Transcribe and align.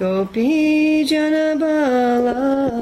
Gopi 0.00 1.04
Janabalava 1.04 2.72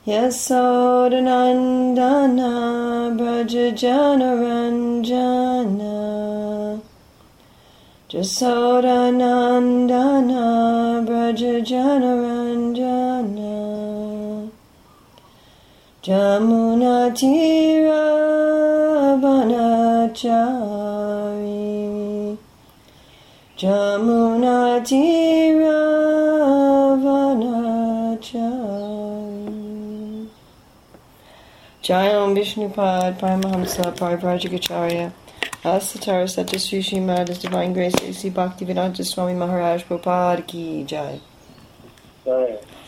Yasodanandana 0.05 2.51
Brajajanaranjana 3.17 5.40
Jasodanandana 8.11 10.43
Brajajanaranjana 11.07 13.55
Jamunatira 16.03 18.03
Vanachari. 19.21 20.41
Jamunatira 23.55 25.79
Vanachari. 26.99 28.27
Jayam 31.81 32.35
Vishnupad 32.35 33.15
Paramahamsa 33.17 33.95
Parivrajagacharya 33.95 35.11
Asatara 35.63 36.25
Satyasri 36.25 36.79
Srimad 36.79 37.27
His 37.27 37.37
Divine 37.37 37.71
Grace 37.71 37.93
A.C. 38.01 38.31
Bhaktivedanta 38.31 39.05
Swami 39.05 39.35
Maharaj 39.35 39.83
Prabhupada 39.83 40.47
Ki 40.47 40.83
Jai. 40.85 41.21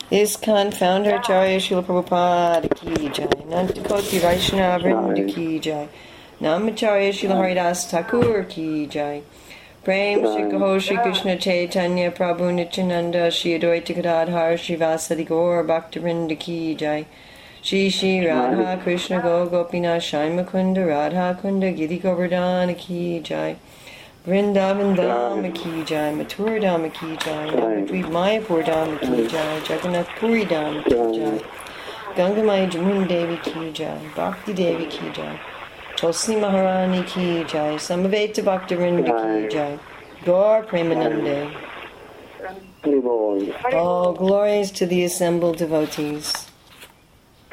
ISKCON 0.10 0.74
founder 0.74 1.18
Acharya 1.18 1.60
Srila 1.60 1.84
Prabhupada 1.84 2.68
Ki 2.76 3.10
Jai? 3.10 3.28
Nantakoti 3.28 4.20
Vaishnava 4.20 4.84
Vrinda 4.84 5.32
Ki 5.32 5.60
Jai. 5.60 5.88
Namacharya 6.42 7.12
Srila 7.14 7.36
Haridas 7.36 7.86
Thakur 7.92 8.44
Ki 8.46 8.88
Jai. 8.88 9.22
Prem 9.84 10.22
Shri 10.22 10.52
Kaho 10.52 10.82
Shri 10.82 10.98
Krishna 10.98 11.38
Chaitanya 11.38 12.10
Prabhu 12.10 12.52
Nityananda 12.52 13.30
Shri 13.30 13.60
Advaita 13.60 13.94
Gadadhar 13.94 14.58
Shri 14.58 14.78
Vasadi 14.78 15.28
Gaur 15.28 15.64
Bhaktivinoda 15.64 16.40
Ki 16.40 16.74
Jai 16.74 17.06
Shri 17.64 17.90
Shri 17.90 18.28
Radha 18.28 18.78
Krishna 18.84 19.22
Go 19.22 19.48
Gopinath 19.48 20.02
Shai 20.02 20.30
Mukunda 20.30 20.86
Radha 20.86 21.40
Kunda 21.42 21.74
Giri 21.74 21.98
Govardhana 21.98 22.78
Ki 22.78 23.22
Jai 23.22 23.56
Vrindavan 24.28 24.98
Dhama 24.98 25.50
Ki 25.56 25.86
Jai 25.86 26.12
Mathura 26.12 26.60
Dhama 26.60 26.94
Ki 26.94 27.16
Jai 27.24 27.48
Navadvip 27.52 28.10
Mayapur 28.18 28.66
Dhama 28.66 29.00
Ki 29.00 29.28
Jai 29.30 29.62
Jagannath 29.62 30.10
Puri 30.20 30.44
Dhama 30.44 30.84
Ki 30.84 31.18
Jai 31.18 31.40
Gangamai 32.18 32.70
Jamuna 32.70 33.08
Devi 33.08 33.38
Ki 33.38 33.72
Jai 33.72 33.98
Bhakti 34.14 34.54
Devi 34.54 34.86
Ki 34.88 35.10
Jai 35.14 35.40
Tulsi 35.96 36.36
Maharani 36.36 37.04
Ki 37.04 37.46
Jai 37.46 37.76
Samaveta 37.76 38.44
Bhaktivinoda 38.44 39.16
Ki 39.24 39.56
Jai 39.56 39.80
Gaur 40.26 40.64
Premanande 40.64 41.50
All 43.74 44.12
glories 44.12 44.70
to 44.72 44.86
the 44.86 45.06
assembled 45.06 45.56
devotees. 45.56 46.50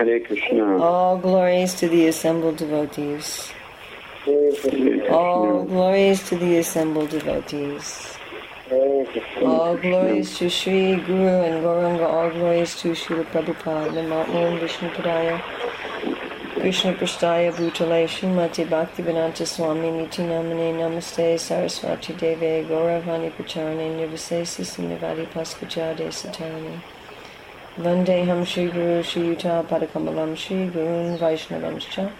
Hare 0.01 0.19
Krishna. 0.21 0.79
All 0.79 1.19
glories 1.19 1.75
to 1.75 1.87
the 1.87 2.07
assembled 2.07 2.57
devotees. 2.57 3.53
All 5.11 5.65
glories 5.65 6.27
to 6.29 6.39
the 6.39 6.57
assembled 6.57 7.11
devotees. 7.11 8.17
All 9.43 9.77
glories 9.77 10.39
to 10.39 10.49
Sri 10.49 10.97
Guru 10.97 11.43
and 11.49 11.63
Gauranga. 11.63 12.07
All 12.09 12.31
glories 12.31 12.77
to 12.77 12.93
Srila 12.93 13.27
Prabhupada. 13.27 13.93
Namo 13.93 14.53
Om 14.53 14.59
Vishnu 14.61 14.89
Padaya. 14.89 15.37
Krishna 16.55 16.95
Prastaya 16.95 17.53
Bhutale 17.53 18.09
Srimati 18.09 18.67
Bhaktivedanta 18.67 19.47
Swami 19.47 19.91
Niti 19.91 20.23
Namane 20.23 20.77
Namaste 20.77 21.39
Saraswati 21.39 22.15
Deve 22.15 22.67
Gauravani 22.67 23.31
Pacharane 23.33 23.97
Nirvisesi 23.99 24.65
Simivadi 24.65 25.27
Paskachade 25.27 26.09
Satarani 26.09 26.81
Vandeham 27.81 28.45
Shri 28.45 28.69
Guru 28.69 29.03
Shri 29.03 29.23
Yuta 29.23 29.67
Padakamalam 29.67 30.37
Shri 30.37 30.69
Gurun 30.69 31.19
Vaishnavamscha 31.19 32.13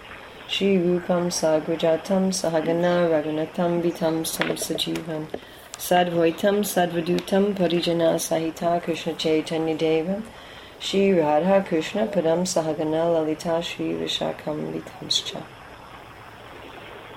Shri 0.47 0.77
Rupam 0.77 1.27
Sagrajatam 1.29 2.31
Sahagana 2.33 3.07
Raghunatam 3.07 3.79
Vitam 3.83 4.23
Sajivam 4.25 5.27
Sadvaitam 5.77 6.63
Sadvadutam 6.65 7.53
Parijana 7.53 8.15
Sahita 8.15 8.81
Krishna 8.81 9.13
Chaitanya 9.13 9.77
Devam 9.77 10.23
Shri 10.79 11.11
Radha 11.11 11.63
Krishna 11.67 12.07
Padam 12.07 12.41
Sahagana 12.41 13.13
Lalita 13.13 13.61
Shri 13.61 13.93
Vishakam 13.93 14.73
Vitamscha 14.73 15.43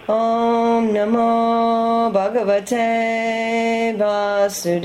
Om 0.07 0.93
Namo 0.93 2.13
Bhagavate 2.13 3.97
Vasudevaya 3.97 4.85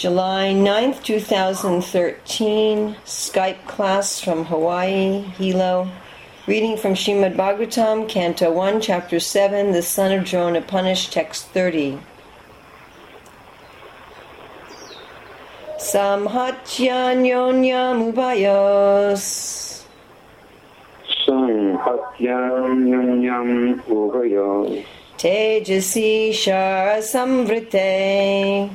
July 0.00 0.54
9th, 0.54 1.02
2013, 1.02 2.96
Skype 3.04 3.66
class 3.66 4.18
from 4.18 4.46
Hawaii, 4.46 5.20
Hilo. 5.36 5.90
Reading 6.46 6.78
from 6.78 6.94
Srimad 6.94 7.36
Bhagavatam, 7.36 8.08
Canto 8.08 8.50
1, 8.50 8.80
Chapter 8.80 9.20
7, 9.20 9.72
The 9.72 9.82
Son 9.82 10.10
of 10.12 10.24
Drona 10.24 10.62
Punished, 10.62 11.12
Text 11.12 11.48
30. 11.48 11.98
Samhatyanyonyam 15.76 18.10
ubayos. 18.10 19.84
Sanhatyam 21.26 22.88
Yam 22.88 23.22
Yam 23.22 23.82
Uvayo. 23.82 24.82
Tejasi 25.18 26.30
Shara 26.30 27.02
Samvrite. 27.02 28.70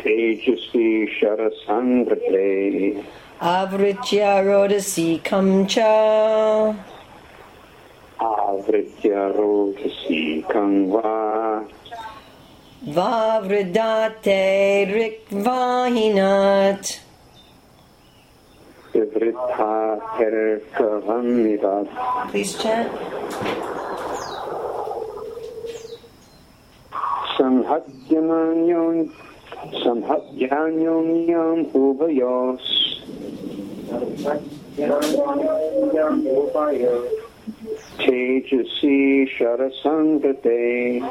Tejasvi 0.00 1.08
Sharasangrate. 1.16 3.04
Avritya 3.40 4.42
Rodasi 4.44 5.20
Kamcha. 5.22 6.74
Avritya 8.18 9.32
Rotasi 9.36 10.44
Kangva. 10.44 11.64
Vavridate 12.84 14.40
Rikvahinat. 15.30 16.84
Please 22.30 22.54
chant. 22.58 22.90
Samhatyamanyon 27.36 28.96
Samhatyanyonyam 29.60 31.68
Ubayos. 31.76 32.64
Tejasi 38.00 39.28
Sharasangrate. 39.28 41.04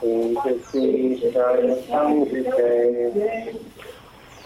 Tejasi 0.00 1.20
Sharasangrate. 1.20 2.72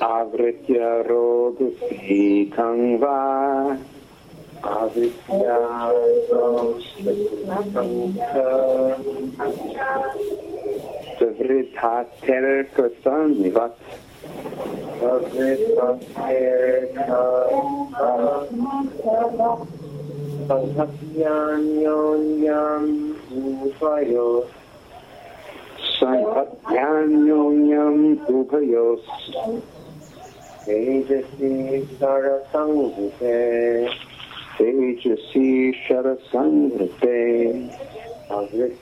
Avritya 0.02 1.06
Rodasi 1.06 2.50
Kangva. 2.50 3.78
Avritya 4.62 5.58
Vivrithater 7.02 8.94
Kasanivat. 9.38 10.14
Sanhatyanonyam 20.48 22.84
Upayos 23.30 24.48
Sanhatyanonyam 25.98 27.98
Upayos 28.26 29.02
Tejasi 30.66 31.52
Sarasanghite 31.98 33.38
Tejasi 34.58 35.48
Sarasanghite 35.86 37.18
Avritya 38.30 38.30
Rodasi 38.30 38.32
Khansa 38.32 38.81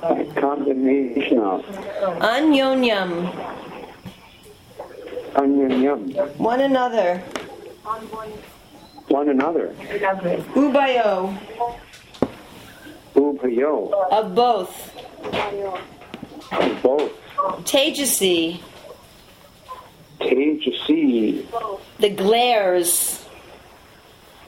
A 0.02 0.24
combination 0.40 1.38
of. 1.40 1.64
Anyonyam, 2.20 3.28
Anyonyam 5.34 6.36
one 6.38 6.60
another, 6.60 7.18
one 9.08 9.28
another. 9.28 9.74
Ubayo, 10.54 11.36
Ubhayo 13.14 13.92
of 14.10 14.34
both, 14.34 14.96
Of 16.52 16.82
both. 16.82 17.12
Tejasi, 17.64 18.60
Tejasi 20.20 21.46
the 21.98 22.10
glares, 22.10 23.24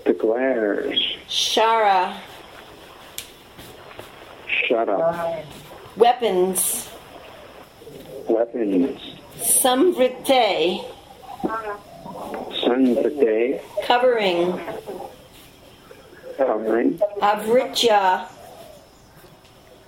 the 0.05 0.13
glares. 0.13 0.99
Shara, 1.29 2.17
shut 4.67 4.89
up. 4.89 5.45
Weapons, 5.97 6.89
weapons 8.29 9.20
Samvrite, 9.41 10.85
Sanvrite 12.63 13.61
covering, 13.87 14.61
covering. 16.37 16.99
Avritya, 17.21 18.27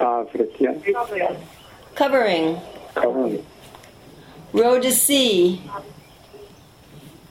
Avritya. 0.01 1.37
Covering, 1.95 2.61
covering. 2.95 3.47
Rodasi, 4.53 5.61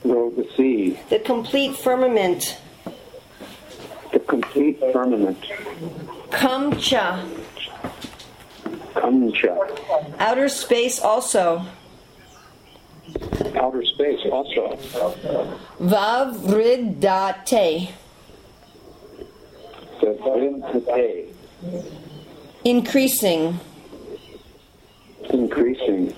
roll 0.04 0.30
the 0.30 0.46
sea 0.56 0.98
the 1.08 1.18
complete 1.18 1.76
firmament, 1.76 2.58
the 4.12 4.18
complete 4.20 4.78
firmament. 4.92 5.38
Kamcha, 6.30 7.28
Kamcha. 8.94 10.16
Outer 10.18 10.48
space 10.48 10.98
also, 11.00 11.64
outer 13.62 13.84
space 13.84 14.20
also. 14.30 14.76
Vavridate, 15.80 17.90
the 20.00 20.06
Vrintate 20.06 21.32
increasing, 22.64 23.58
increasing. 25.30 26.14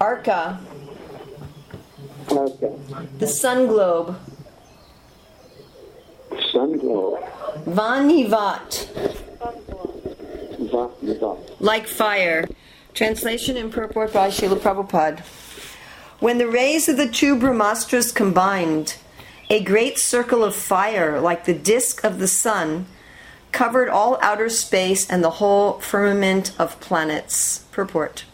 Arka, 0.00 0.58
Okay. 2.30 2.72
the 3.18 3.26
sun 3.26 3.66
globe, 3.66 4.16
sun 6.52 6.78
globe. 6.78 7.20
Vanivat, 7.66 8.88
Va- 10.58 10.88
va- 11.02 11.36
like 11.60 11.86
fire. 11.86 12.46
Translation 12.94 13.56
and 13.56 13.72
purport 13.72 14.12
by 14.12 14.28
Srila 14.28 14.56
Prabhupada. 14.58 15.20
When 16.24 16.38
the 16.38 16.48
rays 16.48 16.88
of 16.88 16.96
the 16.96 17.06
two 17.06 17.36
Brahmastras 17.36 18.10
combined, 18.10 18.96
a 19.50 19.62
great 19.62 19.98
circle 19.98 20.42
of 20.42 20.56
fire, 20.56 21.20
like 21.20 21.44
the 21.44 21.52
disk 21.52 22.02
of 22.02 22.18
the 22.18 22.26
sun, 22.26 22.86
covered 23.52 23.90
all 23.90 24.18
outer 24.22 24.48
space 24.48 25.06
and 25.10 25.22
the 25.22 25.36
whole 25.36 25.80
firmament 25.80 26.52
of 26.58 26.80
planets. 26.80 27.66
Purport. 27.72 28.24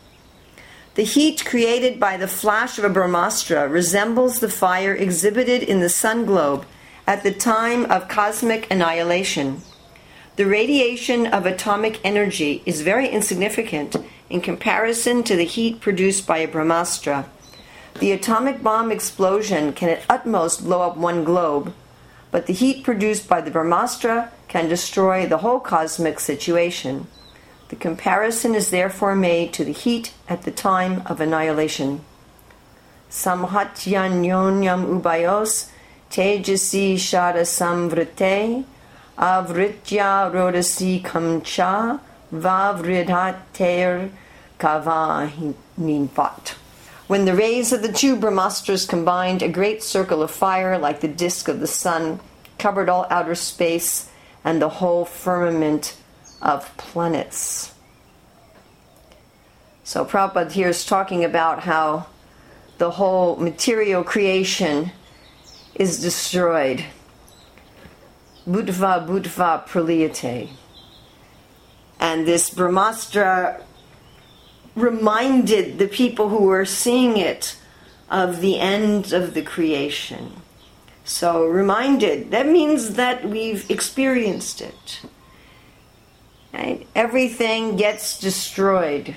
The 0.95 1.03
heat 1.03 1.45
created 1.45 1.99
by 1.99 2.17
the 2.17 2.29
flash 2.29 2.79
of 2.79 2.85
a 2.85 2.89
Brahmastra 2.89 3.69
resembles 3.69 4.39
the 4.39 4.49
fire 4.49 4.95
exhibited 4.95 5.65
in 5.65 5.81
the 5.81 5.89
sun 5.89 6.25
globe 6.25 6.67
at 7.09 7.25
the 7.25 7.33
time 7.33 7.87
of 7.87 8.07
cosmic 8.07 8.71
annihilation. 8.71 9.63
The 10.37 10.47
radiation 10.47 11.27
of 11.27 11.45
atomic 11.45 11.99
energy 12.05 12.63
is 12.65 12.83
very 12.83 13.09
insignificant 13.09 13.97
in 14.29 14.43
comparison 14.43 15.25
to 15.25 15.35
the 15.35 15.43
heat 15.43 15.81
produced 15.81 16.25
by 16.25 16.39
a 16.39 16.47
Brahmastra. 16.47 17.27
The 17.99 18.13
atomic 18.13 18.63
bomb 18.63 18.93
explosion 18.93 19.73
can 19.73 19.89
at 19.89 20.03
utmost 20.09 20.65
blow 20.65 20.83
up 20.83 20.97
one 20.97 21.25
globe, 21.25 21.73
but 22.31 22.47
the 22.47 22.53
heat 22.53 22.85
produced 22.85 23.29
by 23.29 23.41
the 23.41 23.51
Brahmastra 23.51 24.31
can 24.49 24.69
destroy 24.69 25.27
the 25.27 25.39
whole 25.39 25.61
cosmic 25.61 26.21
situation. 26.21 27.07
The 27.69 27.77
comparison 27.77 28.55
is 28.55 28.71
therefore 28.71 29.15
made 29.15 29.53
to 29.53 29.65
the 29.65 29.73
heat 29.73 30.13
at 30.29 30.43
the 30.43 30.51
time 30.51 31.03
of 31.07 31.21
annihilation. 31.21 32.01
Samhatyanyonyam 33.11 35.01
ubayos 35.01 35.71
tejasi 36.11 36.95
shara 36.95 37.45
samvrite 37.45 38.65
avritya 39.19 40.33
rodasi 40.33 41.03
kamcha 41.03 42.01
vavridhater 42.33 44.11
kavahinvat. 44.59 46.60
When 47.11 47.25
the 47.25 47.35
rays 47.35 47.73
of 47.73 47.83
the 47.83 47.93
two 47.93 48.15
Brahmastras 48.15 48.87
combined, 48.87 49.43
a 49.43 49.49
great 49.49 49.83
circle 49.83 50.23
of 50.23 50.31
fire, 50.31 50.79
like 50.79 51.01
the 51.01 51.09
disk 51.09 51.49
of 51.49 51.59
the 51.59 51.67
sun, 51.67 52.21
covered 52.57 52.89
all 52.89 53.05
outer 53.11 53.35
space 53.35 54.09
and 54.45 54.63
the 54.63 54.69
whole 54.69 55.05
firmament 55.05 55.97
of 56.41 56.71
planets. 56.77 57.75
So 59.83 60.05
Prabhupada 60.05 60.53
here 60.53 60.69
is 60.69 60.87
talking 60.87 61.25
about 61.25 61.65
how 61.65 62.07
the 62.79 62.93
whole 62.93 63.35
material 63.35 64.05
creation 64.05 64.93
is 65.75 66.01
destroyed. 66.01 66.85
Bhutva 68.47 69.05
Bhutva 69.05 69.67
Praliyate. 69.67 70.49
And 71.99 72.25
this 72.25 72.51
Brahmastra 72.51 73.65
reminded 74.75 75.79
the 75.79 75.89
people 75.89 76.29
who 76.29 76.45
were 76.45 76.65
seeing 76.65 77.17
it 77.17 77.57
of 78.11 78.41
the 78.41 78.59
end 78.59 79.13
of 79.13 79.35
the 79.35 79.43
creation. 79.43 80.33
So, 81.05 81.47
reminded, 81.47 82.31
that 82.31 82.47
means 82.47 82.95
that 82.95 83.25
we've 83.25 83.69
experienced 83.71 84.61
it. 84.61 85.03
Right? 86.53 86.87
Everything 86.95 87.77
gets 87.77 88.19
destroyed. 88.19 89.17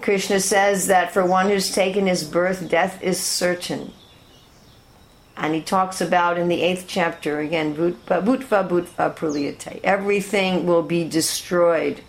Krishna 0.00 0.40
says 0.40 0.88
that 0.88 1.12
for 1.12 1.24
one 1.24 1.48
who's 1.48 1.72
taken 1.72 2.06
his 2.06 2.24
birth, 2.24 2.68
death 2.68 3.02
is 3.02 3.20
certain. 3.20 3.92
And 5.36 5.54
he 5.54 5.60
talks 5.60 6.00
about 6.00 6.38
in 6.38 6.48
the 6.48 6.62
eighth 6.62 6.84
chapter 6.86 7.40
again, 7.40 7.74
bhutva 7.74 8.24
bhutva 8.24 8.68
bhutva 8.68 9.16
praliyate. 9.16 9.80
Everything 9.82 10.66
will 10.66 10.82
be 10.82 11.08
destroyed. 11.08 12.00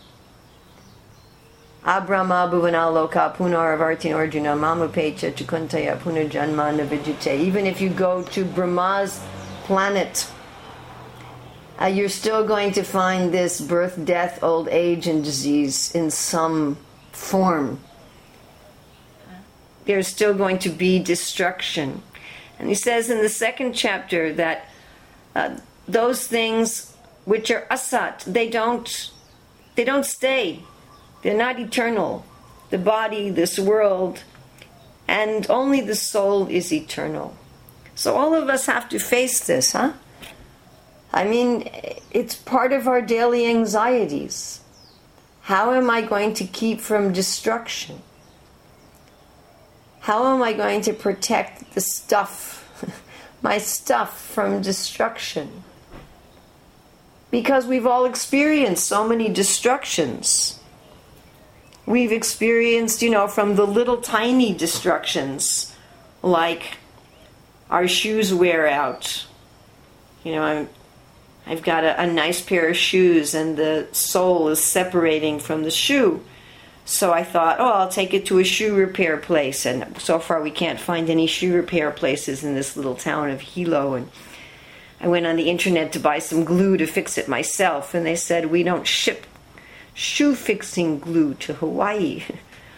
Abrahma 1.85 2.49
bhuvanaloka 2.51 3.35
punaravartin 3.35 4.15
arjuna 4.15 4.55
mamapecha 4.55 5.31
chakuntaya 5.31 5.95
punarjanma 5.99 6.75
navijite. 6.75 7.39
Even 7.39 7.67
if 7.67 7.79
you 7.79 7.89
go 7.89 8.23
to 8.23 8.43
Brahma's 8.43 9.21
planet, 9.65 10.27
uh, 11.79 11.85
you're 11.85 12.09
still 12.09 12.43
going 12.43 12.71
to 12.71 12.81
find 12.81 13.31
this 13.31 13.61
birth, 13.61 14.03
death, 14.03 14.41
old 14.41 14.67
age, 14.69 15.05
and 15.05 15.23
disease 15.23 15.93
in 15.93 16.09
some 16.09 16.75
form. 17.11 17.79
There's 19.85 20.07
still 20.07 20.33
going 20.33 20.57
to 20.59 20.69
be 20.69 20.97
destruction. 20.97 22.01
And 22.57 22.67
he 22.67 22.73
says 22.73 23.11
in 23.11 23.21
the 23.21 23.29
second 23.29 23.73
chapter 23.73 24.33
that 24.33 24.65
uh, 25.35 25.57
those 25.87 26.25
things 26.25 26.95
which 27.25 27.51
are 27.51 27.67
asat, 27.69 28.23
they 28.23 28.49
don't, 28.49 29.11
they 29.75 29.83
don't 29.83 30.05
stay. 30.05 30.63
They're 31.25 31.36
not 31.36 31.60
eternal. 31.60 32.24
The 32.70 32.77
body, 32.77 33.32
this 33.32 33.58
world, 33.58 34.24
and 35.08 35.50
only 35.50 35.82
the 35.82 35.96
soul 35.96 36.46
is 36.46 36.72
eternal. 36.72 37.36
So 37.96 38.15
all 38.15 38.36
of 38.36 38.48
us 38.48 38.67
have 38.67 38.88
to 38.89 39.00
face 39.00 39.44
this, 39.44 39.72
huh? 39.72 39.94
I 41.12 41.24
mean, 41.24 41.67
it's 42.12 42.36
part 42.36 42.74
of 42.74 42.88
our 42.88 43.01
daily 43.01 43.48
anxieties. 43.48 44.60
How 45.41 45.74
am 45.74 45.89
I 45.89 46.03
going 46.03 46.36
to 46.36 46.46
keep 46.46 46.79
from 46.79 47.12
destruction? 47.12 48.03
How 50.01 50.32
am 50.32 50.44
I 50.44 50.53
going 50.53 50.82
to 50.82 50.94
protect 50.94 51.74
the 51.74 51.82
stuff, 51.82 52.86
my 53.41 53.58
stuff, 53.58 54.22
from 54.22 54.62
destruction? 54.62 55.63
Because 57.32 57.65
we've 57.65 57.88
all 57.88 58.05
experienced 58.05 58.86
so 58.86 59.08
many 59.08 59.27
destructions. 59.27 60.60
We've 61.85 62.11
experienced, 62.11 63.01
you 63.01 63.11
know, 63.11 63.27
from 63.27 63.55
the 63.55 63.65
little 63.65 63.97
tiny 63.97 64.53
destructions, 64.53 65.75
like 66.23 66.77
our 67.69 67.87
shoes 67.87 68.33
wear 68.33 68.67
out. 68.67 69.25
You 70.23 70.33
know, 70.33 70.41
I'm 70.41 70.69
I've 71.47 71.61
got 71.61 71.83
a, 71.83 72.01
a 72.01 72.07
nice 72.07 72.41
pair 72.41 72.69
of 72.69 72.77
shoes 72.77 73.35
and 73.35 73.55
the 73.55 73.87
sole 73.91 74.49
is 74.49 74.63
separating 74.63 75.39
from 75.39 75.63
the 75.63 75.71
shoe. 75.71 76.23
So 76.85 77.13
I 77.13 77.23
thought, 77.23 77.59
oh, 77.59 77.71
I'll 77.71 77.89
take 77.89 78.13
it 78.13 78.27
to 78.27 78.39
a 78.39 78.43
shoe 78.43 78.75
repair 78.75 79.17
place. 79.17 79.65
And 79.65 79.99
so 79.99 80.19
far, 80.19 80.41
we 80.41 80.51
can't 80.51 80.79
find 80.79 81.09
any 81.09 81.27
shoe 81.27 81.53
repair 81.53 81.91
places 81.91 82.43
in 82.43 82.53
this 82.53 82.75
little 82.75 82.95
town 82.95 83.29
of 83.31 83.41
Hilo. 83.41 83.95
And 83.95 84.09
I 84.99 85.07
went 85.07 85.25
on 85.25 85.35
the 85.35 85.49
internet 85.49 85.93
to 85.93 85.99
buy 85.99 86.19
some 86.19 86.43
glue 86.43 86.77
to 86.77 86.85
fix 86.85 87.17
it 87.17 87.27
myself. 87.27 87.93
And 87.93 88.05
they 88.05 88.15
said, 88.15 88.47
we 88.47 88.63
don't 88.63 88.85
ship 88.85 89.25
shoe 89.95 90.35
fixing 90.35 90.99
glue 90.99 91.33
to 91.33 91.53
Hawaii. 91.55 92.23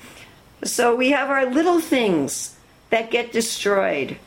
so 0.64 0.96
we 0.96 1.10
have 1.12 1.30
our 1.30 1.46
little 1.46 1.82
things 1.82 2.56
that 2.90 3.12
get 3.12 3.34
destroyed 3.34 4.18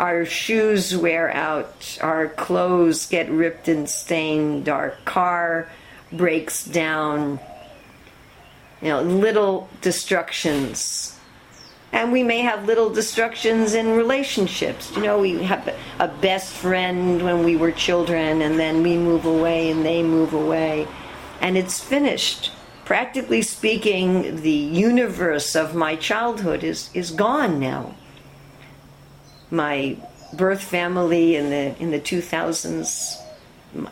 our 0.00 0.24
shoes 0.24 0.96
wear 0.96 1.30
out, 1.30 1.98
our 2.00 2.28
clothes 2.28 3.06
get 3.06 3.30
ripped 3.30 3.68
and 3.68 3.86
stained, 3.86 4.66
our 4.66 4.94
car 5.04 5.68
breaks 6.10 6.64
down, 6.64 7.38
you 8.80 8.88
know, 8.88 9.02
little 9.02 9.68
destructions. 9.82 11.18
And 11.92 12.12
we 12.12 12.22
may 12.22 12.38
have 12.38 12.64
little 12.64 12.88
destructions 12.88 13.74
in 13.74 13.94
relationships. 13.94 14.90
You 14.96 15.02
know, 15.02 15.18
we 15.18 15.42
have 15.42 15.74
a 15.98 16.08
best 16.08 16.54
friend 16.54 17.22
when 17.22 17.44
we 17.44 17.56
were 17.56 17.72
children, 17.72 18.40
and 18.40 18.58
then 18.58 18.82
we 18.82 18.96
move 18.96 19.26
away 19.26 19.70
and 19.70 19.84
they 19.84 20.02
move 20.02 20.32
away, 20.32 20.88
and 21.40 21.56
it's 21.56 21.80
finished. 21.80 22.52
Practically 22.84 23.42
speaking, 23.42 24.42
the 24.42 24.50
universe 24.50 25.54
of 25.54 25.74
my 25.74 25.96
childhood 25.96 26.64
is, 26.64 26.90
is 26.92 27.10
gone 27.10 27.60
now. 27.60 27.94
My 29.50 29.96
birth 30.32 30.62
family 30.62 31.36
in 31.36 31.50
the 31.50 31.76
in 31.82 31.90
the 31.90 32.00
2000s 32.00 33.16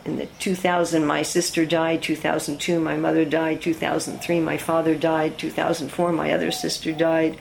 in 0.05 0.17
the 0.17 0.25
2000 0.39 1.05
my 1.05 1.21
sister 1.21 1.65
died 1.65 2.01
2002 2.01 2.79
my 2.79 2.97
mother 2.97 3.25
died 3.25 3.61
2003 3.61 4.39
my 4.39 4.57
father 4.57 4.95
died 4.95 5.37
2004 5.37 6.11
my 6.11 6.31
other 6.31 6.51
sister 6.51 6.91
died. 6.91 7.37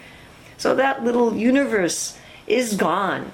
So 0.56 0.74
that 0.74 1.04
little 1.04 1.36
universe 1.36 2.18
is 2.46 2.74
gone. 2.74 3.30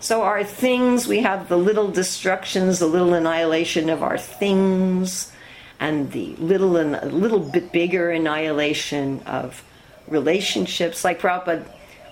So 0.00 0.22
our 0.22 0.44
things 0.44 1.06
we 1.06 1.20
have 1.20 1.48
the 1.48 1.58
little 1.58 1.90
destructions 1.90 2.78
the 2.78 2.86
little 2.86 3.14
annihilation 3.14 3.88
of 3.88 4.02
our 4.02 4.18
things 4.18 5.32
and 5.78 6.12
the 6.12 6.34
little 6.36 6.76
and 6.76 6.94
a 6.94 7.06
little 7.06 7.40
bit 7.40 7.72
bigger 7.72 8.10
annihilation 8.10 9.20
of 9.26 9.62
relationships 10.08 11.04
like 11.04 11.20
Prabhupada 11.20 11.66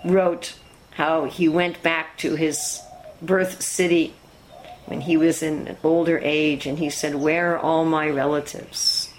wrote 0.04 0.54
how 0.92 1.24
he 1.24 1.48
went 1.48 1.82
back 1.82 2.18
to 2.18 2.36
his 2.36 2.80
birth 3.22 3.62
city 3.62 4.14
when 4.86 5.00
he 5.00 5.16
was 5.16 5.42
in 5.42 5.76
older 5.82 6.18
age 6.22 6.66
and 6.66 6.78
he 6.78 6.90
said, 6.90 7.14
Where 7.14 7.54
are 7.54 7.58
all 7.58 7.84
my 7.84 8.08
relatives? 8.08 9.12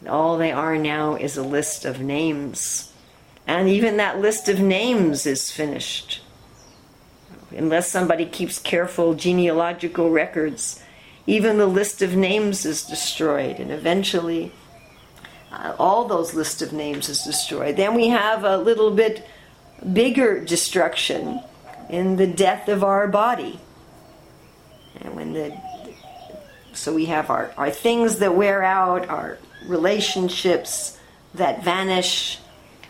And 0.00 0.08
all 0.08 0.36
they 0.36 0.52
are 0.52 0.76
now 0.76 1.14
is 1.14 1.36
a 1.36 1.42
list 1.42 1.84
of 1.84 2.00
names. 2.00 2.92
And 3.46 3.68
even 3.68 3.96
that 3.96 4.20
list 4.20 4.48
of 4.48 4.60
names 4.60 5.26
is 5.26 5.50
finished. 5.50 6.22
Unless 7.50 7.90
somebody 7.90 8.26
keeps 8.26 8.58
careful 8.58 9.14
genealogical 9.14 10.10
records, 10.10 10.82
even 11.26 11.58
the 11.58 11.66
list 11.66 12.02
of 12.02 12.16
names 12.16 12.64
is 12.64 12.82
destroyed. 12.82 13.58
And 13.58 13.70
eventually, 13.70 14.52
uh, 15.52 15.74
all 15.78 16.06
those 16.06 16.34
list 16.34 16.62
of 16.62 16.72
names 16.72 17.08
is 17.08 17.22
destroyed. 17.22 17.76
Then 17.76 17.94
we 17.94 18.08
have 18.08 18.44
a 18.44 18.56
little 18.56 18.90
bit 18.90 19.26
bigger 19.92 20.44
destruction 20.44 21.40
in 21.88 22.16
the 22.16 22.26
death 22.26 22.68
of 22.68 22.84
our 22.84 23.08
body. 23.08 23.58
And 25.00 25.16
when 25.16 25.32
the 25.32 25.56
so 26.72 26.94
we 26.94 27.06
have 27.06 27.30
our, 27.30 27.52
our 27.56 27.70
things 27.70 28.20
that 28.20 28.34
wear 28.34 28.62
out, 28.62 29.08
our 29.08 29.38
relationships 29.66 30.98
that 31.34 31.64
vanish, 31.64 32.38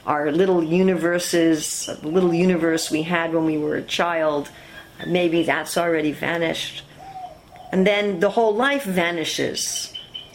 our 0.06 0.30
little 0.30 0.62
universes, 0.62 1.86
the 1.86 2.08
little 2.08 2.34
universe 2.34 2.90
we 2.90 3.02
had 3.02 3.32
when 3.32 3.46
we 3.46 3.58
were 3.58 3.76
a 3.76 3.82
child, 3.82 4.50
maybe 5.06 5.42
that's 5.42 5.76
already 5.76 6.12
vanished. 6.12 6.84
And 7.72 7.86
then 7.86 8.20
the 8.20 8.30
whole 8.30 8.54
life 8.54 8.84
vanishes. 8.84 9.92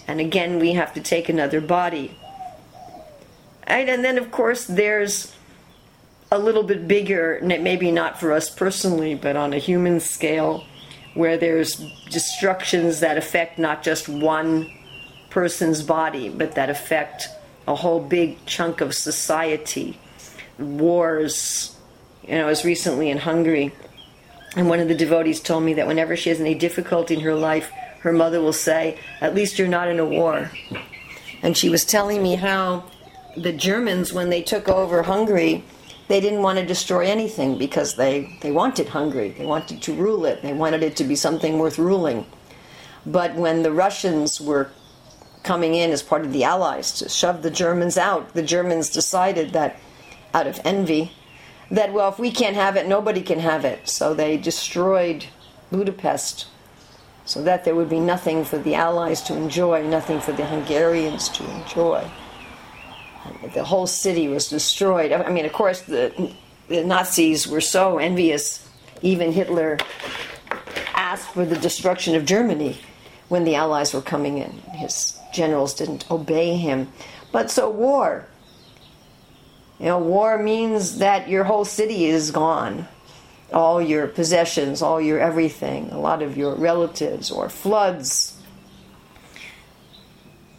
And 0.08 0.20
again, 0.20 0.60
we 0.60 0.74
have 0.74 0.94
to 0.94 1.02
take 1.02 1.30
another 1.30 1.62
body. 1.62 2.18
Right? 3.68 3.90
And 3.90 4.04
then, 4.04 4.18
of 4.18 4.32
course, 4.32 4.66
there's 4.66 5.34
a 6.32 6.40
little 6.40 6.64
bit 6.64 6.88
bigger, 6.88 7.40
maybe 7.44 7.92
not 7.92 8.20
for 8.20 8.32
us 8.32 8.50
personally, 8.50 9.16
but 9.16 9.36
on 9.36 9.54
a 9.54 9.58
human 9.58 10.00
scale, 10.00 10.64
where 11.14 11.38
there's 11.38 11.76
destructions 12.10 13.00
that 13.00 13.18
affect 13.18 13.58
not 13.60 13.84
just 13.84 14.10
one 14.10 14.72
person's 15.30 15.82
body, 15.82 16.30
but 16.30 16.56
that 16.56 16.70
affect 16.70 17.30
a 17.68 17.76
whole 17.76 18.00
big 18.00 18.44
chunk 18.46 18.82
of 18.82 18.94
society. 18.94 19.98
Wars. 20.58 21.76
You 22.24 22.36
know, 22.36 22.46
I 22.46 22.50
was 22.50 22.66
recently 22.66 23.10
in 23.10 23.18
Hungary, 23.18 23.74
and 24.56 24.70
one 24.70 24.80
of 24.80 24.88
the 24.88 24.96
devotees 24.96 25.42
told 25.42 25.64
me 25.64 25.74
that 25.74 25.88
whenever 25.88 26.16
she 26.16 26.30
has 26.30 26.40
any 26.40 26.56
difficulty 26.56 27.16
in 27.16 27.22
her 27.22 27.36
life, 27.36 27.72
her 28.00 28.14
mother 28.14 28.42
will 28.42 28.54
say, 28.54 28.98
At 29.20 29.36
least 29.36 29.60
you're 29.60 29.68
not 29.68 29.90
in 29.90 30.00
a 30.00 30.06
war. 30.06 30.52
And 31.42 31.58
she 31.58 31.70
was 31.70 31.84
telling 31.84 32.24
me 32.24 32.36
how 32.36 32.86
the 33.36 33.52
Germans, 33.52 34.14
when 34.14 34.30
they 34.30 34.42
took 34.42 34.70
over 34.70 35.04
Hungary, 35.04 35.64
they 36.08 36.22
didn't 36.22 36.42
want 36.42 36.60
to 36.60 36.66
destroy 36.66 37.06
anything 37.06 37.58
because 37.58 37.96
they, 37.96 38.38
they 38.42 38.52
wanted 38.52 38.90
Hungary. 38.90 39.30
They 39.32 39.46
wanted 39.46 39.82
to 39.82 39.94
rule 39.94 40.26
it. 40.26 40.42
They 40.42 40.54
wanted 40.54 40.84
it 40.84 40.96
to 40.98 41.04
be 41.04 41.16
something 41.16 41.58
worth 41.58 41.80
ruling. 41.80 42.26
But 43.06 43.36
when 43.36 43.64
the 43.64 43.72
Russians 43.72 44.40
were 44.40 44.70
coming 45.44 45.76
in 45.76 45.92
as 45.92 46.02
part 46.02 46.26
of 46.26 46.32
the 46.32 46.44
Allies 46.44 46.94
to 47.00 47.10
shove 47.10 47.42
the 47.42 47.52
Germans 47.52 47.98
out, 47.98 48.34
the 48.34 48.44
Germans 48.44 48.90
decided 48.90 49.54
that, 49.54 49.80
out 50.34 50.48
of 50.48 50.60
envy, 50.64 51.12
that, 51.72 51.94
well, 51.94 52.10
if 52.10 52.20
we 52.20 52.32
can't 52.32 52.56
have 52.56 52.76
it, 52.76 52.88
nobody 52.88 53.22
can 53.22 53.40
have 53.40 53.66
it. 53.66 53.88
So 53.88 54.14
they 54.14 54.38
destroyed 54.38 55.26
Budapest 55.72 56.48
so 57.26 57.42
that 57.44 57.66
there 57.66 57.76
would 57.76 57.90
be 57.90 58.00
nothing 58.00 58.46
for 58.46 58.58
the 58.58 58.76
Allies 58.76 59.22
to 59.24 59.36
enjoy, 59.36 59.84
nothing 59.88 60.20
for 60.20 60.32
the 60.32 60.46
Hungarians 60.46 61.30
to 61.30 61.44
enjoy 61.52 62.10
the 63.54 63.64
whole 63.64 63.88
city 63.88 64.28
was 64.28 64.50
destroyed. 64.50 65.12
I 65.12 65.30
mean, 65.30 65.46
of 65.46 65.54
course, 65.54 65.82
the, 65.82 66.34
the 66.68 66.84
Nazis 66.84 67.48
were 67.48 67.62
so 67.62 67.98
envious. 67.98 68.68
Even 69.02 69.32
Hitler 69.32 69.78
asked 70.94 71.30
for 71.30 71.46
the 71.46 71.58
destruction 71.58 72.16
of 72.16 72.26
Germany 72.26 72.80
when 73.30 73.44
the 73.44 73.56
Allies 73.56 73.94
were 73.94 74.02
coming 74.02 74.38
in. 74.38 74.52
His 74.74 75.20
generals 75.34 75.74
didn't 75.74 76.10
obey 76.10 76.56
him. 76.56 76.92
But 77.32 77.52
so 77.52 77.70
war. 77.70 78.28
You 79.80 79.86
know, 79.88 80.00
war 80.00 80.38
means 80.38 81.00
that 81.00 81.28
your 81.28 81.44
whole 81.44 81.66
city 81.66 82.06
is 82.06 82.32
gone. 82.32 82.88
All 83.54 83.82
your 83.82 84.08
possessions, 84.08 84.82
all 84.82 85.00
your 85.00 85.20
everything, 85.20 85.92
a 85.92 86.00
lot 86.00 86.22
of 86.22 86.38
your 86.38 86.56
relatives, 86.56 87.30
or 87.30 87.50
floods, 87.50 88.36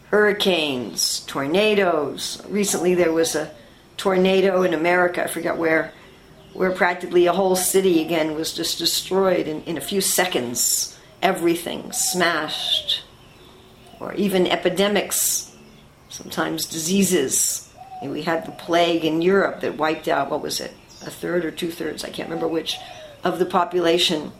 hurricanes, 0.09 1.21
tornadoes. 1.21 2.41
Recently 2.47 2.95
there 2.95 3.11
was 3.11 3.35
a 3.35 3.51
tornado 3.97 4.61
in 4.61 4.73
America, 4.73 5.23
I 5.23 5.27
forgot 5.27 5.57
where, 5.57 5.91
where 6.53 6.71
practically 6.71 7.25
a 7.25 7.33
whole 7.33 7.55
city 7.55 8.01
again 8.01 8.35
was 8.35 8.53
just 8.53 8.77
destroyed 8.77 9.47
in, 9.47 9.63
in 9.63 9.77
a 9.77 9.81
few 9.81 9.99
seconds. 9.99 10.97
Everything 11.21 11.91
smashed. 11.91 13.03
Or 13.99 14.13
even 14.13 14.47
epidemics, 14.47 15.55
sometimes 16.09 16.65
diseases. 16.65 17.66
And 18.01 18.11
we 18.11 18.23
had 18.23 18.45
the 18.45 18.51
plague 18.51 19.05
in 19.05 19.21
Europe 19.21 19.61
that 19.61 19.77
wiped 19.77 20.07
out, 20.07 20.29
what 20.29 20.41
was 20.41 20.59
it, 20.59 20.73
a 21.05 21.09
third 21.09 21.45
or 21.45 21.51
two 21.51 21.71
thirds, 21.71 22.03
I 22.03 22.09
can't 22.09 22.29
remember 22.29 22.47
which, 22.47 22.77
of 23.23 23.39
the 23.39 23.45
population. 23.45 24.31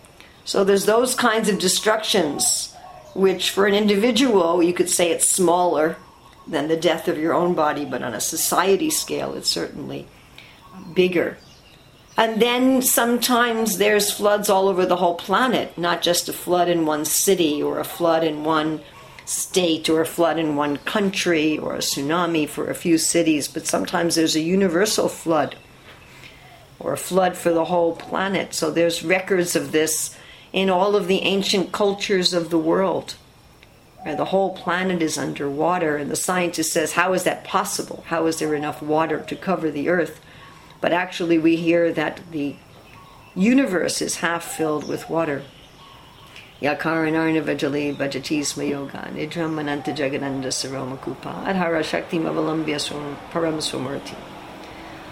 So 0.45 0.63
there's 0.63 0.85
those 0.85 1.15
kinds 1.15 1.49
of 1.49 1.59
destructions, 1.59 2.73
which 3.13 3.49
for 3.49 3.65
an 3.65 3.73
individual, 3.73 4.61
you 4.61 4.73
could 4.73 4.89
say 4.89 5.11
it's 5.11 5.29
smaller 5.29 5.97
than 6.47 6.67
the 6.67 6.77
death 6.77 7.07
of 7.07 7.17
your 7.17 7.33
own 7.33 7.53
body, 7.53 7.83
but 7.83 8.03
on 8.03 8.13
a 8.13 8.21
society 8.21 8.89
scale, 8.89 9.33
it's 9.33 9.49
certainly 9.49 10.07
bigger. 10.93 11.37
And 12.15 12.41
then 12.41 12.81
sometimes 12.81 13.77
there's 13.77 14.11
floods 14.11 14.49
all 14.49 14.67
over 14.67 14.85
the 14.85 14.95
whole 14.95 15.15
planet, 15.15 15.77
not 15.77 16.01
just 16.01 16.29
a 16.29 16.33
flood 16.33 16.67
in 16.67 16.85
one 16.85 17.05
city 17.05 17.61
or 17.61 17.79
a 17.79 17.83
flood 17.83 18.23
in 18.23 18.43
one 18.43 18.81
state 19.27 19.89
or 19.89 20.01
a 20.01 20.05
flood 20.05 20.39
in 20.39 20.55
one 20.55 20.77
country 20.77 21.57
or 21.57 21.75
a 21.75 21.79
tsunami 21.79 22.47
for 22.47 22.69
a 22.69 22.75
few 22.75 22.97
cities, 22.97 23.47
but 23.47 23.67
sometimes 23.67 24.15
there's 24.15 24.35
a 24.35 24.41
universal 24.41 25.09
flood 25.09 25.55
or 26.79 26.93
a 26.93 26.97
flood 26.97 27.35
for 27.35 27.51
the 27.51 27.65
whole 27.65 27.95
planet. 27.95 28.53
So 28.53 28.71
there's 28.71 29.03
records 29.03 29.55
of 29.55 29.71
this 29.71 30.15
in 30.53 30.69
all 30.69 30.95
of 30.95 31.07
the 31.07 31.23
ancient 31.23 31.73
cultures 31.73 32.33
of 32.33 32.49
the 32.49 32.57
world. 32.57 33.15
The 34.05 34.25
whole 34.25 34.55
planet 34.55 35.01
is 35.01 35.17
underwater, 35.17 35.97
and 35.97 36.09
the 36.09 36.15
scientist 36.15 36.71
says, 36.71 36.93
How 36.93 37.11
is 37.11 37.23
that 37.23 37.43
possible? 37.43 38.05
How 38.07 38.25
is 38.27 38.39
there 38.39 38.55
enough 38.55 38.81
water 38.81 39.19
to 39.19 39.35
cover 39.35 39.69
the 39.69 39.89
earth? 39.89 40.21
But 40.79 40.93
actually, 40.93 41.37
we 41.37 41.57
hear 41.57 41.91
that 41.91 42.21
the 42.31 42.55
universe 43.35 44.01
is 44.01 44.17
half 44.17 44.45
filled 44.45 44.87
with 44.87 45.09
water. 45.09 45.43
Yakaranarnavajali 46.61 47.95
Vajatisma 47.95 48.67
Yoga 48.67 49.09
Nidram 49.13 49.53
Mananta 49.53 49.95
Jagananda 49.95 50.47
Saramakupa 50.47 51.45
Adhara 51.45 51.83
Shakti 51.83 52.17
Mavalambya 52.17 52.77
Param 53.31 53.57
Sumurti. 53.57 54.15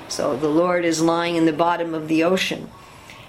So 0.08 0.36
the 0.36 0.48
Lord 0.48 0.86
is 0.86 1.02
lying 1.02 1.36
in 1.36 1.46
the 1.46 1.54
bottom 1.54 1.94
of 1.94 2.08
the 2.08 2.24
ocean. 2.24 2.70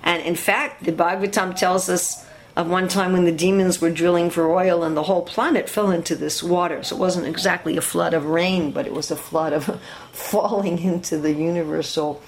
And 0.02 0.22
in 0.22 0.34
fact, 0.34 0.84
the 0.84 0.92
Bhagavatam 0.92 1.56
tells 1.56 1.90
us 1.90 2.24
of 2.56 2.70
one 2.70 2.88
time 2.88 3.12
when 3.12 3.26
the 3.26 3.32
demons 3.32 3.82
were 3.82 3.90
drilling 3.90 4.30
for 4.30 4.50
oil 4.50 4.82
and 4.82 4.96
the 4.96 5.02
whole 5.02 5.22
planet 5.22 5.68
fell 5.68 5.90
into 5.90 6.16
this 6.16 6.42
water. 6.42 6.82
So 6.82 6.96
it 6.96 6.98
wasn't 6.98 7.26
exactly 7.26 7.76
a 7.76 7.82
flood 7.82 8.14
of 8.14 8.24
rain, 8.24 8.70
but 8.70 8.86
it 8.86 8.94
was 8.94 9.10
a 9.10 9.16
flood 9.16 9.52
of 9.52 9.78
falling 10.12 10.78
into 10.78 11.18
the 11.18 11.34
universal 11.34 12.22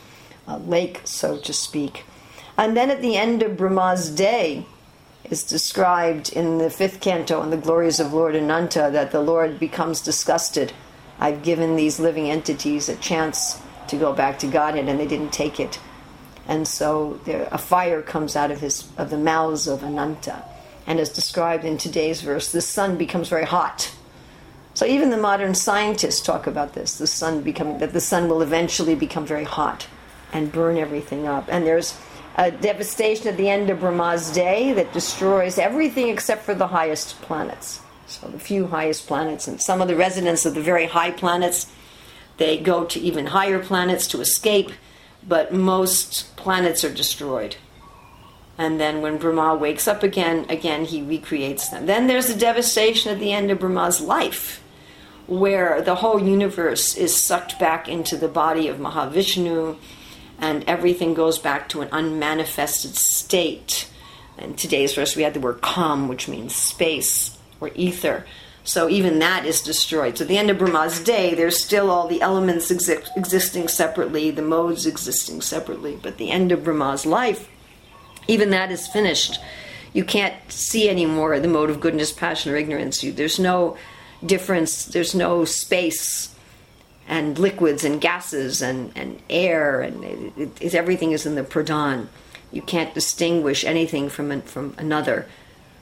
uh, 0.46 0.58
lake, 0.58 1.00
so 1.04 1.38
to 1.38 1.52
speak. 1.54 2.04
And 2.58 2.76
then 2.76 2.90
at 2.90 3.00
the 3.00 3.16
end 3.16 3.42
of 3.42 3.56
Brahma's 3.56 4.10
day, 4.10 4.66
is 5.24 5.42
described 5.42 6.32
in 6.32 6.58
the 6.58 6.70
fifth 6.70 7.00
canto 7.00 7.42
in 7.42 7.50
the 7.50 7.56
glories 7.56 8.00
of 8.00 8.12
Lord 8.12 8.34
Ananta 8.34 8.88
that 8.92 9.10
the 9.10 9.20
Lord 9.20 9.58
becomes 9.58 10.00
disgusted. 10.00 10.72
I've 11.18 11.42
given 11.42 11.76
these 11.76 12.00
living 12.00 12.30
entities 12.30 12.88
a 12.88 12.96
chance 12.96 13.60
to 13.88 13.96
go 13.96 14.12
back 14.12 14.38
to 14.40 14.46
Godhead, 14.46 14.88
and 14.88 14.98
they 14.98 15.06
didn't 15.06 15.32
take 15.32 15.58
it. 15.58 15.78
And 16.46 16.66
so 16.66 17.20
there, 17.24 17.48
a 17.50 17.58
fire 17.58 18.00
comes 18.00 18.36
out 18.36 18.50
of 18.50 18.60
his 18.60 18.88
of 18.96 19.10
the 19.10 19.18
mouths 19.18 19.66
of 19.66 19.82
Ananta, 19.82 20.42
and 20.86 20.98
as 20.98 21.10
described 21.10 21.64
in 21.64 21.76
today's 21.76 22.22
verse, 22.22 22.50
the 22.50 22.62
sun 22.62 22.96
becomes 22.96 23.28
very 23.28 23.44
hot. 23.44 23.94
So 24.72 24.86
even 24.86 25.10
the 25.10 25.18
modern 25.18 25.54
scientists 25.54 26.20
talk 26.20 26.46
about 26.46 26.72
this: 26.72 26.96
the 26.96 27.06
sun 27.06 27.42
becoming 27.42 27.78
that 27.78 27.92
the 27.92 28.00
sun 28.00 28.28
will 28.28 28.40
eventually 28.40 28.94
become 28.94 29.26
very 29.26 29.44
hot 29.44 29.88
and 30.32 30.52
burn 30.52 30.78
everything 30.78 31.26
up. 31.26 31.48
And 31.48 31.66
there's 31.66 31.98
a 32.38 32.52
devastation 32.52 33.26
at 33.26 33.36
the 33.36 33.50
end 33.50 33.68
of 33.68 33.80
Brahma's 33.80 34.30
day 34.30 34.72
that 34.72 34.92
destroys 34.92 35.58
everything 35.58 36.08
except 36.08 36.44
for 36.44 36.54
the 36.54 36.68
highest 36.68 37.20
planets. 37.20 37.80
So 38.06 38.28
the 38.28 38.38
few 38.38 38.68
highest 38.68 39.08
planets 39.08 39.48
and 39.48 39.60
some 39.60 39.82
of 39.82 39.88
the 39.88 39.96
residents 39.96 40.46
of 40.46 40.54
the 40.54 40.62
very 40.62 40.86
high 40.86 41.10
planets, 41.10 41.70
they 42.36 42.56
go 42.56 42.84
to 42.84 43.00
even 43.00 43.26
higher 43.26 43.58
planets 43.58 44.06
to 44.08 44.20
escape, 44.20 44.70
but 45.26 45.52
most 45.52 46.36
planets 46.36 46.84
are 46.84 46.94
destroyed. 46.94 47.56
And 48.56 48.80
then 48.80 49.02
when 49.02 49.18
Brahma 49.18 49.56
wakes 49.56 49.88
up 49.88 50.04
again, 50.04 50.46
again 50.48 50.84
he 50.84 51.02
recreates 51.02 51.68
them. 51.68 51.86
Then 51.86 52.06
there's 52.06 52.30
a 52.30 52.38
devastation 52.38 53.12
at 53.12 53.18
the 53.18 53.32
end 53.32 53.50
of 53.50 53.58
Brahma's 53.58 54.00
life, 54.00 54.62
where 55.26 55.82
the 55.82 55.96
whole 55.96 56.22
universe 56.22 56.96
is 56.96 57.16
sucked 57.16 57.58
back 57.58 57.88
into 57.88 58.16
the 58.16 58.28
body 58.28 58.68
of 58.68 58.78
Mahavishnu 58.78 59.76
and 60.38 60.64
everything 60.64 61.14
goes 61.14 61.38
back 61.38 61.68
to 61.70 61.80
an 61.80 61.88
unmanifested 61.90 62.94
state. 62.96 63.88
In 64.38 64.54
today's 64.54 64.94
verse, 64.94 65.16
we 65.16 65.24
had 65.24 65.34
the 65.34 65.40
word 65.40 65.60
kam, 65.62 66.08
which 66.08 66.28
means 66.28 66.54
space 66.54 67.36
or 67.60 67.70
ether. 67.74 68.24
So 68.62 68.88
even 68.88 69.18
that 69.20 69.46
is 69.46 69.62
destroyed. 69.62 70.18
So 70.18 70.24
at 70.24 70.28
the 70.28 70.38
end 70.38 70.50
of 70.50 70.58
Brahma's 70.58 71.00
day, 71.00 71.34
there's 71.34 71.64
still 71.64 71.90
all 71.90 72.06
the 72.06 72.20
elements 72.20 72.70
exi- 72.70 73.08
existing 73.16 73.68
separately, 73.68 74.30
the 74.30 74.42
modes 74.42 74.86
existing 74.86 75.40
separately. 75.40 75.98
But 76.00 76.18
the 76.18 76.30
end 76.30 76.52
of 76.52 76.64
Brahma's 76.64 77.06
life, 77.06 77.48
even 78.28 78.50
that 78.50 78.70
is 78.70 78.86
finished. 78.86 79.40
You 79.94 80.04
can't 80.04 80.34
see 80.52 80.88
anymore 80.88 81.40
the 81.40 81.48
mode 81.48 81.70
of 81.70 81.80
goodness, 81.80 82.12
passion, 82.12 82.52
or 82.52 82.56
ignorance. 82.56 83.02
You, 83.02 83.10
there's 83.10 83.38
no 83.38 83.78
difference. 84.24 84.84
There's 84.84 85.14
no 85.14 85.46
space 85.46 86.34
and 87.08 87.38
liquids 87.38 87.84
and 87.84 88.00
gases 88.00 88.60
and, 88.60 88.92
and 88.94 89.20
air 89.30 89.80
and 89.80 90.04
it, 90.04 90.50
it, 90.60 90.74
everything 90.74 91.12
is 91.12 91.24
in 91.24 91.34
the 91.34 91.42
pradhan. 91.42 92.06
You 92.52 92.62
can't 92.62 92.94
distinguish 92.94 93.64
anything 93.64 94.10
from 94.10 94.42
from 94.42 94.74
another. 94.78 95.26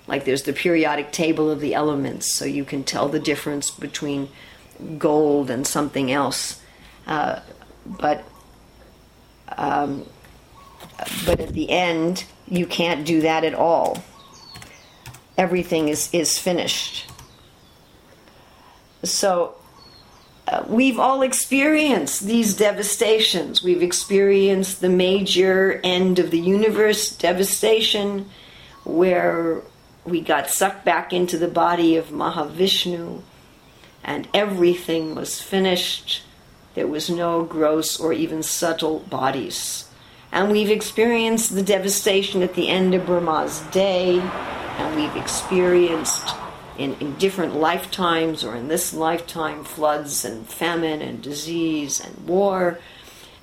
Like 0.07 0.25
there's 0.25 0.45
the 0.45 0.53
periodic 0.53 1.11
table 1.11 1.51
of 1.51 1.61
the 1.61 1.75
elements, 1.75 2.33
so 2.33 2.45
you 2.45 2.65
can 2.65 2.85
tell 2.85 3.09
the 3.09 3.19
difference 3.19 3.71
between 3.71 4.29
gold 4.99 5.51
and 5.51 5.67
something 5.67 6.13
else. 6.13 6.61
Uh, 7.07 7.41
but 7.85 8.25
um, 9.57 10.07
but 11.25 11.41
at 11.41 11.49
the 11.51 11.71
end, 11.71 12.25
you 12.49 12.67
can't 12.67 13.05
do 13.05 13.21
that 13.23 13.45
at 13.45 13.55
all. 13.55 14.03
Everything 15.37 15.89
is 15.89 16.09
is 16.13 16.39
finished. 16.39 17.11
So 19.03 19.57
we've 20.69 20.99
all 20.99 21.23
experienced 21.23 22.27
these 22.27 22.55
devastations. 22.55 23.63
We've 23.63 23.83
experienced 23.83 24.81
the 24.81 24.89
major 24.89 25.81
end 25.83 26.19
of 26.19 26.31
the 26.31 26.39
universe 26.39 27.11
devastation, 27.11 28.31
where 28.85 29.63
we 30.05 30.21
got 30.21 30.51
sucked 30.51 30.85
back 30.85 31.13
into 31.13 31.37
the 31.37 31.49
body 31.49 31.97
of 31.97 32.07
Mahavishnu, 32.11 33.23
and 34.05 34.29
everything 34.33 35.15
was 35.15 35.43
finished. 35.43 36.23
There 36.75 36.87
was 36.87 37.11
no 37.11 37.43
gross 37.43 37.99
or 37.99 38.13
even 38.13 38.43
subtle 38.43 39.01
bodies. 39.01 39.89
And 40.31 40.53
we've 40.53 40.71
experienced 40.71 41.55
the 41.55 41.63
devastation 41.63 42.43
at 42.43 42.55
the 42.55 42.69
end 42.69 42.95
of 42.95 43.07
Brahma's 43.07 43.61
day, 43.73 44.21
and 44.21 44.95
we've 44.95 45.17
experienced 45.17 46.35
in, 46.79 46.95
in 46.95 47.17
different 47.17 47.55
lifetimes 47.57 48.45
or 48.45 48.55
in 48.55 48.69
this 48.69 48.93
lifetime 48.93 49.65
floods 49.65 50.25
and 50.25 50.47
famine 50.47 51.03
and 51.03 51.23
disease 51.23 52.01
and 52.01 52.29
war. 52.29 52.79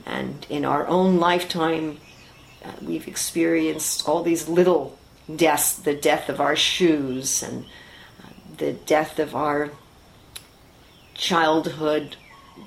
And 0.05 0.45
in 0.49 0.65
our 0.65 0.87
own 0.87 1.19
lifetime, 1.19 1.97
uh, 2.63 2.71
we've 2.81 3.07
experienced 3.07 4.07
all 4.07 4.23
these 4.23 4.47
little 4.47 4.97
deaths 5.33 5.73
the 5.75 5.95
death 5.95 6.27
of 6.29 6.41
our 6.41 6.55
shoes 6.55 7.41
and 7.43 7.63
uh, 7.63 8.27
the 8.57 8.73
death 8.73 9.19
of 9.19 9.35
our 9.35 9.71
childhood 11.13 12.17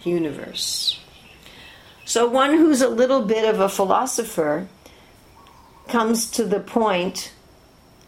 universe. 0.02 0.98
So, 2.04 2.28
one 2.28 2.54
who's 2.54 2.82
a 2.82 2.88
little 2.88 3.22
bit 3.22 3.44
of 3.44 3.60
a 3.60 3.68
philosopher 3.68 4.68
comes 5.88 6.30
to 6.32 6.44
the 6.44 6.60
point 6.60 7.32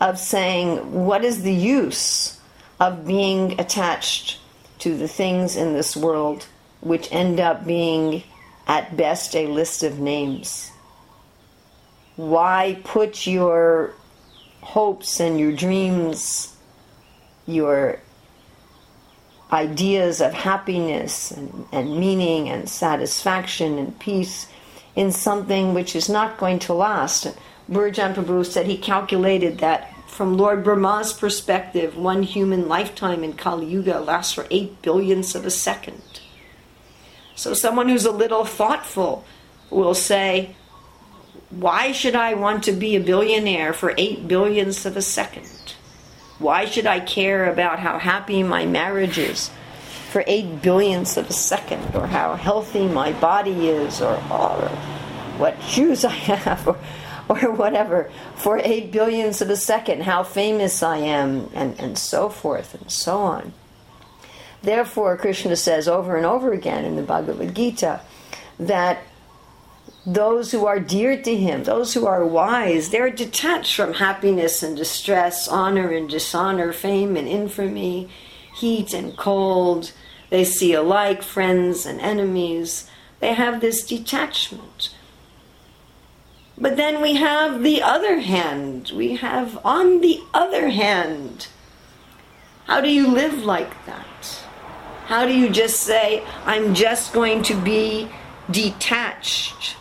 of 0.01 0.19
saying, 0.19 1.05
What 1.05 1.25
is 1.25 1.43
the 1.43 1.53
use 1.53 2.38
of 2.81 3.07
being 3.07 3.61
attached 3.61 4.39
to 4.79 4.97
the 4.97 5.09
things 5.09 5.57
in 5.57 5.75
this 5.75 5.97
world 5.97 6.47
which 6.81 7.13
end 7.13 7.41
up 7.41 7.67
being 7.67 8.23
at 8.67 8.97
best 8.97 9.35
a 9.35 9.47
list 9.47 9.83
of 9.83 9.99
names. 9.99 10.71
Why 12.17 12.81
put 12.85 13.27
your 13.27 13.95
hopes 14.61 15.21
and 15.21 15.41
your 15.41 15.53
dreams, 15.53 16.55
your 17.47 18.01
ideas 19.53 20.21
of 20.21 20.35
happiness 20.35 21.31
and, 21.31 21.67
and 21.73 21.99
meaning 21.99 22.49
and 22.49 22.69
satisfaction 22.69 23.79
and 23.79 23.99
peace 23.99 24.47
in 24.95 25.13
something 25.13 25.75
which 25.75 25.97
is 25.97 26.09
not 26.09 26.39
going 26.39 26.59
to 26.59 26.75
last. 26.75 27.27
Burjan 27.71 28.15
Prabhu 28.15 28.45
said 28.45 28.67
he 28.67 28.77
calculated 28.77 29.59
that 29.59 29.95
from 30.19 30.37
Lord 30.37 30.65
Brahma's 30.65 31.13
perspective, 31.13 31.97
one 31.97 32.25
human 32.25 32.67
lifetime 32.67 33.23
in 33.23 33.35
Kali 33.35 33.67
Yuga 33.67 34.01
lasts 34.01 34.33
for 34.33 34.49
eight 34.51 34.83
billionths 34.83 35.37
of 35.37 35.47
a 35.47 35.51
second. 35.51 36.03
So 37.37 37.55
someone 37.55 37.89
who's 37.89 38.05
a 38.05 38.11
little 38.11 38.45
thoughtful 38.45 39.25
will 39.71 39.95
say, 39.95 40.57
why 41.51 41.93
should 41.93 42.17
I 42.17 42.35
want 42.35 42.65
to 42.65 42.73
be 42.73 42.97
a 42.97 43.01
billionaire 43.01 43.73
for 43.73 43.95
eight 43.97 44.27
billionths 44.27 44.85
of 44.87 44.97
a 44.97 45.03
second? 45.03 45.77
Why 46.41 46.65
should 46.65 46.89
I 46.89 46.99
care 46.99 47.49
about 47.49 47.79
how 47.79 48.01
happy 48.01 48.43
my 48.43 48.67
marriage 48.67 49.19
is 49.19 49.53
for 50.11 50.25
eight 50.27 50.61
billionths 50.61 51.17
of 51.17 51.31
a 51.31 51.33
second, 51.33 51.95
or 51.95 52.09
how 52.09 52.35
healthy 52.35 52.89
my 52.89 53.13
body 53.13 53.69
is, 53.69 54.03
or, 54.03 54.17
or 54.33 54.69
what 55.39 55.63
shoes 55.63 56.05
I 56.05 56.11
have, 56.11 56.67
or, 56.67 56.77
or 57.43 57.53
whatever, 57.53 58.11
for 58.37 58.59
eight 58.59 58.91
billionths 58.91 59.43
of 59.43 59.51
a 59.51 59.57
second, 59.57 60.03
how 60.03 60.23
famous 60.23 60.83
I 60.83 60.99
am, 60.99 61.51
and, 61.55 61.79
and 61.79 61.99
so 61.99 62.29
forth 62.29 62.75
and 62.75 62.91
so 62.91 63.19
on. 63.19 63.53
Therefore, 64.63 65.17
Krishna 65.17 65.57
says 65.57 65.87
over 65.87 66.17
and 66.17 66.27
over 66.27 66.53
again 66.53 66.85
in 66.85 66.97
the 66.97 67.03
Bhagavad 67.03 67.55
Gita 67.55 68.01
that 68.59 69.03
those 70.05 70.51
who 70.53 70.67
are 70.67 70.81
dear 70.81 71.21
to 71.23 71.37
him, 71.37 71.65
those 71.65 71.93
who 71.93 72.07
are 72.07 72.25
wise, 72.25 72.89
they're 72.89 73.11
detached 73.11 73.77
from 73.77 73.95
happiness 73.95 74.63
and 74.63 74.77
distress, 74.77 75.47
honor 75.47 75.91
and 75.91 76.09
dishonor, 76.09 76.73
fame 76.73 77.17
and 77.17 77.29
infamy, 77.29 78.09
heat 78.57 78.95
and 78.95 79.17
cold. 79.17 79.93
They 80.31 80.45
see 80.45 80.73
alike 80.73 81.23
friends 81.23 81.85
and 81.85 82.01
enemies. 82.01 82.91
They 83.21 83.35
have 83.35 83.61
this 83.61 83.85
detachment. 83.85 84.95
But 86.61 86.77
then 86.77 87.01
we 87.01 87.15
have 87.15 87.63
the 87.63 87.83
other 87.83 88.19
hand. 88.19 88.93
We 88.95 89.17
have, 89.17 89.59
on 89.65 90.01
the 90.01 90.21
other 90.35 90.69
hand, 90.69 91.49
how 92.67 92.81
do 92.81 92.91
you 92.91 93.09
live 93.09 93.45
like 93.45 93.87
that? 93.87 94.41
How 95.07 95.25
do 95.25 95.33
you 95.33 95.49
just 95.49 95.81
say, 95.81 96.25
I'm 96.45 96.75
just 96.75 97.13
going 97.13 97.43
to 97.45 97.55
be 97.55 98.09
detached? 98.51 99.77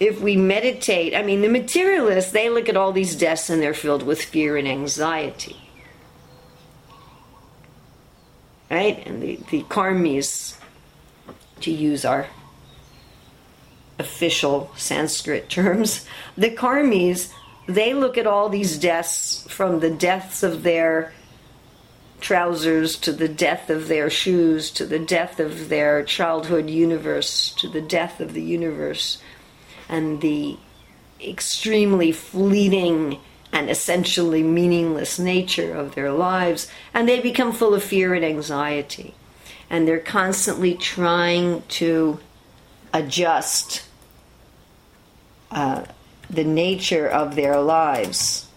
if 0.00 0.20
we 0.20 0.36
meditate, 0.36 1.14
I 1.14 1.22
mean, 1.22 1.40
the 1.40 1.48
materialists, 1.48 2.32
they 2.32 2.50
look 2.50 2.68
at 2.68 2.76
all 2.76 2.92
these 2.92 3.14
deaths 3.14 3.48
and 3.48 3.62
they're 3.62 3.74
filled 3.74 4.02
with 4.02 4.20
fear 4.20 4.56
and 4.56 4.66
anxiety. 4.66 5.56
Right? 8.70 9.06
And 9.06 9.22
the, 9.22 9.36
the 9.50 9.62
karmis, 9.64 10.56
to 11.60 11.70
use 11.70 12.04
our 12.04 12.26
official 13.98 14.70
Sanskrit 14.76 15.48
terms, 15.48 16.06
the 16.36 16.50
karmis, 16.50 17.32
they 17.66 17.94
look 17.94 18.18
at 18.18 18.26
all 18.26 18.48
these 18.48 18.78
deaths 18.78 19.46
from 19.48 19.80
the 19.80 19.90
deaths 19.90 20.42
of 20.42 20.62
their 20.62 21.12
trousers 22.20 22.96
to 22.96 23.12
the 23.12 23.28
death 23.28 23.68
of 23.68 23.88
their 23.88 24.08
shoes 24.08 24.70
to 24.70 24.86
the 24.86 24.98
death 24.98 25.38
of 25.38 25.68
their 25.68 26.02
childhood 26.02 26.70
universe 26.70 27.52
to 27.52 27.68
the 27.68 27.82
death 27.82 28.18
of 28.18 28.32
the 28.32 28.42
universe 28.42 29.18
and 29.88 30.20
the 30.22 30.56
extremely 31.20 32.12
fleeting 32.12 33.18
and 33.52 33.70
essentially 33.70 34.42
meaningless 34.42 35.18
nature 35.18 35.74
of 35.74 35.94
their 35.94 36.10
lives, 36.10 36.66
and 36.92 37.08
they 37.08 37.20
become 37.20 37.52
full 37.52 37.72
of 37.72 37.84
fear 37.84 38.12
and 38.12 38.24
anxiety. 38.24 39.14
And 39.70 39.86
they're 39.86 40.00
constantly 40.00 40.74
trying 40.74 41.62
to 41.62 42.18
adjust 42.94 43.84
uh, 45.50 45.84
the 46.30 46.44
nature 46.44 47.06
of 47.06 47.34
their 47.34 47.60
lives. 47.60 48.48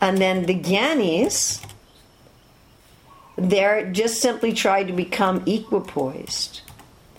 And 0.00 0.18
then 0.18 0.44
the 0.44 0.58
Gyanis, 0.58 1.64
they're 3.36 3.90
just 3.90 4.20
simply 4.20 4.52
trying 4.52 4.88
to 4.88 4.92
become 4.92 5.40
equipoised 5.46 6.60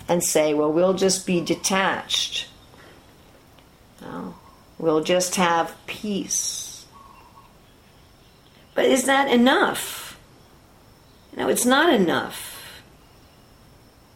and 0.08 0.24
say, 0.24 0.54
well, 0.54 0.72
we'll 0.72 0.94
just 0.94 1.26
be 1.26 1.42
detached. 1.42 2.50
We'll 4.84 5.02
just 5.02 5.36
have 5.36 5.74
peace. 5.86 6.86
But 8.76 8.84
is 8.84 9.06
that 9.06 9.32
enough? 9.32 10.20
No, 11.38 11.48
it's 11.48 11.66
not 11.66 11.94
enough. 11.94 12.53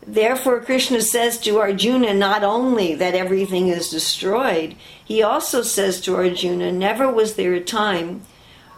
Therefore, 0.10 0.62
Krishna 0.62 1.02
says 1.02 1.38
to 1.40 1.60
Arjuna 1.60 2.14
not 2.14 2.42
only 2.42 2.96
that 2.96 3.14
everything 3.14 3.68
is 3.68 3.90
destroyed, 3.90 4.78
he 5.04 5.22
also 5.22 5.62
says 5.62 6.00
to 6.02 6.16
Arjuna, 6.16 6.72
Never 6.72 7.12
was 7.12 7.36
there 7.36 7.54
a 7.54 7.60
time 7.60 8.22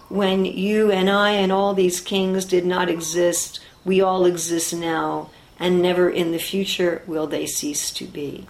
when 0.09 0.43
you 0.43 0.91
and 0.91 1.07
I 1.07 1.31
and 1.33 1.51
all 1.51 1.75
these 1.75 2.01
kings 2.01 2.45
did 2.45 2.65
not 2.65 2.89
exist. 2.89 3.59
We 3.85 4.01
all 4.01 4.25
exist 4.25 4.73
now 4.73 5.29
and 5.59 5.83
never 5.83 6.09
in 6.09 6.31
the 6.31 6.39
future 6.39 7.03
will 7.05 7.27
they 7.27 7.45
cease 7.45 7.91
to 7.91 8.05
be. 8.05 8.47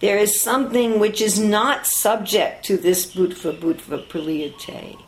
There 0.00 0.18
is 0.18 0.40
something 0.40 0.98
which 0.98 1.20
is 1.20 1.38
not 1.38 1.86
subject 1.86 2.64
to 2.64 2.76
this 2.76 3.14
bhutva 3.14 3.60
bhutva 3.60 4.08
praliyate. 4.08 4.98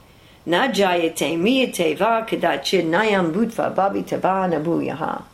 Na 0.47 0.69
jayate 0.69 1.37
miyate 1.37 1.97
va 1.99 2.25
kadachid 2.29 2.87
nayam 2.87 3.33
bhutva 3.33 3.75
babitava 3.75 4.49
nabuyaha. 4.49 5.25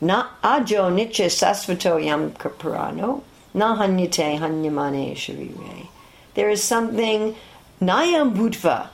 Na 0.00 0.28
ajo 0.42 0.90
niche 0.90 1.26
sasvato 1.26 2.02
yam 2.04 2.32
kaparano. 2.32 3.22
Na 3.54 3.76
hanyate 3.76 4.38
hanyamane 4.38 5.14
sharire. 5.14 5.88
There 6.34 6.50
is 6.50 6.62
something 6.62 7.34
nayam 7.80 8.34
bhutva, 8.34 8.88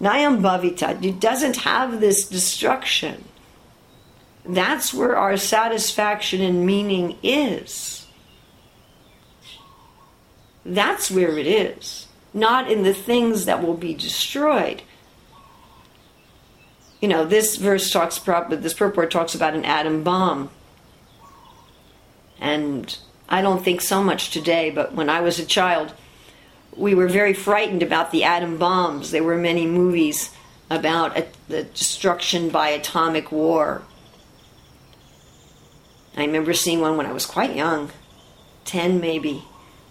nayam 0.00 0.40
bhavita. 0.40 1.02
It 1.04 1.18
doesn't 1.18 1.56
have 1.56 2.00
this 2.00 2.28
destruction. 2.28 3.24
That's 4.46 4.92
where 4.92 5.16
our 5.16 5.36
satisfaction 5.36 6.42
and 6.42 6.66
meaning 6.66 7.16
is. 7.22 8.06
That's 10.66 11.10
where 11.10 11.38
it 11.38 11.46
is, 11.46 12.06
not 12.32 12.70
in 12.70 12.82
the 12.82 12.94
things 12.94 13.46
that 13.46 13.62
will 13.62 13.76
be 13.76 13.94
destroyed. 13.94 14.82
You 17.04 17.08
know, 17.08 17.26
this 17.26 17.56
verse 17.56 17.90
talks, 17.90 18.18
this 18.18 18.72
purport 18.72 19.10
talks 19.10 19.34
about 19.34 19.52
an 19.52 19.66
atom 19.66 20.02
bomb. 20.02 20.48
And 22.40 22.96
I 23.28 23.42
don't 23.42 23.62
think 23.62 23.82
so 23.82 24.02
much 24.02 24.30
today, 24.30 24.70
but 24.70 24.94
when 24.94 25.10
I 25.10 25.20
was 25.20 25.38
a 25.38 25.44
child, 25.44 25.92
we 26.74 26.94
were 26.94 27.06
very 27.06 27.34
frightened 27.34 27.82
about 27.82 28.10
the 28.10 28.24
atom 28.24 28.56
bombs. 28.56 29.10
There 29.10 29.22
were 29.22 29.36
many 29.36 29.66
movies 29.66 30.30
about 30.70 31.18
a, 31.18 31.26
the 31.46 31.64
destruction 31.64 32.48
by 32.48 32.70
atomic 32.70 33.30
war 33.30 33.82
I 36.16 36.24
remember 36.24 36.54
seeing 36.54 36.80
one 36.80 36.96
when 36.96 37.04
I 37.04 37.12
was 37.12 37.26
quite 37.26 37.54
young, 37.54 37.90
10 38.64 38.98
maybe, 38.98 39.44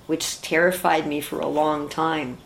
which 0.08 0.41
terrified 0.41 1.06
me 1.06 1.21
for 1.21 1.39
a 1.39 1.47
long 1.47 1.89
time. 1.89 2.39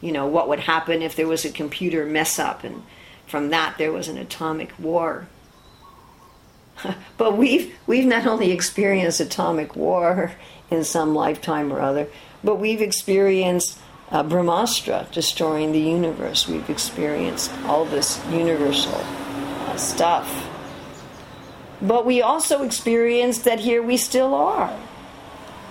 You 0.00 0.12
know, 0.12 0.26
what 0.26 0.48
would 0.48 0.60
happen 0.60 1.02
if 1.02 1.14
there 1.14 1.28
was 1.28 1.44
a 1.44 1.50
computer 1.50 2.06
mess 2.06 2.38
up 2.38 2.64
and 2.64 2.84
from 3.26 3.50
that 3.50 3.76
there 3.78 3.92
was 3.92 4.08
an 4.08 4.18
atomic 4.18 4.72
war. 4.78 5.26
but 7.16 7.36
we've 7.36 7.74
we've 7.86 8.06
not 8.06 8.26
only 8.26 8.52
experienced 8.52 9.20
atomic 9.20 9.76
war 9.76 10.32
in 10.70 10.84
some 10.84 11.14
lifetime 11.14 11.72
or 11.72 11.80
other, 11.80 12.08
but 12.42 12.56
we've 12.56 12.82
experienced 12.82 13.78
uh, 14.10 14.22
Brahmastra 14.22 15.10
destroying 15.12 15.72
the 15.72 15.80
universe. 15.80 16.48
We've 16.48 16.68
experienced 16.68 17.50
all 17.66 17.84
this 17.84 18.20
universal 18.30 18.94
uh, 18.94 19.76
stuff. 19.76 20.48
But 21.80 22.06
we 22.06 22.22
also 22.22 22.62
experience 22.62 23.40
that 23.40 23.60
here 23.60 23.82
we 23.82 23.96
still 23.96 24.34
are. 24.34 24.78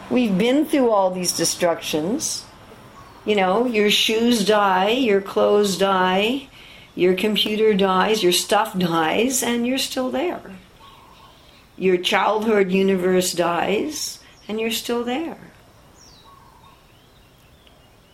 We've 0.09 0.37
been 0.37 0.65
through 0.65 0.91
all 0.91 1.09
these 1.11 1.33
destructions. 1.33 2.45
You 3.25 3.35
know, 3.35 3.65
your 3.65 3.89
shoes 3.89 4.45
die, 4.45 4.89
your 4.89 5.21
clothes 5.21 5.77
die, 5.77 6.49
your 6.95 7.15
computer 7.15 7.73
dies, 7.73 8.23
your 8.23 8.31
stuff 8.31 8.77
dies, 8.77 9.43
and 9.43 9.65
you're 9.65 9.77
still 9.77 10.11
there. 10.11 10.41
Your 11.77 11.97
childhood 11.97 12.71
universe 12.71 13.33
dies, 13.33 14.19
and 14.47 14.59
you're 14.59 14.71
still 14.71 15.03
there. 15.03 15.37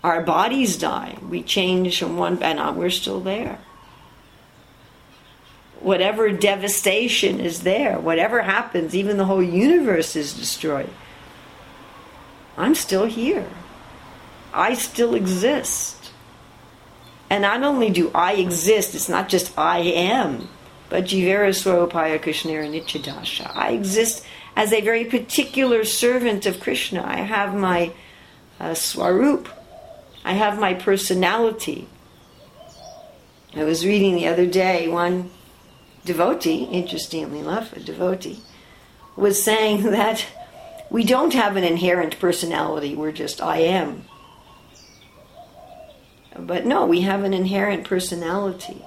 Our 0.03 0.23
bodies 0.23 0.77
die. 0.77 1.17
We 1.29 1.43
change 1.43 1.99
from 1.99 2.17
one, 2.17 2.41
and 2.41 2.77
we're 2.77 2.89
still 2.89 3.19
there 3.19 3.59
whatever 5.81 6.29
devastation 6.31 7.39
is 7.39 7.61
there, 7.61 7.99
whatever 7.99 8.41
happens, 8.41 8.95
even 8.95 9.17
the 9.17 9.25
whole 9.25 9.43
universe 9.43 10.15
is 10.15 10.33
destroyed. 10.33 10.89
I'm 12.57 12.75
still 12.75 13.05
here. 13.05 13.47
I 14.53 14.73
still 14.73 15.15
exist. 15.15 15.95
And 17.29 17.43
not 17.43 17.63
only 17.63 17.89
do 17.89 18.11
I 18.13 18.33
exist, 18.33 18.95
it's 18.95 19.09
not 19.09 19.29
just 19.29 19.57
I 19.57 19.79
am, 19.79 20.49
but 20.89 21.05
Jivera 21.05 21.49
Swarupaya 21.49 22.19
Krishnera 22.19 22.67
Nityadasha. 22.69 23.55
I 23.55 23.71
exist 23.71 24.25
as 24.55 24.73
a 24.73 24.81
very 24.81 25.05
particular 25.05 25.83
servant 25.83 26.45
of 26.45 26.59
Krishna. 26.59 27.03
I 27.05 27.17
have 27.17 27.53
my 27.53 27.91
uh, 28.59 28.73
Swarup, 28.73 29.47
I 30.25 30.33
have 30.33 30.59
my 30.59 30.73
personality. 30.73 31.87
I 33.55 33.63
was 33.63 33.85
reading 33.85 34.15
the 34.15 34.27
other 34.27 34.45
day 34.45 34.87
one 34.87 35.31
devotee, 36.05 36.63
interestingly 36.65 37.39
enough, 37.39 37.73
a 37.73 37.79
devotee, 37.79 38.39
was 39.15 39.41
saying 39.41 39.83
that 39.91 40.25
we 40.89 41.03
don't 41.03 41.33
have 41.33 41.55
an 41.55 41.63
inherent 41.63 42.19
personality, 42.19 42.95
we're 42.95 43.11
just 43.11 43.41
I 43.41 43.57
am. 43.57 44.05
But 46.47 46.65
no, 46.65 46.85
we 46.85 47.01
have 47.01 47.23
an 47.23 47.33
inherent 47.33 47.85
personality. 47.85 48.83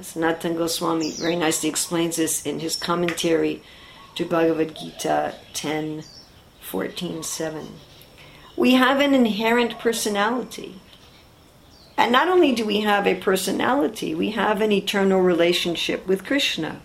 Sanatana 0.00 0.56
Goswami 0.56 1.12
very 1.12 1.36
nicely 1.36 1.68
explains 1.68 2.16
this 2.16 2.44
in 2.44 2.60
his 2.60 2.76
commentary 2.76 3.62
to 4.16 4.24
Bhagavad 4.24 4.74
Gita 4.74 5.34
10 5.54 6.02
14 6.60 7.22
7. 7.22 7.68
We 8.56 8.74
have 8.74 9.00
an 9.00 9.14
inherent 9.14 9.78
personality. 9.78 10.80
And 11.96 12.10
not 12.12 12.28
only 12.28 12.52
do 12.52 12.64
we 12.64 12.80
have 12.80 13.06
a 13.06 13.14
personality, 13.14 14.14
we 14.14 14.30
have 14.30 14.60
an 14.60 14.72
eternal 14.72 15.20
relationship 15.20 16.06
with 16.06 16.24
Krishna. 16.24 16.80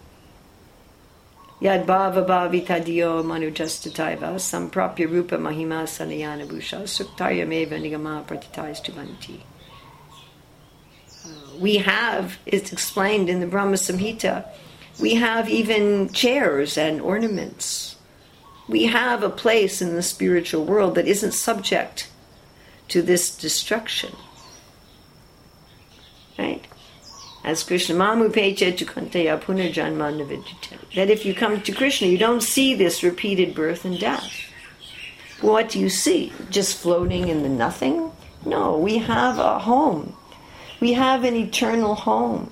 Yad 1.61 1.85
bhava 1.87 2.23
bhavitadyo 2.23 3.23
manujastataiva 3.23 4.37
samprapya 4.37 5.09
rupa 5.09 5.37
mahima 5.37 5.87
sanayana 5.87 6.45
bhusha 6.45 6.83
suktayameva 6.83 7.79
nigama 7.79 8.23
pratitaistuvanti. 8.27 9.39
Uh, 9.39 9.46
we 11.59 11.77
have, 11.77 12.37
it's 12.45 12.71
explained 12.71 13.29
in 13.29 13.39
the 13.39 13.47
Brahma 13.47 13.77
Samhita, 13.77 14.45
we 14.99 15.15
have 15.15 15.49
even 15.49 16.09
chairs 16.09 16.77
and 16.77 17.01
ornaments. 17.01 17.95
We 18.67 18.85
have 18.85 19.23
a 19.23 19.29
place 19.29 19.81
in 19.81 19.95
the 19.95 20.01
spiritual 20.01 20.65
world 20.65 20.95
that 20.95 21.07
isn't 21.07 21.33
subject 21.33 22.09
to 22.89 23.01
this 23.01 23.35
destruction. 23.35 24.13
Right? 26.37 26.65
As 27.43 27.63
Krishna 27.63 27.95
Mamu 27.95 28.29
Pecha 28.29 28.73
Tukanteya 28.73 29.39
Punarjanma 29.41 30.43
That 30.95 31.09
if 31.09 31.25
you 31.25 31.33
come 31.33 31.61
to 31.61 31.71
Krishna, 31.71 32.07
you 32.07 32.17
don't 32.17 32.43
see 32.43 32.73
this 32.73 33.03
repeated 33.03 33.55
birth 33.55 33.85
and 33.85 33.99
death. 33.99 34.31
What 35.41 35.69
do 35.69 35.79
you 35.79 35.89
see? 35.89 36.33
Just 36.49 36.77
floating 36.77 37.27
in 37.27 37.43
the 37.43 37.49
nothing? 37.49 38.11
No, 38.45 38.77
we 38.77 38.97
have 38.97 39.39
a 39.39 39.59
home. 39.59 40.15
We 40.79 40.93
have 40.93 41.23
an 41.23 41.35
eternal 41.35 41.95
home 41.95 42.51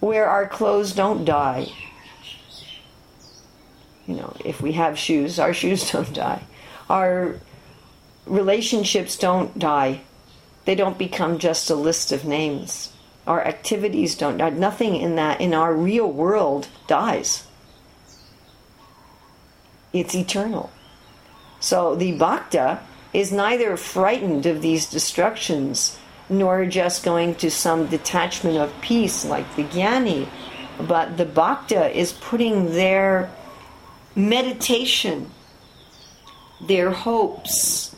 where 0.00 0.28
our 0.28 0.46
clothes 0.46 0.92
don't 0.92 1.24
die. 1.24 1.68
You 4.06 4.16
know, 4.16 4.36
if 4.44 4.60
we 4.60 4.72
have 4.72 4.98
shoes, 4.98 5.38
our 5.38 5.52
shoes 5.60 5.90
don't 5.90 6.12
die. 6.12 6.42
Our 6.88 7.36
relationships 8.26 9.16
don't 9.16 9.58
die. 9.58 10.00
They 10.64 10.74
don't 10.74 10.98
become 10.98 11.38
just 11.38 11.70
a 11.70 11.74
list 11.74 12.12
of 12.12 12.24
names. 12.24 12.92
Our 13.26 13.44
activities 13.44 14.14
don't 14.14 14.38
die. 14.38 14.50
Nothing 14.50 14.96
in 14.96 15.16
that 15.16 15.40
in 15.40 15.54
our 15.54 15.74
real 15.74 16.10
world 16.10 16.68
dies. 16.86 17.46
It's 19.92 20.14
eternal. 20.14 20.70
So 21.60 21.94
the 21.94 22.12
bhakta 22.12 22.80
is 23.12 23.30
neither 23.30 23.76
frightened 23.76 24.46
of 24.46 24.62
these 24.62 24.88
destructions 24.88 25.98
nor 26.30 26.64
just 26.64 27.04
going 27.04 27.34
to 27.34 27.50
some 27.50 27.88
detachment 27.88 28.56
of 28.56 28.72
peace 28.80 29.24
like 29.24 29.56
the 29.56 29.64
Jnani, 29.64 30.28
but 30.78 31.16
the 31.16 31.26
Bhakta 31.26 31.90
is 31.96 32.12
putting 32.12 32.72
their 32.72 33.30
meditation, 34.14 35.30
their 36.60 36.92
hopes, 36.92 37.94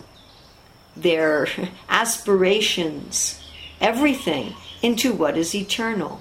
their 0.97 1.47
aspirations, 1.89 3.41
everything 3.81 4.55
into 4.81 5.13
what 5.13 5.37
is 5.37 5.55
eternal. 5.55 6.21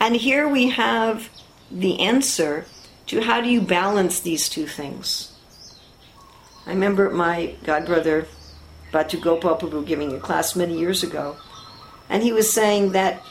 And 0.00 0.16
here 0.16 0.48
we 0.48 0.70
have 0.70 1.28
the 1.70 2.00
answer 2.00 2.64
to 3.06 3.22
how 3.22 3.40
do 3.40 3.48
you 3.48 3.60
balance 3.60 4.20
these 4.20 4.48
two 4.48 4.66
things. 4.66 5.32
I 6.66 6.70
remember 6.70 7.10
my 7.10 7.54
godbrother 7.64 8.26
Bhatu 8.92 9.20
Gopal 9.20 9.56
Prabhu 9.56 9.86
giving 9.86 10.12
a 10.12 10.20
class 10.20 10.56
many 10.56 10.78
years 10.78 11.02
ago. 11.02 11.36
And 12.08 12.22
he 12.22 12.32
was 12.32 12.52
saying 12.52 12.92
that 12.92 13.22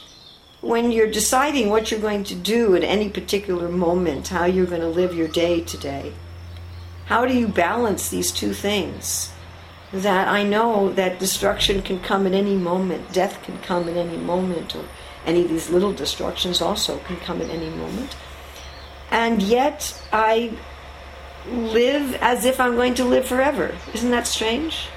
when 0.60 0.90
you're 0.90 1.10
deciding 1.10 1.68
what 1.68 1.90
you're 1.90 2.00
going 2.00 2.24
to 2.24 2.34
do 2.34 2.74
at 2.74 2.82
any 2.82 3.08
particular 3.08 3.68
moment, 3.68 4.28
how 4.28 4.44
you're 4.44 4.66
going 4.66 4.80
to 4.80 4.88
live 4.88 5.14
your 5.14 5.28
day 5.28 5.60
today, 5.60 6.12
how 7.06 7.24
do 7.26 7.34
you 7.34 7.48
balance 7.48 8.08
these 8.08 8.32
two 8.32 8.52
things? 8.52 9.32
That 9.92 10.28
I 10.28 10.42
know 10.42 10.92
that 10.92 11.18
destruction 11.18 11.80
can 11.80 12.00
come 12.00 12.26
at 12.26 12.34
any 12.34 12.54
moment, 12.54 13.12
death 13.12 13.42
can 13.42 13.58
come 13.58 13.88
at 13.88 13.96
any 13.96 14.18
moment, 14.18 14.76
or 14.76 14.84
any 15.24 15.42
of 15.42 15.48
these 15.48 15.70
little 15.70 15.92
destructions 15.92 16.60
also 16.60 16.98
can 16.98 17.16
come 17.16 17.40
at 17.40 17.48
any 17.48 17.70
moment. 17.70 18.16
And 19.10 19.42
yet 19.42 19.98
I 20.12 20.52
live 21.50 22.14
as 22.20 22.44
if 22.44 22.60
I'm 22.60 22.74
going 22.74 22.94
to 22.94 23.04
live 23.04 23.26
forever. 23.26 23.74
Isn't 23.94 24.10
that 24.10 24.26
strange? 24.26 24.88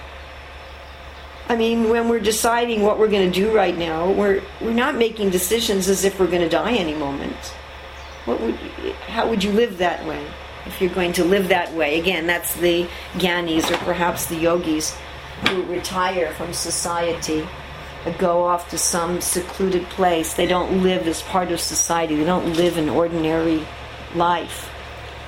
I 1.51 1.57
mean, 1.57 1.89
when 1.89 2.07
we're 2.07 2.21
deciding 2.21 2.81
what 2.81 2.97
we're 2.97 3.09
going 3.09 3.29
to 3.29 3.39
do 3.39 3.53
right 3.53 3.77
now, 3.77 4.09
we're 4.09 4.41
we're 4.61 4.71
not 4.71 4.95
making 4.95 5.31
decisions 5.31 5.89
as 5.89 6.05
if 6.05 6.17
we're 6.17 6.27
going 6.27 6.43
to 6.43 6.47
die 6.47 6.75
any 6.75 6.93
moment. 6.93 7.35
What 8.23 8.39
would, 8.39 8.55
how 9.09 9.27
would 9.27 9.43
you 9.43 9.51
live 9.51 9.79
that 9.79 10.07
way? 10.07 10.25
If 10.65 10.79
you're 10.79 10.93
going 10.93 11.11
to 11.13 11.25
live 11.25 11.49
that 11.49 11.73
way, 11.73 11.99
again, 11.99 12.25
that's 12.25 12.55
the 12.55 12.87
gyanis 13.15 13.69
or 13.69 13.75
perhaps 13.79 14.27
the 14.27 14.37
yogis 14.37 14.95
who 15.49 15.63
retire 15.63 16.31
from 16.35 16.53
society, 16.53 17.45
uh, 18.05 18.11
go 18.11 18.45
off 18.45 18.69
to 18.69 18.77
some 18.77 19.19
secluded 19.19 19.83
place. 19.89 20.33
They 20.35 20.47
don't 20.47 20.81
live 20.83 21.05
as 21.05 21.21
part 21.21 21.51
of 21.51 21.59
society. 21.59 22.15
They 22.15 22.23
don't 22.23 22.53
live 22.53 22.77
an 22.77 22.87
ordinary 22.87 23.67
life. 24.15 24.71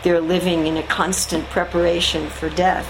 They're 0.04 0.22
living 0.22 0.68
in 0.68 0.78
a 0.78 0.84
constant 0.84 1.50
preparation 1.50 2.30
for 2.30 2.50
death. 2.50 2.90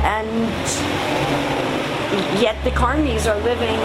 And 0.00 1.27
Yet 2.40 2.62
the 2.64 2.70
karmis 2.70 3.26
are 3.26 3.40
living 3.42 3.78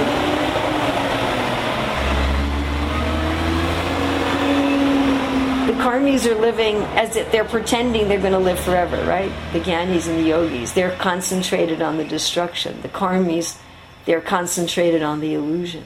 the 5.67 5.73
karmis 5.81 6.25
are 6.25 6.39
living 6.39 6.77
as 6.97 7.15
if 7.15 7.31
they're 7.31 7.45
pretending 7.45 8.07
they're 8.07 8.19
going 8.19 8.33
to 8.33 8.39
live 8.39 8.59
forever, 8.59 9.03
right? 9.05 9.31
The 9.53 9.59
Gyanis 9.59 10.07
and 10.07 10.19
the 10.19 10.29
yogis, 10.29 10.73
they're 10.73 10.95
concentrated 10.97 11.81
on 11.81 11.97
the 11.97 12.05
destruction. 12.05 12.81
The 12.81 12.89
karmis, 12.89 13.57
they're 14.05 14.21
concentrated 14.21 15.03
on 15.03 15.19
the 15.19 15.33
illusion 15.33 15.85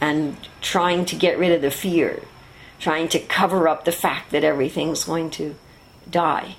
and 0.00 0.36
trying 0.60 1.04
to 1.06 1.16
get 1.16 1.38
rid 1.38 1.52
of 1.52 1.62
the 1.62 1.70
fear, 1.70 2.22
trying 2.78 3.08
to 3.08 3.18
cover 3.18 3.68
up 3.68 3.84
the 3.84 3.92
fact 3.92 4.30
that 4.32 4.42
everything's 4.42 5.04
going 5.04 5.30
to 5.30 5.54
die 6.10 6.56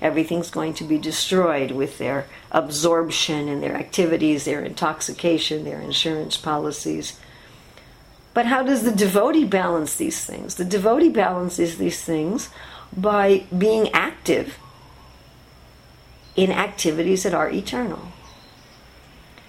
everything's 0.00 0.50
going 0.50 0.74
to 0.74 0.84
be 0.84 0.98
destroyed 0.98 1.72
with 1.72 1.98
their 1.98 2.26
absorption 2.50 3.48
and 3.48 3.62
their 3.62 3.74
activities, 3.74 4.44
their 4.44 4.64
intoxication, 4.64 5.64
their 5.64 5.80
insurance 5.80 6.36
policies. 6.36 7.18
But 8.32 8.46
how 8.46 8.62
does 8.62 8.84
the 8.84 8.92
devotee 8.92 9.44
balance 9.44 9.96
these 9.96 10.24
things? 10.24 10.54
The 10.54 10.64
devotee 10.64 11.08
balances 11.08 11.78
these 11.78 12.02
things 12.02 12.48
by 12.96 13.44
being 13.56 13.90
active 13.92 14.58
in 16.36 16.50
activities 16.50 17.24
that 17.24 17.34
are 17.34 17.50
eternal, 17.50 18.12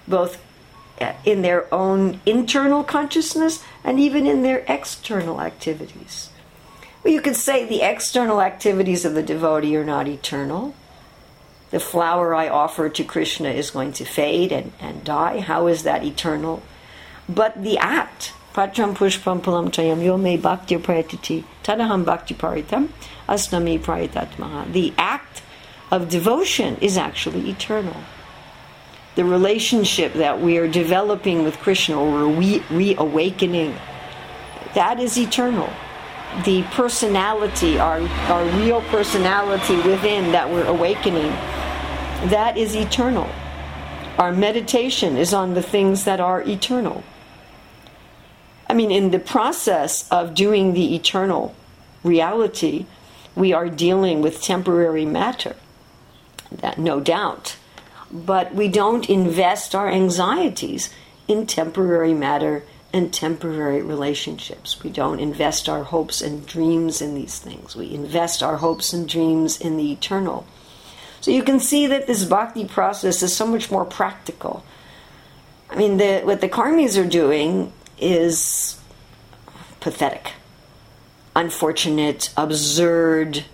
both 0.08 0.44
in 1.24 1.42
their 1.42 1.72
own 1.74 2.20
internal 2.26 2.84
consciousness 2.84 3.64
and 3.84 4.00
even 4.00 4.28
in 4.28 4.44
their 4.44 4.66
external 4.68 5.42
activities. 5.42 6.31
Well, 7.04 7.14
you 7.14 7.22
could 7.22 7.36
say 7.36 7.66
the 7.66 7.82
external 7.82 8.42
activities 8.42 9.06
of 9.06 9.16
the 9.16 9.24
devotee 9.24 9.76
are 9.76 9.84
not 9.84 10.08
eternal. 10.08 10.76
The 11.72 11.80
flower 11.80 12.36
I 12.36 12.48
offer 12.48 12.90
to 12.90 13.04
Krishna 13.04 13.50
is 13.50 13.72
going 13.72 13.94
to 13.94 14.06
fade 14.06 14.52
and, 14.52 14.72
and 14.80 15.04
die. 15.04 15.40
How 15.40 15.66
is 15.66 15.84
that 15.84 16.04
eternal? 16.04 16.62
But 17.28 17.64
the 17.64 17.80
act, 17.80 18.34
patram 18.54 18.94
pushpam 18.94 19.42
pulam 19.42 19.72
chayam 19.72 20.04
yome 20.04 20.40
bhakti 20.40 20.76
prayatiti 20.76 21.44
tadaham 21.64 22.06
bhakti 22.06 22.36
paritam 22.36 22.90
asnami 23.28 23.80
prayatatmaha. 23.80 24.72
The 24.72 24.94
act 24.98 25.42
of 25.90 26.08
devotion 26.08 26.78
is 26.82 26.98
actually 26.98 27.50
eternal. 27.50 27.98
The 29.16 29.26
relationship 29.26 30.14
that 30.14 30.40
we 30.40 30.58
are 30.60 30.68
developing 30.68 31.44
with 31.44 31.58
Krishna 31.58 32.00
or 32.00 32.28
re- 32.28 32.64
reawakening, 32.70 33.76
that 34.76 35.00
is 35.00 35.18
eternal 35.18 35.72
the 36.46 36.64
personality, 36.72 37.78
our, 37.78 38.00
our 38.00 38.46
real 38.60 38.82
personality 38.84 39.76
within 39.76 40.32
that 40.32 40.50
we're 40.50 40.66
awakening, 40.66 41.30
that 42.30 42.58
is 42.58 42.76
eternal. 42.76 43.30
Our 44.18 44.32
meditation 44.32 45.18
is 45.18 45.34
on 45.34 45.54
the 45.54 45.62
things 45.62 46.04
that 46.06 46.20
are 46.20 46.42
eternal. 46.42 47.04
I 48.70 48.74
mean, 48.74 48.92
in 48.92 49.12
the 49.12 49.20
process 49.20 50.08
of 50.10 50.34
doing 50.34 50.74
the 50.74 50.96
eternal 50.96 51.56
reality, 52.04 52.86
we 53.36 53.54
are 53.54 53.70
dealing 53.70 54.22
with 54.22 54.42
temporary 54.42 55.06
matter. 55.06 55.56
That, 56.52 56.78
no 56.78 57.00
doubt. 57.00 57.58
But 58.12 58.54
we 58.54 58.68
don't 58.68 59.10
invest 59.10 59.74
our 59.74 59.90
anxieties 59.90 60.94
in 61.28 61.46
temporary 61.48 62.14
matter 62.14 62.64
and 62.94 63.14
temporary 63.14 63.82
relationships. 63.82 64.82
We 64.84 64.90
don't 64.90 65.20
invest 65.20 65.70
our 65.70 65.84
hopes 65.84 66.22
and 66.22 66.46
dreams 66.46 67.02
in 67.02 67.16
these 67.16 67.40
things. 67.40 67.76
We 67.76 67.94
invest 67.94 68.44
our 68.44 68.58
hopes 68.58 68.94
and 68.94 69.08
dreams 69.08 69.60
in 69.60 69.78
the 69.78 69.92
eternal. 69.92 70.46
So 71.22 71.32
you 71.32 71.44
can 71.44 71.60
see 71.60 71.88
that 71.88 72.08
this 72.08 72.26
bhakti 72.26 72.66
process 72.66 73.24
is 73.24 73.36
so 73.36 73.46
much 73.46 73.72
more 73.72 73.86
practical. 73.86 74.66
I 75.70 75.76
mean, 75.76 75.98
the, 75.98 76.22
what 76.22 76.42
the 76.42 76.50
karmis 76.50 77.02
are 77.02 77.08
doing 77.08 77.72
is 77.98 78.80
pathetic, 79.80 80.34
unfortunate, 81.36 82.34
absurd, 82.36 83.46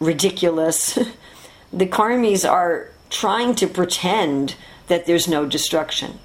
ridiculous. 0.00 0.94
the 1.72 1.86
karmis 1.86 2.48
are 2.48 2.90
trying 3.08 3.54
to 3.54 3.66
pretend 3.66 4.56
that 4.88 5.06
there's 5.06 5.28
no 5.28 5.46
destruction 5.46 6.18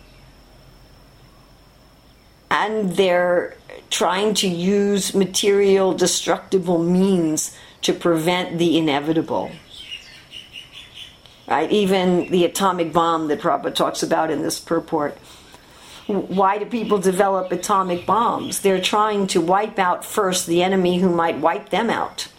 and 2.49 2.91
they're 2.95 3.55
trying 3.89 4.33
to 4.35 4.47
use 4.47 5.13
material 5.13 5.93
destructible 5.93 6.79
means 6.79 7.55
to 7.81 7.93
prevent 7.93 8.57
the 8.57 8.77
inevitable. 8.77 9.51
Right? 11.47 11.71
Even 11.71 12.29
the 12.29 12.43
atomic 12.45 12.91
bomb 12.91 13.27
that 13.29 13.39
Prabhupada 13.39 13.73
talks 13.73 14.03
about 14.03 14.31
in 14.31 14.41
this 14.41 14.59
purport. 14.59 15.17
Why 16.07 16.57
do 16.57 16.65
people 16.65 16.99
develop 16.99 17.51
atomic 17.51 18.05
bombs? 18.05 18.61
They're 18.61 18.81
trying 18.81 19.27
to 19.27 19.41
wipe 19.41 19.77
out 19.77 20.05
first 20.05 20.47
the 20.47 20.63
enemy 20.63 20.99
who 20.99 21.09
might 21.09 21.39
wipe 21.39 21.69
them 21.69 21.89
out. 21.89 22.29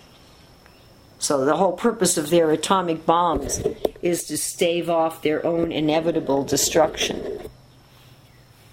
So, 1.18 1.44
the 1.44 1.56
whole 1.56 1.72
purpose 1.72 2.16
of 2.16 2.30
their 2.30 2.50
atomic 2.50 3.04
bombs 3.04 3.60
is 4.02 4.24
to 4.24 4.38
stave 4.38 4.88
off 4.88 5.20
their 5.20 5.44
own 5.44 5.72
inevitable 5.72 6.44
destruction. 6.44 7.40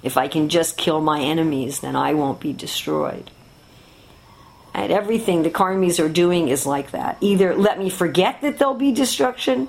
If 0.06 0.18
I 0.18 0.28
can 0.28 0.50
just 0.50 0.78
kill 0.78 1.02
my 1.02 1.20
enemies, 1.20 1.80
then 1.80 1.96
I 1.96 2.14
won't 2.14 2.40
be 2.40 2.54
destroyed. 2.54 3.32
And 4.72 4.92
everything 4.92 5.42
the 5.42 5.50
karmis 5.50 6.04
are 6.04 6.10
doing 6.10 6.48
is 6.48 6.68
like 6.68 6.92
that. 6.92 7.18
Either 7.22 7.56
let 7.56 7.80
me 7.80 7.90
forget 7.90 8.42
that 8.42 8.60
there'll 8.60 8.76
be 8.76 8.92
destruction, 8.92 9.68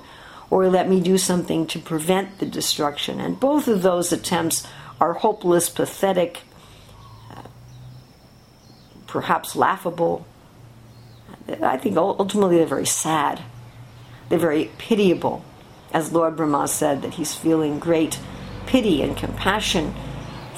or 0.51 0.67
let 0.67 0.87
me 0.87 1.01
do 1.01 1.17
something 1.17 1.65
to 1.67 1.79
prevent 1.79 2.37
the 2.37 2.45
destruction. 2.45 3.19
And 3.19 3.39
both 3.39 3.67
of 3.67 3.81
those 3.81 4.11
attempts 4.11 4.67
are 5.01 5.13
hopeless, 5.13 5.69
pathetic, 5.69 6.41
uh, 7.31 7.41
perhaps 9.07 9.55
laughable. 9.55 10.27
I 11.63 11.77
think 11.77 11.97
ultimately 11.97 12.57
they're 12.57 12.67
very 12.67 12.85
sad. 12.85 13.41
They're 14.29 14.37
very 14.37 14.69
pitiable. 14.77 15.43
As 15.91 16.13
Lord 16.13 16.35
Brahma 16.35 16.67
said, 16.67 17.01
that 17.01 17.15
he's 17.15 17.33
feeling 17.33 17.79
great 17.79 18.19
pity 18.67 19.01
and 19.01 19.17
compassion 19.17 19.95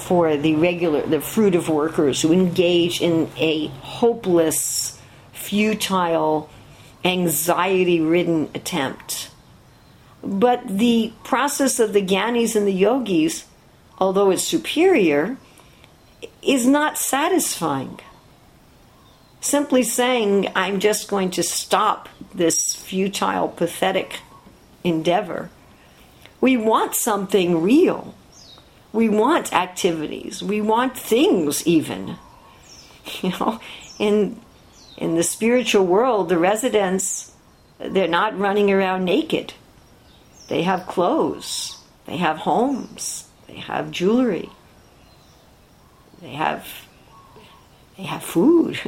for 0.09 0.35
the 0.35 0.55
regular, 0.55 1.05
the 1.05 1.17
fruitive 1.17 1.69
workers 1.69 2.23
who 2.23 2.33
engage 2.33 2.99
in 2.99 3.29
a 3.37 3.67
hopeless, 3.67 4.99
futile, 5.33 6.49
anxiety 7.05 8.01
ridden 8.01 8.49
attempt. 8.55 9.29
But 10.23 10.67
the 10.67 11.13
process 11.23 11.79
of 11.79 11.93
the 11.93 12.01
Gyanis 12.01 12.55
and 12.55 12.65
the 12.65 12.73
yogis, 12.73 13.45
although 13.99 14.31
it's 14.31 14.43
superior, 14.43 15.37
is 16.41 16.65
not 16.65 16.97
satisfying. 16.97 17.99
Simply 19.41 19.83
saying, 19.83 20.51
I'm 20.55 20.79
just 20.79 21.07
going 21.07 21.29
to 21.31 21.43
stop 21.43 22.09
this 22.33 22.73
futile, 22.73 23.47
pathetic 23.47 24.21
endeavor. 24.83 25.51
We 26.41 26.57
want 26.57 26.95
something 26.95 27.61
real. 27.61 28.15
We 28.91 29.09
want 29.09 29.53
activities. 29.53 30.41
We 30.41 30.61
want 30.61 30.97
things, 30.97 31.65
even. 31.67 32.17
You 33.21 33.31
know, 33.31 33.59
in 33.97 34.39
in 34.95 35.15
the 35.15 35.23
spiritual 35.23 35.83
world, 35.83 36.29
the 36.29 36.37
residents 36.37 37.33
they're 37.79 38.07
not 38.07 38.37
running 38.37 38.69
around 38.69 39.05
naked. 39.05 39.53
They 40.47 40.63
have 40.63 40.85
clothes. 40.85 41.79
They 42.05 42.17
have 42.17 42.37
homes. 42.37 43.27
They 43.47 43.55
have 43.55 43.89
jewelry. 43.89 44.49
They 46.21 46.33
have 46.33 46.67
they 47.97 48.03
have 48.03 48.23
food. 48.23 48.79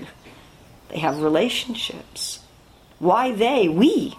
they 0.90 1.00
have 1.00 1.22
relationships. 1.22 2.40
Why 3.00 3.32
they? 3.32 3.68
We. 3.68 4.16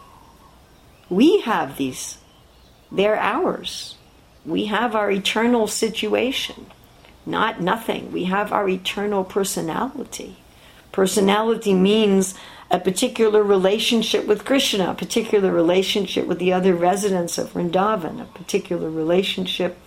We 1.08 1.40
have 1.42 1.76
these. 1.76 2.18
They're 2.90 3.18
ours. 3.18 3.96
We 4.44 4.66
have 4.66 4.94
our 4.94 5.10
eternal 5.10 5.66
situation, 5.66 6.66
not 7.24 7.60
nothing. 7.60 8.10
We 8.12 8.24
have 8.24 8.52
our 8.52 8.68
eternal 8.68 9.24
personality. 9.24 10.36
Personality 10.90 11.74
means 11.74 12.34
a 12.70 12.80
particular 12.80 13.42
relationship 13.42 14.26
with 14.26 14.44
Krishna, 14.44 14.90
a 14.90 14.94
particular 14.94 15.52
relationship 15.52 16.26
with 16.26 16.38
the 16.38 16.52
other 16.52 16.74
residents 16.74 17.38
of 17.38 17.52
Vrindavan, 17.52 18.20
a 18.20 18.24
particular 18.24 18.90
relationship 18.90 19.78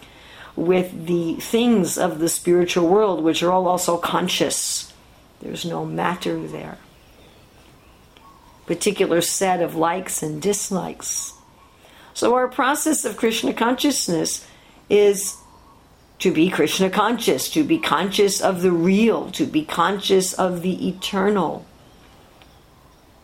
with 0.55 1.07
the 1.07 1.35
things 1.35 1.97
of 1.97 2.19
the 2.19 2.29
spiritual 2.29 2.87
world, 2.87 3.23
which 3.23 3.43
are 3.43 3.51
all 3.51 3.67
also 3.67 3.97
conscious. 3.97 4.93
There's 5.41 5.65
no 5.65 5.85
matter 5.85 6.47
there. 6.47 6.77
Particular 8.65 9.21
set 9.21 9.61
of 9.61 9.75
likes 9.75 10.23
and 10.23 10.41
dislikes. 10.41 11.34
So, 12.15 12.33
our 12.35 12.47
process 12.47 13.03
of 13.03 13.17
Krishna 13.17 13.53
consciousness 13.53 14.47
is 14.89 15.35
to 16.19 16.31
be 16.31 16.49
Krishna 16.49 16.89
conscious, 16.89 17.49
to 17.49 17.63
be 17.65 17.77
conscious 17.77 18.39
of 18.39 18.61
the 18.61 18.71
real, 18.71 19.29
to 19.31 19.45
be 19.45 19.65
conscious 19.65 20.31
of 20.33 20.61
the 20.61 20.87
eternal, 20.87 21.65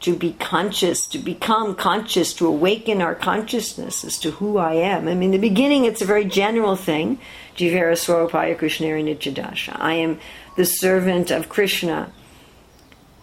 to 0.02 0.14
be 0.14 0.34
conscious, 0.34 1.08
to 1.08 1.20
become 1.20 1.74
conscious, 1.74 2.34
to 2.34 2.48
awaken 2.48 3.02
our 3.02 3.16
consciousness 3.16 4.04
as 4.04 4.20
to 4.20 4.32
who 4.32 4.58
I 4.58 4.74
am. 4.74 5.08
I 5.08 5.14
mean, 5.14 5.34
in 5.34 5.42
the 5.42 5.50
beginning, 5.50 5.86
it's 5.86 6.02
a 6.02 6.06
very 6.06 6.26
general 6.26 6.76
thing. 6.76 7.18
Jivera 7.56 7.94
Swarupaya 7.94 8.58
Krishnari 8.58 9.06
Nityadasha. 9.06 9.80
I 9.80 9.94
am 9.94 10.20
the 10.58 10.66
servant 10.66 11.32
of 11.32 11.48
Krishna. 11.48 12.12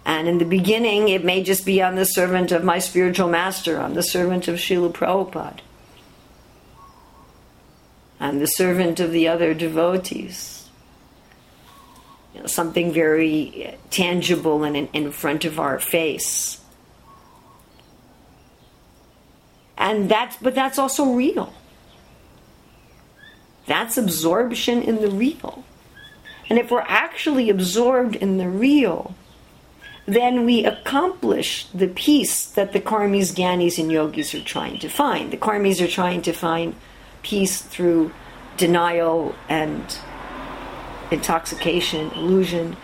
And 0.08 0.26
in 0.26 0.38
the 0.38 0.46
beginning, 0.46 1.10
it 1.10 1.22
may 1.22 1.42
just 1.42 1.66
be 1.66 1.82
I'm 1.82 1.94
the 1.94 2.06
servant 2.06 2.50
of 2.50 2.64
my 2.64 2.78
spiritual 2.78 3.28
master, 3.28 3.78
I'm 3.78 3.92
the 3.92 4.02
servant 4.02 4.48
of 4.48 4.56
Srila 4.56 4.90
Prabhupada. 4.90 5.60
I'm 8.18 8.38
the 8.38 8.46
servant 8.46 9.00
of 9.00 9.12
the 9.12 9.28
other 9.28 9.52
devotees. 9.52 10.66
You 12.34 12.40
know, 12.40 12.46
something 12.46 12.90
very 12.90 13.76
tangible 13.90 14.64
and 14.64 14.78
in, 14.78 14.88
in 14.94 15.12
front 15.12 15.44
of 15.44 15.60
our 15.60 15.78
face. 15.78 16.58
And 19.76 20.08
that's, 20.08 20.38
but 20.38 20.54
that's 20.54 20.78
also 20.78 21.12
real. 21.12 21.52
That's 23.66 23.98
absorption 23.98 24.80
in 24.80 25.02
the 25.02 25.10
real. 25.10 25.64
And 26.48 26.58
if 26.58 26.70
we're 26.70 26.80
actually 26.80 27.50
absorbed 27.50 28.16
in 28.16 28.38
the 28.38 28.48
real, 28.48 29.14
then 30.08 30.46
we 30.46 30.64
accomplish 30.64 31.66
the 31.74 31.86
peace 31.86 32.46
that 32.46 32.72
the 32.72 32.80
karmis, 32.80 33.34
gyanis, 33.34 33.78
and 33.78 33.92
yogis 33.92 34.34
are 34.34 34.42
trying 34.42 34.78
to 34.78 34.88
find. 34.88 35.30
The 35.30 35.36
karmis 35.36 35.84
are 35.84 35.90
trying 35.90 36.22
to 36.22 36.32
find 36.32 36.74
peace 37.22 37.60
through 37.60 38.12
denial 38.56 39.34
and 39.50 39.98
intoxication, 41.10 42.10
illusion, 42.12 42.78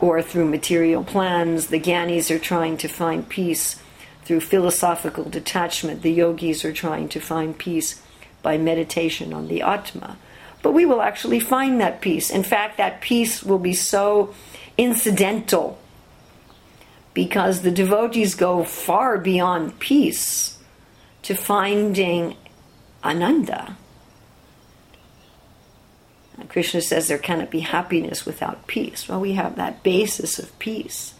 or 0.00 0.22
through 0.22 0.48
material 0.48 1.04
plans. 1.04 1.66
The 1.66 1.80
gyanis 1.80 2.34
are 2.34 2.38
trying 2.38 2.78
to 2.78 2.88
find 2.88 3.28
peace 3.28 3.82
through 4.24 4.40
philosophical 4.40 5.24
detachment. 5.24 6.00
The 6.00 6.12
yogis 6.12 6.64
are 6.64 6.72
trying 6.72 7.10
to 7.10 7.20
find 7.20 7.58
peace 7.58 8.00
by 8.40 8.56
meditation 8.56 9.34
on 9.34 9.48
the 9.48 9.60
Atma. 9.60 10.16
But 10.62 10.72
we 10.72 10.86
will 10.86 11.02
actually 11.02 11.40
find 11.40 11.78
that 11.82 12.00
peace. 12.00 12.30
In 12.30 12.42
fact, 12.42 12.78
that 12.78 13.02
peace 13.02 13.42
will 13.42 13.58
be 13.58 13.74
so 13.74 14.34
incidental 14.78 15.78
because 17.18 17.62
the 17.62 17.70
devotees 17.72 18.36
go 18.36 18.62
far 18.62 19.18
beyond 19.18 19.76
peace 19.80 20.56
to 21.22 21.34
finding 21.34 22.36
ananda. 23.02 23.76
Krishna 26.48 26.80
says 26.80 27.08
there 27.08 27.18
cannot 27.18 27.50
be 27.50 27.58
happiness 27.58 28.24
without 28.24 28.68
peace. 28.68 29.08
Well, 29.08 29.18
we 29.18 29.32
have 29.32 29.56
that 29.56 29.82
basis 29.82 30.38
of 30.38 30.56
peace 30.60 31.14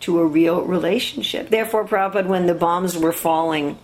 to 0.00 0.18
a 0.18 0.26
real 0.26 0.62
relationship. 0.62 1.50
Therefore, 1.50 1.86
Prabhupada, 1.86 2.26
when 2.26 2.46
the 2.46 2.54
bombs 2.54 2.98
were 2.98 3.12
falling 3.12 3.78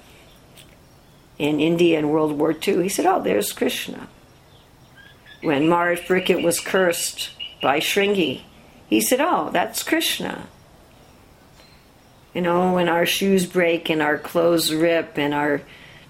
in 1.38 1.60
India 1.60 2.00
in 2.00 2.08
World 2.08 2.32
War 2.32 2.50
II. 2.50 2.82
He 2.82 2.88
said, 2.88 3.06
Oh, 3.06 3.22
there's 3.22 3.52
Krishna. 3.52 4.08
When 5.40 5.68
Maharaj 5.68 6.00
Parikshit 6.00 6.42
was 6.42 6.58
cursed 6.58 7.30
by 7.62 7.78
Shringi, 7.78 8.42
he 8.88 9.00
said, 9.00 9.20
Oh, 9.20 9.50
that's 9.52 9.84
Krishna. 9.84 10.48
You 12.36 12.42
know, 12.42 12.74
when 12.74 12.90
our 12.90 13.06
shoes 13.06 13.46
break 13.46 13.88
and 13.88 14.02
our 14.02 14.18
clothes 14.18 14.70
rip 14.70 15.16
and 15.16 15.32
our 15.32 15.62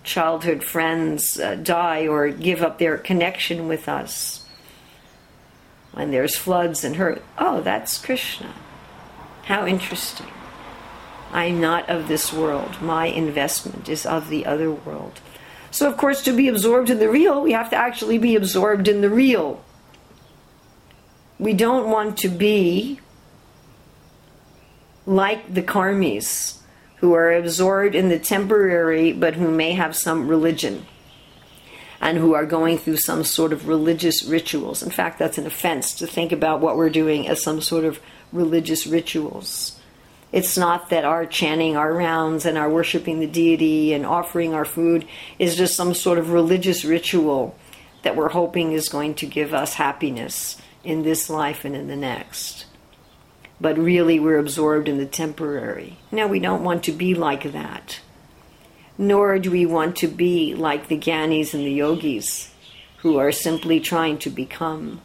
childhood 0.02 0.64
friends 0.64 1.38
uh, 1.38 1.54
die 1.54 2.08
or 2.08 2.30
give 2.30 2.62
up 2.62 2.80
their 2.80 2.98
connection 2.98 3.68
with 3.68 3.88
us, 3.88 4.44
when 5.92 6.10
there's 6.10 6.36
floods 6.36 6.82
and 6.82 6.96
hurt, 6.96 7.22
oh, 7.38 7.60
that's 7.60 8.04
Krishna. 8.04 8.52
How 9.44 9.68
interesting. 9.68 10.26
I'm 11.30 11.60
not 11.60 11.88
of 11.88 12.08
this 12.08 12.32
world. 12.32 12.82
My 12.82 13.06
investment 13.06 13.88
is 13.88 14.04
of 14.04 14.28
the 14.28 14.46
other 14.46 14.72
world. 14.72 15.20
So, 15.70 15.88
of 15.88 15.96
course, 15.96 16.24
to 16.24 16.32
be 16.32 16.48
absorbed 16.48 16.90
in 16.90 16.98
the 16.98 17.08
real, 17.08 17.40
we 17.40 17.52
have 17.52 17.70
to 17.70 17.76
actually 17.76 18.18
be 18.18 18.34
absorbed 18.34 18.88
in 18.88 19.00
the 19.00 19.10
real. 19.10 19.64
We 21.38 21.52
don't 21.52 21.88
want 21.88 22.18
to 22.18 22.28
be 22.28 22.98
like 25.06 25.52
the 25.52 25.62
karmis 25.62 26.58
who 26.96 27.14
are 27.14 27.32
absorbed 27.32 27.94
in 27.94 28.08
the 28.08 28.18
temporary 28.18 29.12
but 29.12 29.34
who 29.34 29.50
may 29.50 29.72
have 29.72 29.94
some 29.94 30.28
religion 30.28 30.84
and 32.00 32.18
who 32.18 32.34
are 32.34 32.46
going 32.46 32.76
through 32.76 32.96
some 32.96 33.24
sort 33.24 33.52
of 33.52 33.68
religious 33.68 34.24
rituals. 34.24 34.82
In 34.82 34.90
fact, 34.90 35.18
that's 35.18 35.38
an 35.38 35.46
offense 35.46 35.94
to 35.94 36.06
think 36.06 36.32
about 36.32 36.60
what 36.60 36.76
we're 36.76 36.90
doing 36.90 37.26
as 37.26 37.42
some 37.42 37.60
sort 37.60 37.84
of 37.84 38.00
religious 38.32 38.86
rituals. 38.86 39.78
It's 40.32 40.58
not 40.58 40.90
that 40.90 41.04
our 41.04 41.24
chanting 41.24 41.76
our 41.76 41.92
rounds 41.92 42.44
and 42.44 42.58
our 42.58 42.68
worshiping 42.68 43.20
the 43.20 43.26
deity 43.26 43.92
and 43.92 44.04
offering 44.04 44.52
our 44.52 44.64
food 44.64 45.06
is 45.38 45.56
just 45.56 45.76
some 45.76 45.94
sort 45.94 46.18
of 46.18 46.32
religious 46.32 46.84
ritual 46.84 47.56
that 48.02 48.16
we're 48.16 48.28
hoping 48.28 48.72
is 48.72 48.88
going 48.88 49.14
to 49.14 49.26
give 49.26 49.54
us 49.54 49.74
happiness 49.74 50.60
in 50.84 51.02
this 51.02 51.30
life 51.30 51.64
and 51.64 51.74
in 51.74 51.88
the 51.88 51.96
next. 51.96 52.66
But 53.60 53.78
really, 53.78 54.20
we're 54.20 54.38
absorbed 54.38 54.88
in 54.88 54.98
the 54.98 55.06
temporary. 55.06 55.98
Now, 56.10 56.26
we 56.26 56.40
don't 56.40 56.64
want 56.64 56.84
to 56.84 56.92
be 56.92 57.14
like 57.14 57.52
that. 57.52 58.00
Nor 58.98 59.38
do 59.38 59.50
we 59.50 59.66
want 59.66 59.96
to 59.96 60.08
be 60.08 60.54
like 60.54 60.88
the 60.88 60.98
Gyanis 60.98 61.54
and 61.54 61.64
the 61.64 61.70
yogis 61.70 62.50
who 62.98 63.18
are 63.18 63.32
simply 63.32 63.80
trying 63.80 64.18
to 64.18 64.30
become 64.30 65.00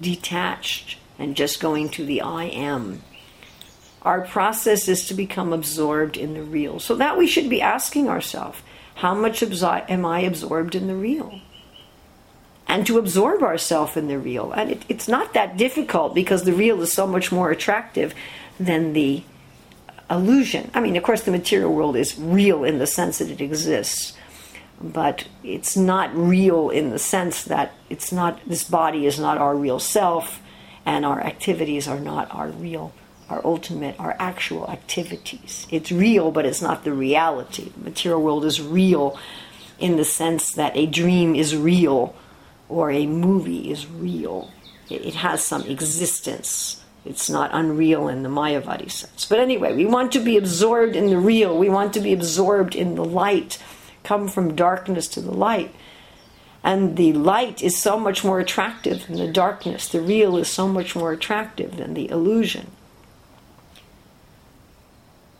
detached 0.00 0.98
and 1.18 1.36
just 1.36 1.60
going 1.60 1.88
to 1.90 2.04
the 2.04 2.20
I 2.20 2.44
am 2.44 3.02
our 4.02 4.22
process 4.22 4.88
is 4.88 5.06
to 5.06 5.14
become 5.14 5.52
absorbed 5.52 6.16
in 6.16 6.34
the 6.34 6.42
real. 6.42 6.78
So 6.78 6.94
that 6.96 7.18
we 7.18 7.26
should 7.26 7.50
be 7.50 7.60
asking 7.60 8.08
ourselves 8.08 8.58
how 8.96 9.14
much 9.14 9.42
am 9.42 10.06
I 10.06 10.20
absorbed 10.20 10.74
in 10.74 10.86
the 10.86 10.94
real? 10.94 11.40
And 12.68 12.86
to 12.86 12.98
absorb 12.98 13.42
ourselves 13.42 13.96
in 13.96 14.08
the 14.08 14.18
real. 14.18 14.52
And 14.52 14.70
it, 14.70 14.82
it's 14.88 15.08
not 15.08 15.32
that 15.32 15.56
difficult 15.56 16.14
because 16.14 16.44
the 16.44 16.52
real 16.52 16.80
is 16.82 16.92
so 16.92 17.06
much 17.06 17.32
more 17.32 17.50
attractive 17.50 18.14
than 18.60 18.92
the 18.92 19.22
illusion. 20.10 20.70
I 20.74 20.80
mean, 20.80 20.96
of 20.96 21.02
course, 21.02 21.22
the 21.22 21.30
material 21.30 21.72
world 21.72 21.96
is 21.96 22.18
real 22.18 22.64
in 22.64 22.78
the 22.78 22.86
sense 22.86 23.18
that 23.18 23.30
it 23.30 23.40
exists, 23.40 24.12
but 24.80 25.26
it's 25.42 25.76
not 25.76 26.14
real 26.14 26.68
in 26.68 26.90
the 26.90 26.98
sense 26.98 27.44
that 27.44 27.72
it's 27.88 28.12
not, 28.12 28.40
this 28.46 28.64
body 28.64 29.06
is 29.06 29.18
not 29.18 29.38
our 29.38 29.56
real 29.56 29.78
self, 29.78 30.40
and 30.84 31.04
our 31.06 31.20
activities 31.20 31.88
are 31.88 32.00
not 32.00 32.32
our 32.34 32.48
real 32.48 32.92
our 33.28 33.44
ultimate, 33.44 33.98
our 33.98 34.16
actual 34.18 34.68
activities. 34.70 35.66
It's 35.70 35.92
real, 35.92 36.30
but 36.30 36.46
it's 36.46 36.62
not 36.62 36.84
the 36.84 36.92
reality. 36.92 37.70
The 37.76 37.84
material 37.84 38.22
world 38.22 38.44
is 38.44 38.60
real 38.60 39.18
in 39.78 39.96
the 39.96 40.04
sense 40.04 40.52
that 40.52 40.76
a 40.76 40.86
dream 40.86 41.34
is 41.34 41.56
real 41.56 42.14
or 42.68 42.90
a 42.90 43.06
movie 43.06 43.70
is 43.70 43.86
real. 43.86 44.50
It 44.90 45.14
has 45.14 45.42
some 45.42 45.62
existence. 45.62 46.82
It's 47.04 47.30
not 47.30 47.50
unreal 47.52 48.08
in 48.08 48.22
the 48.22 48.28
Mayavadi 48.28 48.90
sense. 48.90 49.24
But 49.26 49.38
anyway, 49.38 49.74
we 49.74 49.86
want 49.86 50.12
to 50.12 50.20
be 50.20 50.36
absorbed 50.36 50.96
in 50.96 51.08
the 51.08 51.18
real. 51.18 51.56
We 51.56 51.68
want 51.68 51.94
to 51.94 52.00
be 52.00 52.12
absorbed 52.12 52.74
in 52.74 52.94
the 52.94 53.04
light, 53.04 53.62
come 54.04 54.28
from 54.28 54.56
darkness 54.56 55.08
to 55.08 55.20
the 55.20 55.32
light. 55.32 55.74
And 56.62 56.96
the 56.96 57.12
light 57.12 57.62
is 57.62 57.80
so 57.80 57.98
much 57.98 58.24
more 58.24 58.40
attractive 58.40 59.06
than 59.06 59.16
the 59.16 59.32
darkness. 59.32 59.88
The 59.88 60.00
real 60.00 60.36
is 60.36 60.48
so 60.48 60.68
much 60.68 60.96
more 60.96 61.12
attractive 61.12 61.76
than 61.76 61.94
the 61.94 62.10
illusion. 62.10 62.72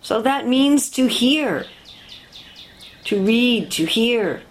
So 0.01 0.23
that 0.23 0.47
means 0.47 0.89
to 0.91 1.07
hear, 1.07 1.67
to 3.05 3.23
read, 3.23 3.71
to 3.73 3.85
hear. 3.85 4.43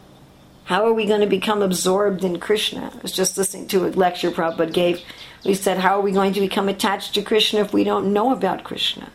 How 0.67 0.85
are 0.85 0.91
we 0.91 1.05
going 1.05 1.21
to 1.21 1.27
become 1.27 1.61
absorbed 1.61 2.25
in 2.25 2.41
Krishna? 2.41 2.91
I 2.93 3.01
was 3.01 3.13
just 3.13 3.37
listening 3.37 3.69
to 3.69 3.85
a 3.85 3.87
lecture 3.87 4.31
Prabhupada 4.31 4.73
gave. 4.73 5.01
We 5.45 5.53
said, 5.53 5.77
How 5.77 5.97
are 5.97 6.01
we 6.01 6.11
going 6.11 6.33
to 6.33 6.41
become 6.41 6.67
attached 6.67 7.13
to 7.13 7.21
Krishna 7.21 7.61
if 7.61 7.71
we 7.71 7.85
don't 7.85 8.11
know 8.11 8.33
about 8.33 8.65
Krishna? 8.65 9.09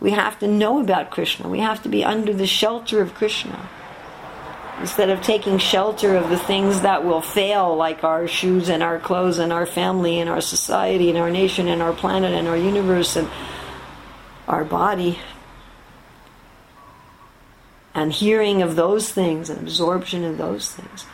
We 0.00 0.12
have 0.12 0.38
to 0.38 0.48
know 0.48 0.80
about 0.80 1.10
Krishna. 1.10 1.50
We 1.50 1.58
have 1.58 1.82
to 1.82 1.90
be 1.90 2.02
under 2.02 2.32
the 2.32 2.46
shelter 2.46 3.02
of 3.02 3.12
Krishna. 3.12 3.68
Instead 4.80 5.10
of 5.10 5.20
taking 5.20 5.58
shelter 5.58 6.16
of 6.16 6.30
the 6.30 6.38
things 6.38 6.80
that 6.80 7.04
will 7.04 7.20
fail, 7.20 7.76
like 7.76 8.02
our 8.02 8.26
shoes 8.26 8.70
and 8.70 8.82
our 8.82 8.98
clothes 8.98 9.38
and 9.38 9.52
our 9.52 9.66
family 9.66 10.18
and 10.18 10.30
our 10.30 10.40
society 10.40 11.10
and 11.10 11.18
our 11.18 11.30
nation 11.30 11.68
and 11.68 11.82
our 11.82 11.92
planet 11.92 12.32
and 12.32 12.48
our 12.48 12.56
universe 12.56 13.16
and 13.16 13.28
our 14.48 14.64
body, 14.64 15.18
and 17.94 18.12
hearing 18.12 18.62
of 18.62 18.76
those 18.76 19.10
things 19.10 19.50
and 19.50 19.60
absorption 19.60 20.24
of 20.24 20.38
those 20.38 20.70
things. 20.70 21.06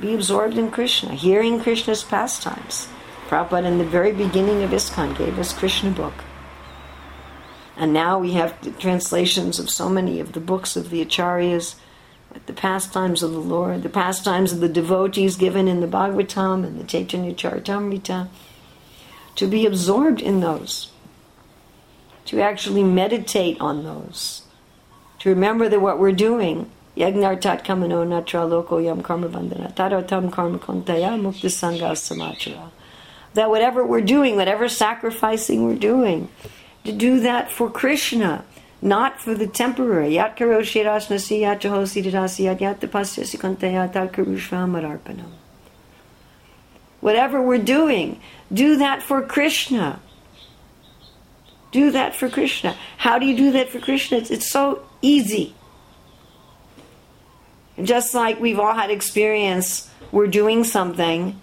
Be 0.00 0.14
absorbed 0.14 0.56
in 0.56 0.70
Krishna, 0.70 1.14
hearing 1.14 1.60
Krishna's 1.60 2.04
pastimes. 2.04 2.88
Prabhupada, 3.28 3.66
in 3.66 3.78
the 3.78 3.84
very 3.84 4.12
beginning 4.12 4.62
of 4.62 4.70
ISKCON, 4.70 5.16
gave 5.16 5.38
us 5.38 5.52
Krishna 5.52 5.90
book. 5.90 6.24
And 7.76 7.92
now 7.92 8.18
we 8.18 8.32
have 8.32 8.78
translations 8.78 9.58
of 9.58 9.70
so 9.70 9.88
many 9.88 10.20
of 10.20 10.32
the 10.32 10.40
books 10.40 10.76
of 10.76 10.90
the 10.90 11.04
Acharyas, 11.04 11.76
the 12.46 12.52
pastimes 12.52 13.22
of 13.22 13.32
the 13.32 13.40
Lord, 13.40 13.82
the 13.82 13.88
pastimes 13.88 14.52
of 14.52 14.60
the 14.60 14.68
devotees 14.68 15.36
given 15.36 15.66
in 15.66 15.80
the 15.80 15.86
Bhagavatam 15.86 16.64
and 16.64 16.78
the 16.78 16.84
Chaitanya 16.84 17.34
Charitamrita. 17.34 18.28
To 19.36 19.46
be 19.46 19.64
absorbed 19.64 20.20
in 20.20 20.40
those, 20.40 20.90
to 22.26 22.40
actually 22.40 22.84
meditate 22.84 23.60
on 23.60 23.84
those 23.84 24.39
to 25.20 25.28
remember 25.28 25.68
that 25.68 25.80
what 25.80 25.98
we're 25.98 26.12
doing, 26.12 26.70
yagnartat 26.96 27.64
kamano 27.64 28.04
natra 28.04 28.84
yam 28.84 29.02
karma 29.02 29.28
kontaya 30.58 31.20
mukta 31.20 31.48
samachara. 31.48 32.70
That 33.34 33.50
whatever 33.50 33.86
we're 33.86 34.00
doing, 34.00 34.36
whatever 34.36 34.68
sacrificing 34.68 35.64
we're 35.64 35.76
doing, 35.76 36.28
to 36.84 36.92
do 36.92 37.20
that 37.20 37.52
for 37.52 37.70
Krishna, 37.70 38.44
not 38.82 39.20
for 39.20 39.34
the 39.34 39.46
temporary. 39.46 40.14
Yat 40.14 40.36
karoshi 40.36 40.84
rasnasi 40.84 41.40
yat 41.40 41.60
jahosi 41.60 42.02
didasi 42.02 42.44
yat 42.44 42.60
yat 42.60 42.80
tapasyasi 42.80 43.38
kontaya 43.38 43.92
tat. 43.92 45.26
Whatever 47.00 47.42
we're 47.42 47.58
doing, 47.58 48.20
do 48.52 48.76
that 48.76 49.02
for 49.02 49.22
Krishna. 49.22 50.00
Do 51.72 51.90
that 51.92 52.16
for 52.16 52.28
Krishna. 52.28 52.74
How 52.96 53.18
do 53.18 53.26
you 53.26 53.36
do 53.36 53.52
that 53.52 53.68
for 53.68 53.78
Krishna? 53.78 54.18
It's, 54.18 54.30
it's 54.30 54.50
so 54.50 54.82
easy. 55.02 55.54
Just 57.82 58.14
like 58.14 58.40
we've 58.40 58.58
all 58.58 58.74
had 58.74 58.90
experience, 58.90 59.90
we're 60.12 60.26
doing 60.26 60.64
something 60.64 61.40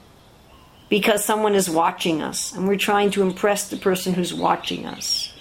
because 0.89 1.25
someone 1.25 1.55
is 1.55 1.69
watching 1.69 2.21
us 2.21 2.53
and 2.53 2.67
we're 2.67 2.77
trying 2.77 3.11
to 3.11 3.21
impress 3.21 3.69
the 3.69 3.77
person 3.77 4.13
who's 4.13 4.33
watching 4.33 4.85
us. 4.85 5.33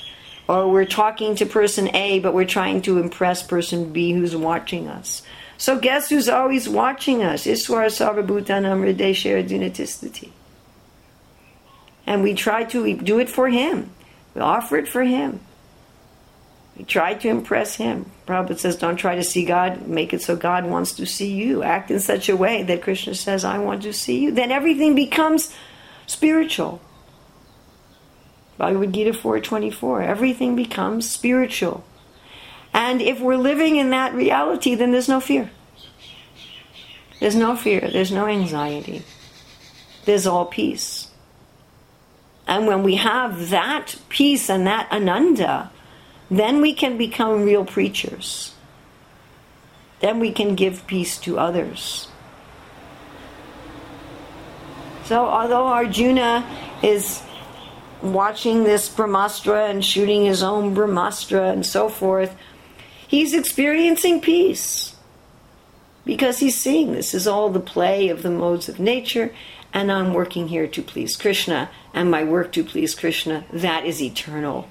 Or 0.49 0.71
we're 0.71 0.85
talking 0.85 1.35
to 1.37 1.47
person 1.47 1.95
A, 1.95 2.21
but 2.21 2.33
we're 2.33 2.45
trying 2.45 2.83
to 2.83 2.99
impress 2.99 3.43
person 3.43 3.93
B 3.93 4.13
who's 4.13 4.37
watching 4.37 4.87
us. 4.87 5.23
So 5.59 5.79
guess 5.79 6.09
who's 6.09 6.29
always 6.29 6.69
watching 6.69 7.23
us? 7.23 7.47
Iswara 7.47 7.87
Sarvabhutanam 7.87 8.83
Hrideshara 8.85 10.31
And 12.07 12.23
we 12.23 12.35
try 12.35 12.65
to 12.65 12.97
do 12.97 13.19
it 13.19 13.29
for 13.29 13.49
him. 13.49 13.91
We 14.35 14.41
offer 14.41 14.77
it 14.77 14.89
for 14.89 15.03
him. 15.03 15.41
Try 16.87 17.15
to 17.15 17.29
impress 17.29 17.77
him. 17.77 18.11
Prabhupada 18.27 18.59
says, 18.59 18.77
don't 18.77 18.97
try 18.97 19.15
to 19.15 19.25
see 19.25 19.45
God, 19.45 19.87
make 19.87 20.13
it 20.13 20.21
so 20.21 20.37
God 20.37 20.67
wants 20.67 20.93
to 20.93 21.07
see 21.07 21.33
you. 21.33 21.63
Act 21.63 21.91
in 21.91 22.01
such 22.01 22.29
a 22.29 22.37
way 22.37 22.63
that 22.65 22.83
Krishna 22.83 23.15
says, 23.15 23.45
I 23.45 23.59
want 23.59 23.83
to 23.83 23.93
see 23.93 24.21
you. 24.21 24.33
Then 24.33 24.51
everything 24.51 24.95
becomes 24.95 25.55
spiritual. 26.07 26.81
Bhagavad 28.59 28.93
Gita 28.93 29.13
4.24, 29.13 30.07
everything 30.07 30.57
becomes 30.57 31.09
spiritual. 31.09 31.85
And 32.73 33.01
if 33.01 33.21
we're 33.21 33.37
living 33.37 33.77
in 33.77 33.91
that 33.91 34.13
reality, 34.15 34.75
then 34.75 34.93
there's 34.93 35.09
no 35.09 35.21
fear. 35.21 35.51
There's 37.21 37.37
no 37.37 37.57
fear, 37.57 37.89
there's 37.91 38.13
no 38.13 38.27
anxiety. 38.27 39.03
There's 40.05 40.27
all 40.27 40.47
peace. 40.47 41.09
And 42.47 42.67
when 42.67 42.83
we 42.83 42.97
have 42.97 43.51
that 43.51 43.97
peace 44.09 44.49
and 44.49 44.67
that 44.67 44.91
ananda, 44.93 45.71
then 46.31 46.61
we 46.61 46.73
can 46.75 46.97
become 46.99 47.45
real 47.45 47.65
preachers. 47.65 48.53
then 50.01 50.21
we 50.21 50.31
can 50.31 50.55
give 50.55 50.87
peace 50.87 51.17
to 51.19 51.39
others. 51.39 52.09
So, 55.05 55.25
although 55.25 55.67
Arjuna 55.67 56.45
is 56.83 57.23
watching 58.03 58.65
this 58.65 58.89
Brahmastra 58.89 59.71
and 59.71 59.85
shooting 59.85 60.25
his 60.27 60.43
own 60.43 60.75
Brahmastra 60.75 61.53
and 61.53 61.65
so 61.65 61.89
forth, 61.89 62.35
he's 63.09 63.33
experiencing 63.33 64.21
peace 64.21 64.97
because 66.05 66.39
he's 66.41 66.57
seeing 66.57 66.93
this 66.93 67.15
is 67.15 67.27
all 67.27 67.49
the 67.51 67.59
play 67.61 68.09
of 68.09 68.23
the 68.23 68.31
modes 68.31 68.69
of 68.69 68.79
nature, 68.79 69.33
and 69.73 69.91
I'm 69.91 70.13
working 70.13 70.49
here 70.49 70.67
to 70.67 70.83
please 70.83 71.17
Krishna, 71.17 71.71
and 71.95 72.11
my 72.11 72.23
work 72.23 72.53
to 72.53 72.63
please 72.63 72.95
Krishna, 72.95 73.45
that 73.53 73.87
is 73.87 74.03
eternal. 74.03 74.69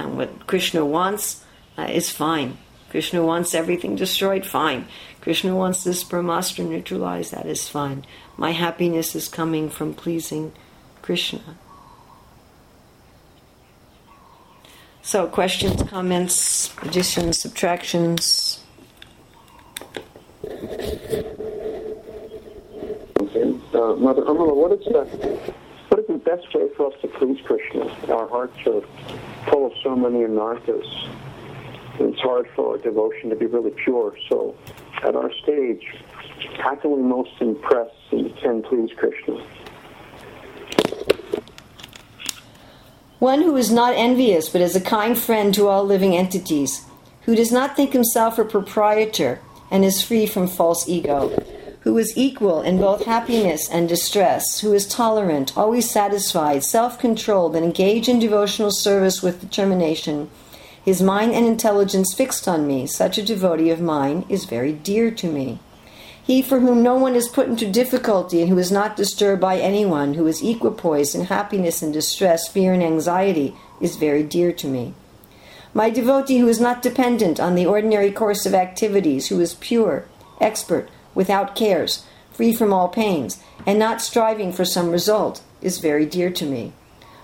And 0.00 0.16
what 0.16 0.46
Krishna 0.46 0.84
wants 0.84 1.44
uh, 1.76 1.82
is 1.82 2.10
fine. 2.10 2.56
Krishna 2.90 3.22
wants 3.22 3.54
everything 3.54 3.96
destroyed, 3.96 4.46
fine. 4.46 4.86
Krishna 5.20 5.54
wants 5.54 5.84
this 5.84 6.02
Brahmastra 6.02 6.66
neutralized, 6.66 7.32
that 7.32 7.44
is 7.44 7.68
fine. 7.68 8.06
My 8.38 8.52
happiness 8.52 9.14
is 9.14 9.28
coming 9.28 9.68
from 9.68 9.92
pleasing 9.92 10.52
Krishna. 11.02 11.58
So, 15.02 15.26
questions, 15.26 15.82
comments, 15.82 16.74
additions, 16.82 17.38
subtractions? 17.38 18.60
Okay. 23.20 23.54
Uh, 23.74 23.94
Mother 23.96 24.22
Amala, 24.22 24.54
what 24.56 24.72
is 24.72 24.80
is 24.80 25.54
the 26.10 26.18
best 26.18 26.52
way 26.54 26.68
for 26.76 26.92
us 26.92 27.00
to 27.02 27.08
please 27.08 27.40
Krishna? 27.44 27.84
Our 28.12 28.28
hearts 28.28 28.56
are 28.66 28.82
full 29.48 29.66
of 29.66 29.72
so 29.82 29.94
many 29.94 30.18
anarthas. 30.18 30.86
It's 32.00 32.20
hard 32.20 32.48
for 32.56 32.72
our 32.72 32.78
devotion 32.78 33.30
to 33.30 33.36
be 33.36 33.46
really 33.46 33.70
pure. 33.70 34.14
So, 34.28 34.56
at 35.02 35.14
our 35.14 35.32
stage, 35.42 35.84
how 36.58 36.74
can 36.74 36.96
we 36.96 37.02
most 37.02 37.30
impress 37.40 37.90
and, 38.10 38.36
and 38.38 38.64
please 38.64 38.90
Krishna? 38.96 39.44
One 43.20 43.42
who 43.42 43.56
is 43.56 43.70
not 43.70 43.94
envious, 43.94 44.48
but 44.48 44.62
is 44.62 44.74
a 44.74 44.80
kind 44.80 45.16
friend 45.16 45.54
to 45.54 45.68
all 45.68 45.84
living 45.84 46.16
entities, 46.16 46.86
who 47.22 47.36
does 47.36 47.52
not 47.52 47.76
think 47.76 47.92
himself 47.92 48.38
a 48.38 48.44
proprietor 48.44 49.40
and 49.70 49.84
is 49.84 50.02
free 50.02 50.26
from 50.26 50.48
false 50.48 50.88
ego, 50.88 51.28
who 51.80 51.96
is 51.96 52.16
equal 52.16 52.60
in 52.60 52.78
both 52.78 53.04
happiness 53.04 53.68
and 53.70 53.88
distress, 53.88 54.60
who 54.60 54.72
is 54.72 54.86
tolerant, 54.86 55.56
always 55.56 55.90
satisfied, 55.90 56.62
self 56.62 56.98
controlled, 56.98 57.56
and 57.56 57.64
engaged 57.64 58.08
in 58.08 58.18
devotional 58.18 58.70
service 58.70 59.22
with 59.22 59.40
determination, 59.40 60.30
his 60.82 61.02
mind 61.02 61.32
and 61.32 61.46
intelligence 61.46 62.14
fixed 62.14 62.48
on 62.48 62.66
me, 62.66 62.86
such 62.86 63.18
a 63.18 63.22
devotee 63.22 63.70
of 63.70 63.80
mine 63.80 64.24
is 64.28 64.44
very 64.46 64.72
dear 64.72 65.10
to 65.10 65.30
me. 65.30 65.58
He 66.22 66.42
for 66.42 66.60
whom 66.60 66.82
no 66.82 66.94
one 66.94 67.14
is 67.14 67.28
put 67.28 67.48
into 67.48 67.70
difficulty 67.70 68.40
and 68.40 68.48
who 68.50 68.58
is 68.58 68.72
not 68.72 68.96
disturbed 68.96 69.40
by 69.40 69.58
anyone, 69.58 70.14
who 70.14 70.26
is 70.26 70.42
equipoised 70.42 71.14
in 71.14 71.26
happiness 71.26 71.82
and 71.82 71.92
distress, 71.92 72.48
fear 72.48 72.72
and 72.72 72.82
anxiety, 72.82 73.54
is 73.80 73.96
very 73.96 74.22
dear 74.22 74.52
to 74.52 74.68
me. 74.68 74.94
My 75.74 75.90
devotee 75.90 76.38
who 76.38 76.48
is 76.48 76.60
not 76.60 76.82
dependent 76.82 77.40
on 77.40 77.54
the 77.54 77.66
ordinary 77.66 78.10
course 78.10 78.46
of 78.46 78.54
activities, 78.54 79.28
who 79.28 79.40
is 79.40 79.54
pure, 79.54 80.06
expert, 80.40 80.88
without 81.14 81.54
cares, 81.54 82.04
free 82.32 82.52
from 82.52 82.72
all 82.72 82.88
pains, 82.88 83.38
and 83.66 83.78
not 83.78 84.00
striving 84.00 84.52
for 84.52 84.64
some 84.64 84.90
result, 84.90 85.42
is 85.60 85.78
very 85.78 86.06
dear 86.06 86.30
to 86.30 86.46
me. 86.46 86.72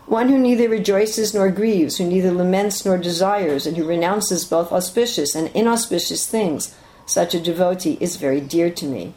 One 0.07 0.29
who 0.29 0.39
neither 0.39 0.69
rejoices 0.69 1.35
nor 1.35 1.51
grieves, 1.51 1.97
who 1.97 2.05
neither 2.05 2.31
laments 2.31 2.85
nor 2.85 2.97
desires, 2.97 3.67
and 3.67 3.77
who 3.77 3.85
renounces 3.85 4.45
both 4.45 4.71
auspicious 4.71 5.35
and 5.35 5.49
inauspicious 5.49 6.27
things, 6.27 6.75
such 7.07 7.35
a 7.35 7.41
devotee 7.41 7.99
is 8.01 8.17
very 8.17 8.41
dear 8.41 8.71
to 8.71 8.87
me. 8.87 9.15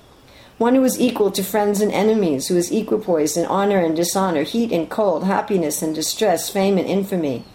One 0.58 0.76
who 0.76 0.84
is 0.84 1.00
equal 1.00 1.32
to 1.32 1.44
friends 1.44 1.80
and 1.80 1.92
enemies, 1.92 2.48
who 2.48 2.58
is 2.58 2.72
equipoised 2.72 3.38
in 3.38 3.46
honor 3.46 3.80
and 3.80 3.96
dishonor, 3.96 4.44
heat 4.44 4.72
and 4.72 4.90
cold, 4.90 5.24
happiness 5.24 5.82
and 5.82 5.96
distress, 5.96 6.50
fame 6.50 6.78
and 6.78 6.88
infamy, 6.88 7.46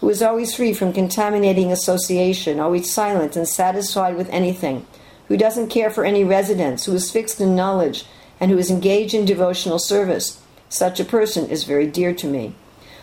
who 0.00 0.08
is 0.08 0.22
always 0.22 0.54
free 0.54 0.72
from 0.72 0.92
contaminating 0.92 1.72
association, 1.72 2.60
always 2.60 2.90
silent 2.90 3.36
and 3.36 3.48
satisfied 3.48 4.16
with 4.16 4.30
anything, 4.30 4.86
who 5.28 5.36
doesn't 5.36 5.68
care 5.68 5.90
for 5.90 6.04
any 6.04 6.24
residence, 6.24 6.84
who 6.84 6.94
is 6.94 7.10
fixed 7.10 7.40
in 7.40 7.56
knowledge, 7.56 8.04
and 8.40 8.50
who 8.50 8.58
is 8.58 8.70
engaged 8.70 9.14
in 9.14 9.24
devotional 9.24 9.78
service. 9.78 10.40
Such 10.68 11.00
a 11.00 11.04
person 11.04 11.48
is 11.48 11.64
very 11.64 11.86
dear 11.86 12.14
to 12.14 12.26
me. 12.26 12.54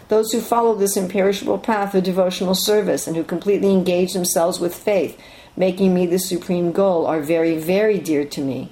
Those 0.09 0.31
who 0.31 0.41
follow 0.41 0.75
this 0.75 0.97
imperishable 0.97 1.59
path 1.59 1.95
of 1.95 2.03
devotional 2.03 2.53
service 2.53 3.07
and 3.07 3.15
who 3.15 3.23
completely 3.23 3.71
engage 3.71 4.13
themselves 4.13 4.59
with 4.59 4.75
faith 4.75 5.17
making 5.55 5.93
me 5.93 6.05
the 6.05 6.19
supreme 6.19 6.71
goal, 6.71 7.05
are 7.05 7.21
very, 7.21 7.57
very 7.57 7.99
dear 7.99 8.25
to 8.25 8.41
me. 8.41 8.69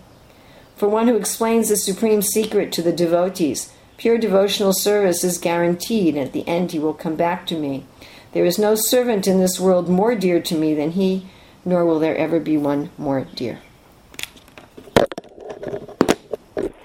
For 0.76 0.88
one 0.88 1.08
who 1.08 1.18
explains 1.18 1.70
the 1.70 1.78
supreme 1.78 2.22
secret 2.22 2.72
to 2.74 2.82
the 2.82 2.94
devotees, 2.94 3.72
pure 3.98 4.18
devotional 4.18 4.74
service 4.74 5.24
is 5.24 5.38
guaranteed, 5.38 6.16
and 6.16 6.26
at 6.26 6.34
the 6.34 6.48
end 6.48 6.72
he 6.72 6.80
will 6.80 6.94
come 6.94 7.16
back 7.16 7.46
to 7.48 7.60
me. 7.60 7.86
There 8.32 8.46
is 8.46 8.58
no 8.58 8.76
servant 8.76 9.28
in 9.28 9.40
this 9.40 9.60
world 9.60 9.90
more 9.90 10.16
dear 10.16 10.42
to 10.42 10.56
me 10.56 10.74
than 10.74 10.92
he, 10.92 11.28
nor 11.70 11.86
will 11.86 12.00
there 12.00 12.18
ever 12.18 12.40
be 12.40 12.58
one 12.58 12.90
more 12.98 13.26
dear. 13.36 13.60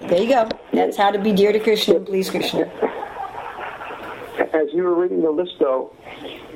There 0.01 0.21
you 0.21 0.29
go. 0.29 0.49
That's 0.71 0.95
how 0.95 1.09
to 1.09 1.17
be 1.17 1.33
dear 1.33 1.51
to 1.51 1.59
Krishna 1.59 1.95
and 1.95 2.05
please 2.05 2.29
Krishna. 2.29 2.71
As 4.53 4.71
you 4.71 4.83
were 4.83 4.93
reading 4.93 5.23
the 5.23 5.31
list, 5.31 5.55
though, 5.59 5.91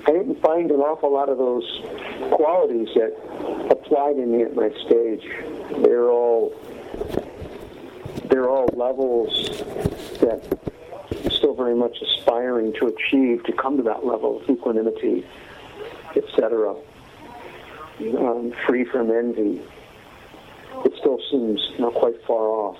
I 0.07 0.11
didn't 0.11 0.39
find 0.41 0.69
an 0.69 0.80
awful 0.80 1.11
lot 1.11 1.30
of 1.30 1.39
those 1.39 1.65
qualities 2.32 2.89
that 2.93 3.15
applied 3.71 4.17
in 4.17 4.32
me 4.32 4.43
at 4.43 4.55
my 4.55 4.69
stage. 4.86 5.27
They're 5.84 6.09
all 6.09 6.53
they're 8.30 8.47
all 8.47 8.67
levels 8.73 9.57
that 10.19 10.41
I'm 11.23 11.32
still 11.32 11.55
very 11.55 11.75
much 11.75 11.97
aspiring 12.01 12.73
to 12.73 12.88
achieve 12.88 13.43
to 13.45 13.53
come 13.53 13.77
to 13.77 13.84
that 13.84 14.05
level 14.05 14.39
of 14.39 14.49
equanimity, 14.49 15.25
etc. 16.15 16.75
Um, 18.00 18.54
free 18.66 18.86
from 18.86 19.12
envy. 19.12 19.62
It 20.86 20.93
still 21.00 21.20
seems 21.30 21.60
not 21.80 21.93
quite 21.93 22.22
far 22.26 22.47
off. 22.47 22.78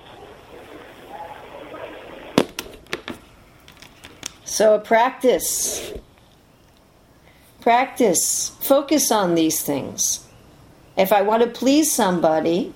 So 4.45 4.80
practice 4.80 5.93
Practice. 7.61 8.49
Focus 8.61 9.11
on 9.11 9.36
these 9.36 9.61
things. 9.61 10.26
If 10.97 11.11
I 11.11 11.22
want 11.22 11.43
to 11.43 11.49
please 11.49 11.91
somebody, 11.91 12.74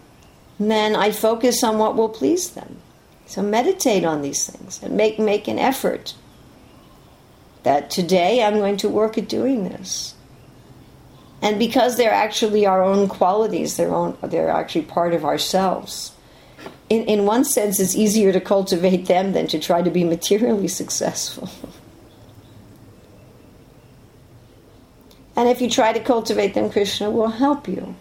then 0.60 0.96
I 0.96 1.12
focus 1.12 1.64
on 1.64 1.78
what 1.78 1.96
will 1.96 2.10
please 2.10 2.50
them. 2.52 2.78
So 3.26 3.41
meditate 3.41 4.04
on 4.04 4.22
these 4.22 4.46
things 4.46 4.84
and 4.84 4.96
make 4.96 5.18
make 5.20 5.48
an 5.48 5.58
effort. 5.58 6.14
That 7.64 7.89
today 7.89 8.44
I'm 8.44 8.56
going 8.56 8.78
to 8.78 8.89
work 8.89 9.18
at 9.18 9.30
doing 9.30 9.64
this. 9.64 10.16
And 11.44 11.60
because 11.60 11.98
they're 11.98 12.14
actually 12.14 12.66
our 12.66 12.82
own 12.82 13.10
qualities, 13.10 13.76
they're 13.76 13.94
own 13.94 14.18
they're 14.24 14.50
actually 14.50 14.84
part 14.84 15.14
of 15.14 15.26
ourselves. 15.26 16.14
In 16.89 17.04
in 17.04 17.26
one 17.26 17.44
sense 17.44 17.80
it's 17.82 17.96
easier 17.96 18.32
to 18.32 18.39
cultivate 18.39 19.06
them 19.08 19.34
than 19.34 19.48
to 19.48 19.60
try 19.60 19.82
to 19.82 19.91
be 19.91 20.04
materially 20.04 20.70
successful. 20.70 21.50
And 25.36 25.50
if 25.50 25.62
you 25.62 25.70
try 25.70 25.94
to 25.94 26.00
cultivate 26.00 26.54
them, 26.54 26.70
Krishna 26.70 27.10
will 27.10 27.30
help 27.30 27.68
you. 27.68 27.96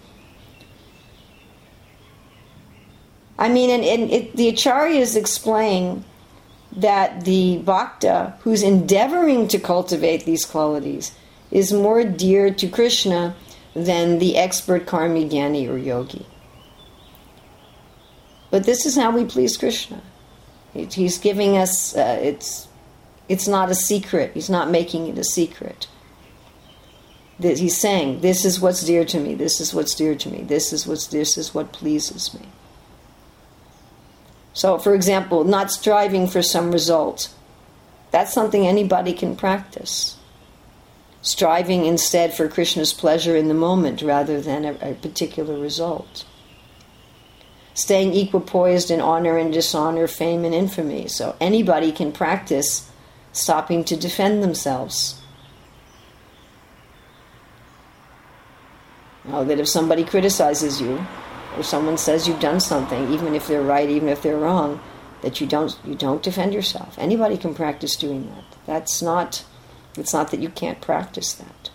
I 3.38 3.48
mean, 3.48 3.70
and, 3.70 3.82
and 3.82 4.10
it, 4.10 4.36
the 4.36 4.52
acharyas 4.52 5.16
explain 5.16 6.04
that 6.76 7.24
the 7.24 7.56
bhakta 7.64 8.34
who's 8.40 8.62
endeavoring 8.62 9.48
to 9.48 9.58
cultivate 9.58 10.24
these 10.24 10.44
qualities 10.44 11.12
is 11.52 11.72
more 11.72 12.02
dear 12.02 12.52
to 12.52 12.68
Krishna 12.68 13.36
than 13.74 14.18
the 14.18 14.36
expert 14.36 14.86
karmi 14.86 15.30
jnani 15.30 15.68
or 15.68 15.78
yogi. 15.78 16.26
But 18.50 18.64
this 18.64 18.84
is 18.84 18.96
how 18.96 19.12
we 19.12 19.24
please 19.24 19.56
Krishna. 19.56 20.02
He's 20.72 21.18
giving 21.18 21.56
us, 21.56 21.94
uh, 21.96 22.18
it's, 22.20 22.66
it's 23.28 23.46
not 23.46 23.70
a 23.70 23.74
secret. 23.74 24.32
He's 24.34 24.50
not 24.50 24.70
making 24.70 25.06
it 25.06 25.16
a 25.18 25.24
secret 25.24 25.86
he's 27.42 27.76
saying, 27.76 28.20
"This 28.20 28.44
is 28.44 28.60
what's 28.60 28.82
dear 28.82 29.04
to 29.04 29.18
me. 29.18 29.34
This 29.34 29.60
is 29.60 29.74
what's 29.74 29.94
dear 29.94 30.14
to 30.14 30.28
me. 30.28 30.42
This 30.42 30.72
is 30.72 30.86
what's 30.86 31.06
this 31.06 31.36
is 31.36 31.54
what 31.54 31.72
pleases 31.72 32.34
me." 32.34 32.46
So, 34.54 34.78
for 34.78 34.94
example, 34.94 35.44
not 35.44 35.70
striving 35.70 36.26
for 36.26 36.42
some 36.42 36.72
result. 36.72 37.32
That's 38.10 38.32
something 38.32 38.66
anybody 38.66 39.12
can 39.14 39.34
practice. 39.34 40.16
Striving 41.22 41.86
instead 41.86 42.34
for 42.34 42.48
Krishna's 42.48 42.92
pleasure 42.92 43.36
in 43.36 43.48
the 43.48 43.54
moment 43.54 44.02
rather 44.02 44.40
than 44.40 44.64
a, 44.64 44.72
a 44.82 44.94
particular 44.94 45.58
result. 45.58 46.24
Staying 47.74 48.12
equipoised 48.12 48.90
in 48.90 49.00
honor 49.00 49.38
and 49.38 49.52
dishonor, 49.52 50.06
fame 50.06 50.44
and 50.44 50.54
infamy. 50.54 51.08
So, 51.08 51.36
anybody 51.40 51.90
can 51.90 52.12
practice 52.12 52.90
stopping 53.32 53.82
to 53.84 53.96
defend 53.96 54.42
themselves 54.42 55.22
know, 59.32 59.44
that 59.44 59.60
if 59.60 59.68
somebody 59.68 60.04
criticizes 60.04 60.80
you, 60.80 61.04
or 61.56 61.62
someone 61.62 61.98
says 61.98 62.26
you've 62.26 62.40
done 62.40 62.60
something, 62.60 63.12
even 63.12 63.34
if 63.34 63.46
they're 63.46 63.62
right, 63.62 63.88
even 63.88 64.08
if 64.08 64.22
they're 64.22 64.38
wrong, 64.38 64.80
that 65.22 65.40
you 65.40 65.46
don't 65.46 65.78
you 65.84 65.94
don't 65.94 66.22
defend 66.22 66.52
yourself. 66.52 66.98
Anybody 66.98 67.36
can 67.36 67.54
practice 67.54 67.94
doing 67.96 68.26
that. 68.34 68.44
That's 68.66 69.02
not 69.02 69.44
it's 69.96 70.12
not 70.12 70.30
that 70.30 70.40
you 70.40 70.48
can't 70.48 70.80
practice 70.80 71.32
that. 71.34 71.70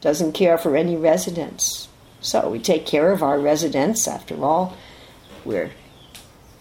Doesn't 0.00 0.32
care 0.32 0.58
for 0.58 0.76
any 0.76 0.96
residents. 0.96 1.88
So 2.20 2.48
we 2.50 2.58
take 2.58 2.86
care 2.86 3.12
of 3.12 3.22
our 3.22 3.38
residents 3.38 4.06
after 4.06 4.42
all. 4.42 4.76
We 5.44 5.70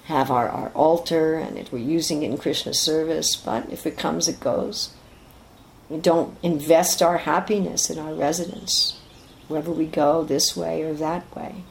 have 0.05 0.31
our, 0.31 0.49
our 0.49 0.69
altar 0.69 1.35
and 1.35 1.57
it, 1.57 1.71
we're 1.71 1.79
using 1.79 2.23
it 2.23 2.31
in 2.31 2.37
Krishna 2.37 2.73
service, 2.73 3.35
but 3.35 3.71
if 3.71 3.85
it 3.85 3.97
comes, 3.97 4.27
it 4.27 4.39
goes. 4.39 4.91
We 5.89 5.99
don't 5.99 6.37
invest 6.41 7.01
our 7.01 7.17
happiness 7.17 7.89
in 7.89 7.99
our 7.99 8.13
residents, 8.13 8.99
wherever 9.47 9.71
we 9.71 9.85
go, 9.85 10.23
this 10.23 10.55
way 10.55 10.83
or 10.83 10.93
that 10.93 11.35
way. 11.35 11.63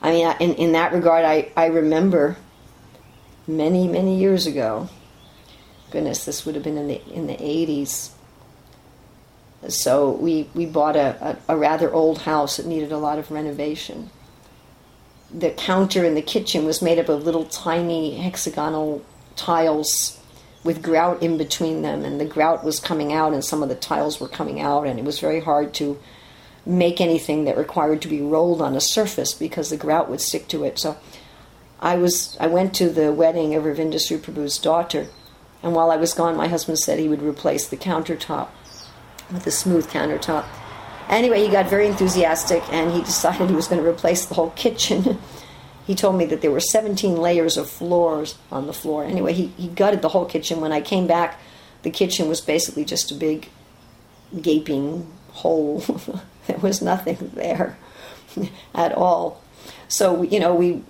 I 0.00 0.10
mean, 0.10 0.34
in, 0.40 0.54
in 0.54 0.72
that 0.72 0.92
regard, 0.92 1.24
I, 1.24 1.52
I 1.56 1.66
remember 1.66 2.36
many, 3.46 3.88
many 3.88 4.18
years 4.18 4.46
ago, 4.46 4.88
goodness, 5.90 6.24
this 6.24 6.44
would 6.44 6.54
have 6.54 6.64
been 6.64 6.78
in 6.78 6.88
the, 6.88 7.02
in 7.12 7.26
the 7.26 7.36
80s. 7.36 8.10
So 9.68 10.12
we, 10.12 10.48
we 10.54 10.66
bought 10.66 10.96
a, 10.96 11.38
a, 11.48 11.54
a 11.54 11.56
rather 11.56 11.92
old 11.92 12.18
house 12.22 12.56
that 12.56 12.66
needed 12.66 12.92
a 12.92 12.98
lot 12.98 13.18
of 13.18 13.30
renovation. 13.30 14.10
The 15.32 15.50
counter 15.50 16.04
in 16.04 16.14
the 16.14 16.22
kitchen 16.22 16.64
was 16.64 16.80
made 16.80 16.98
up 16.98 17.08
of 17.08 17.24
little 17.24 17.44
tiny 17.44 18.16
hexagonal 18.16 19.04
tiles 19.36 20.18
with 20.64 20.82
grout 20.82 21.22
in 21.22 21.38
between 21.38 21.82
them, 21.82 22.04
and 22.04 22.20
the 22.20 22.24
grout 22.24 22.64
was 22.64 22.80
coming 22.80 23.12
out, 23.12 23.32
and 23.32 23.44
some 23.44 23.62
of 23.62 23.68
the 23.68 23.74
tiles 23.74 24.20
were 24.20 24.28
coming 24.28 24.60
out, 24.60 24.86
and 24.86 24.98
it 24.98 25.04
was 25.04 25.20
very 25.20 25.40
hard 25.40 25.72
to 25.74 25.98
make 26.66 27.00
anything 27.00 27.44
that 27.44 27.56
required 27.56 28.02
to 28.02 28.08
be 28.08 28.20
rolled 28.20 28.60
on 28.60 28.76
a 28.76 28.80
surface 28.80 29.32
because 29.32 29.70
the 29.70 29.76
grout 29.76 30.10
would 30.10 30.20
stick 30.20 30.48
to 30.48 30.64
it. 30.64 30.78
So 30.78 30.96
I 31.80 31.96
was 31.96 32.36
I 32.38 32.48
went 32.48 32.74
to 32.74 32.90
the 32.90 33.12
wedding 33.12 33.54
of 33.54 33.64
Ravinda 33.64 34.00
Sri 34.00 34.18
Prabhu's 34.18 34.58
daughter, 34.58 35.06
and 35.62 35.74
while 35.74 35.90
I 35.90 35.96
was 35.96 36.14
gone, 36.14 36.36
my 36.36 36.48
husband 36.48 36.78
said 36.78 36.98
he 36.98 37.08
would 37.08 37.22
replace 37.22 37.68
the 37.68 37.76
countertop 37.76 38.48
with 39.30 39.46
a 39.46 39.50
smooth 39.50 39.88
countertop. 39.88 40.46
Anyway, 41.08 41.42
he 41.42 41.48
got 41.48 41.68
very 41.68 41.86
enthusiastic 41.86 42.62
and 42.72 42.92
he 42.92 43.00
decided 43.04 43.48
he 43.48 43.56
was 43.56 43.68
going 43.68 43.82
to 43.82 43.88
replace 43.88 44.26
the 44.26 44.34
whole 44.34 44.50
kitchen. 44.50 45.18
he 45.86 45.94
told 45.94 46.16
me 46.16 46.24
that 46.26 46.42
there 46.42 46.50
were 46.50 46.60
17 46.60 47.16
layers 47.16 47.56
of 47.56 47.68
floors 47.68 48.36
on 48.52 48.66
the 48.66 48.72
floor. 48.72 49.04
Anyway, 49.04 49.32
he, 49.32 49.48
he 49.56 49.68
gutted 49.68 50.02
the 50.02 50.10
whole 50.10 50.26
kitchen. 50.26 50.60
When 50.60 50.72
I 50.72 50.80
came 50.80 51.06
back, 51.06 51.40
the 51.82 51.90
kitchen 51.90 52.28
was 52.28 52.40
basically 52.40 52.84
just 52.84 53.10
a 53.10 53.14
big 53.14 53.48
gaping 54.40 55.10
hole. 55.32 55.80
there 56.46 56.58
was 56.58 56.80
nothing 56.82 57.32
there 57.34 57.76
at 58.74 58.92
all. 58.92 59.42
So, 59.88 60.22
you 60.22 60.38
know, 60.38 60.54
we 60.54 60.82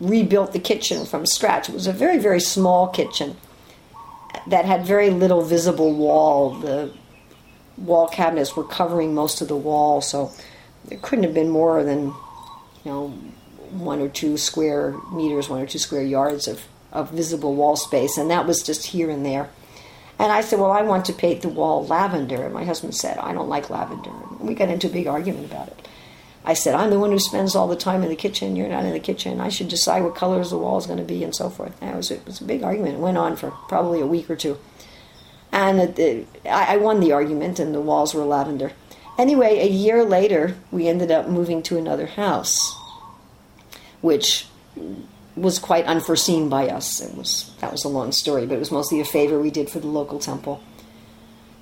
rebuilt 0.00 0.52
the 0.52 0.58
kitchen 0.58 1.06
from 1.06 1.26
scratch. 1.26 1.68
It 1.68 1.74
was 1.74 1.86
a 1.86 1.92
very, 1.92 2.18
very 2.18 2.40
small 2.40 2.88
kitchen 2.88 3.36
that 4.46 4.64
had 4.64 4.84
very 4.84 5.10
little 5.10 5.42
visible 5.42 5.94
wall. 5.94 6.54
The 6.54 6.92
wall 7.76 8.08
cabinets 8.08 8.56
were 8.56 8.64
covering 8.64 9.14
most 9.14 9.40
of 9.40 9.48
the 9.48 9.56
wall, 9.56 10.00
so 10.00 10.32
it 10.90 11.02
couldn't 11.02 11.24
have 11.24 11.34
been 11.34 11.50
more 11.50 11.82
than, 11.82 12.06
you 12.06 12.90
know, 12.90 13.08
one 13.70 14.00
or 14.00 14.08
two 14.08 14.36
square 14.36 14.94
meters, 15.12 15.48
one 15.48 15.60
or 15.60 15.66
two 15.66 15.78
square 15.78 16.02
yards 16.02 16.46
of, 16.46 16.62
of 16.92 17.10
visible 17.10 17.54
wall 17.54 17.76
space, 17.76 18.18
and 18.18 18.30
that 18.30 18.46
was 18.46 18.62
just 18.62 18.86
here 18.86 19.10
and 19.10 19.24
there. 19.24 19.48
And 20.18 20.30
I 20.30 20.42
said, 20.42 20.60
Well, 20.60 20.70
I 20.70 20.82
want 20.82 21.06
to 21.06 21.12
paint 21.12 21.42
the 21.42 21.48
wall 21.48 21.86
lavender. 21.86 22.44
And 22.44 22.54
my 22.54 22.64
husband 22.64 22.94
said, 22.94 23.18
I 23.18 23.32
don't 23.32 23.48
like 23.48 23.70
lavender. 23.70 24.10
And 24.10 24.40
we 24.40 24.54
got 24.54 24.68
into 24.68 24.86
a 24.86 24.90
big 24.90 25.06
argument 25.06 25.46
about 25.46 25.68
it. 25.68 25.88
I 26.44 26.54
said, 26.54 26.74
I'm 26.74 26.90
the 26.90 26.98
one 26.98 27.12
who 27.12 27.20
spends 27.20 27.54
all 27.54 27.68
the 27.68 27.76
time 27.76 28.02
in 28.02 28.08
the 28.08 28.16
kitchen. 28.16 28.56
You're 28.56 28.68
not 28.68 28.84
in 28.84 28.92
the 28.92 29.00
kitchen. 29.00 29.40
I 29.40 29.48
should 29.48 29.68
decide 29.68 30.02
what 30.02 30.16
colors 30.16 30.50
the 30.50 30.58
wall 30.58 30.76
is 30.78 30.86
going 30.86 30.98
to 30.98 31.04
be 31.04 31.22
and 31.22 31.34
so 31.34 31.48
forth. 31.48 31.76
And 31.80 31.90
it, 31.90 31.96
was 31.96 32.10
a, 32.10 32.14
it 32.14 32.26
was 32.26 32.40
a 32.40 32.44
big 32.44 32.64
argument. 32.64 32.96
It 32.96 33.00
went 33.00 33.16
on 33.16 33.36
for 33.36 33.52
probably 33.68 34.00
a 34.00 34.06
week 34.06 34.28
or 34.28 34.34
two. 34.34 34.58
And 35.52 35.80
it, 35.80 35.98
it, 35.98 36.28
I, 36.44 36.74
I 36.74 36.76
won 36.78 37.00
the 37.00 37.12
argument, 37.12 37.60
and 37.60 37.74
the 37.74 37.80
walls 37.80 38.14
were 38.14 38.24
lavender. 38.24 38.72
Anyway, 39.18 39.58
a 39.58 39.68
year 39.68 40.02
later, 40.02 40.56
we 40.70 40.88
ended 40.88 41.10
up 41.10 41.28
moving 41.28 41.62
to 41.64 41.76
another 41.76 42.06
house, 42.06 42.74
which 44.00 44.46
was 45.36 45.58
quite 45.58 45.84
unforeseen 45.84 46.48
by 46.48 46.68
us. 46.68 47.00
It 47.00 47.14
was 47.16 47.54
that 47.60 47.70
was 47.70 47.84
a 47.84 47.88
long 47.88 48.12
story, 48.12 48.46
but 48.46 48.54
it 48.54 48.58
was 48.58 48.72
mostly 48.72 49.00
a 49.00 49.04
favor 49.04 49.38
we 49.38 49.50
did 49.50 49.70
for 49.70 49.80
the 49.80 49.86
local 49.86 50.18
temple. 50.18 50.62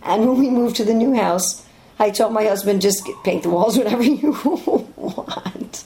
And 0.03 0.27
when 0.27 0.39
we 0.39 0.49
moved 0.49 0.77
to 0.77 0.85
the 0.85 0.95
new 0.95 1.15
house, 1.15 1.67
I 2.01 2.09
told 2.09 2.33
my 2.33 2.45
husband, 2.45 2.81
just 2.81 3.07
paint 3.25 3.43
the 3.43 3.51
walls 3.51 3.77
whatever 3.79 4.03
you 4.03 4.33
want. 4.97 5.85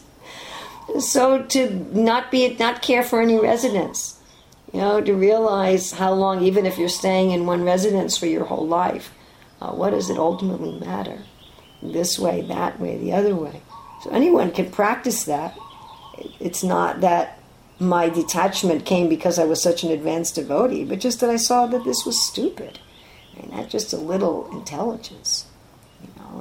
So 1.00 1.42
to 1.42 1.70
not 1.92 2.30
be 2.30 2.56
not 2.56 2.82
care 2.82 3.02
for 3.02 3.20
any 3.20 3.36
residence, 3.36 4.20
you 4.72 4.80
know, 4.80 5.00
to 5.00 5.12
realize 5.12 5.90
how 5.90 6.12
long, 6.14 6.42
even 6.42 6.66
if 6.66 6.78
you're 6.78 6.88
staying 6.88 7.32
in 7.32 7.46
one 7.46 7.64
residence 7.64 8.16
for 8.16 8.26
your 8.26 8.44
whole 8.44 8.66
life, 8.66 9.12
uh, 9.60 9.72
what 9.72 9.90
does 9.90 10.08
it 10.08 10.16
ultimately 10.16 10.78
matter? 10.78 11.18
This 11.82 12.16
way, 12.16 12.42
that 12.42 12.78
way, 12.78 12.96
the 12.96 13.12
other 13.12 13.34
way. 13.34 13.60
So 14.02 14.10
anyone 14.10 14.52
can 14.52 14.70
practice 14.70 15.24
that. 15.24 15.56
It's 16.38 16.62
not 16.62 17.00
that 17.00 17.40
my 17.80 18.08
detachment 18.08 18.86
came 18.86 19.08
because 19.08 19.40
I 19.40 19.46
was 19.46 19.60
such 19.60 19.82
an 19.82 19.90
advanced 19.90 20.36
devotee, 20.36 20.84
but 20.84 21.00
just 21.00 21.18
that 21.20 21.30
I 21.30 21.36
saw 21.36 21.66
that 21.66 21.82
this 21.82 22.06
was 22.06 22.24
stupid. 22.24 22.78
I 23.32 23.40
mean, 23.40 23.50
not 23.50 23.68
just 23.68 23.92
a 23.92 23.96
little 23.96 24.48
intelligence 24.52 25.46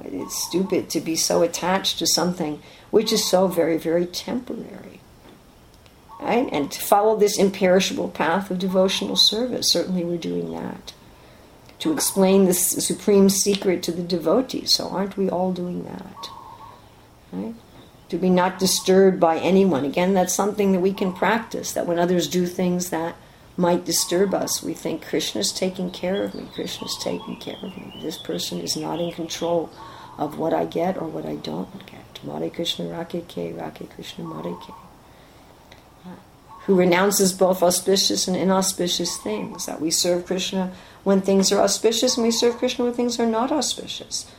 it's 0.06 0.48
stupid 0.48 0.89
to 0.89 1.00
be 1.00 1.16
so 1.16 1.41
attached 1.41 2.00
to 2.00 2.08
something 2.08 2.62
which 2.91 3.12
is 3.12 3.28
so 3.28 3.48
very, 3.48 3.78
very 3.78 4.06
temporary. 4.06 5.00
Right? 6.20 6.48
And 6.52 6.72
to 6.72 6.80
follow 6.80 7.18
this 7.18 7.38
imperishable 7.38 8.10
path 8.10 8.50
of 8.50 8.60
devotional 8.60 9.16
service, 9.16 9.70
certainly 9.70 10.04
we're 10.04 10.18
doing 10.18 10.54
that. 10.54 10.94
To 11.80 11.91
explain 11.91 12.46
this 12.46 12.66
supreme 12.66 13.30
secret 13.30 13.84
to 13.84 13.91
the 13.91 14.04
devotees, 14.04 14.74
so 14.74 14.88
aren't 14.88 15.18
we 15.18 15.30
all 15.30 15.52
doing 15.52 15.84
that? 15.84 16.30
Right? 17.34 17.56
To 18.10 18.18
be 18.18 18.30
not 18.30 18.58
disturbed 18.58 19.20
by 19.20 19.38
anyone. 19.38 19.84
Again, 19.84 20.14
that's 20.14 20.34
something 20.34 20.72
that 20.72 20.80
we 20.80 20.94
can 20.94 21.12
practice, 21.12 21.74
that 21.74 21.88
when 21.88 22.00
others 22.00 22.28
do 22.28 22.46
things 22.46 22.89
that 22.89 23.16
might 23.56 23.86
disturb 23.86 24.34
us, 24.34 24.64
we 24.64 24.74
think 24.74 25.06
Krishna's 25.06 25.51
taking 25.51 25.91
care 25.91 26.24
of 26.24 26.34
me, 26.34 26.47
Krishna's 26.54 26.97
taking 27.01 27.38
care 27.38 27.58
of 27.62 27.78
me. 27.78 27.99
This 28.01 28.18
person 28.18 28.60
is 28.60 28.76
not 28.76 28.99
in 28.99 29.12
control 29.12 29.70
of 30.18 30.38
what 30.38 30.54
I 30.54 30.66
get 30.66 30.97
or 30.97 31.08
what 31.08 31.26
I 31.26 31.36
don't 31.36 31.86
get. 31.86 32.04
Mare 32.26 32.49
Krishna 32.49 32.86
Rake 32.86 33.28
Ke, 33.28 33.56
Rake 33.56 33.89
Krishna 33.93 34.24
Mare 34.24 34.56
Ke. 34.56 34.74
Who 36.66 36.76
renounces 36.76 37.34
both 37.34 37.62
auspicious 37.62 38.28
and 38.28 38.38
inauspicious 38.38 39.18
things. 39.18 39.66
That 39.66 39.82
we 39.82 39.91
serve 39.91 40.26
Krishna 40.26 40.72
when 41.04 41.20
things 41.20 41.51
are 41.51 41.62
auspicious 41.62 42.16
and 42.16 42.26
we 42.26 42.32
serve 42.32 42.58
Krishna 42.58 42.86
when 42.86 42.93
things 42.93 43.20
are 43.20 43.26
not 43.26 43.51
auspicious. 43.51 44.32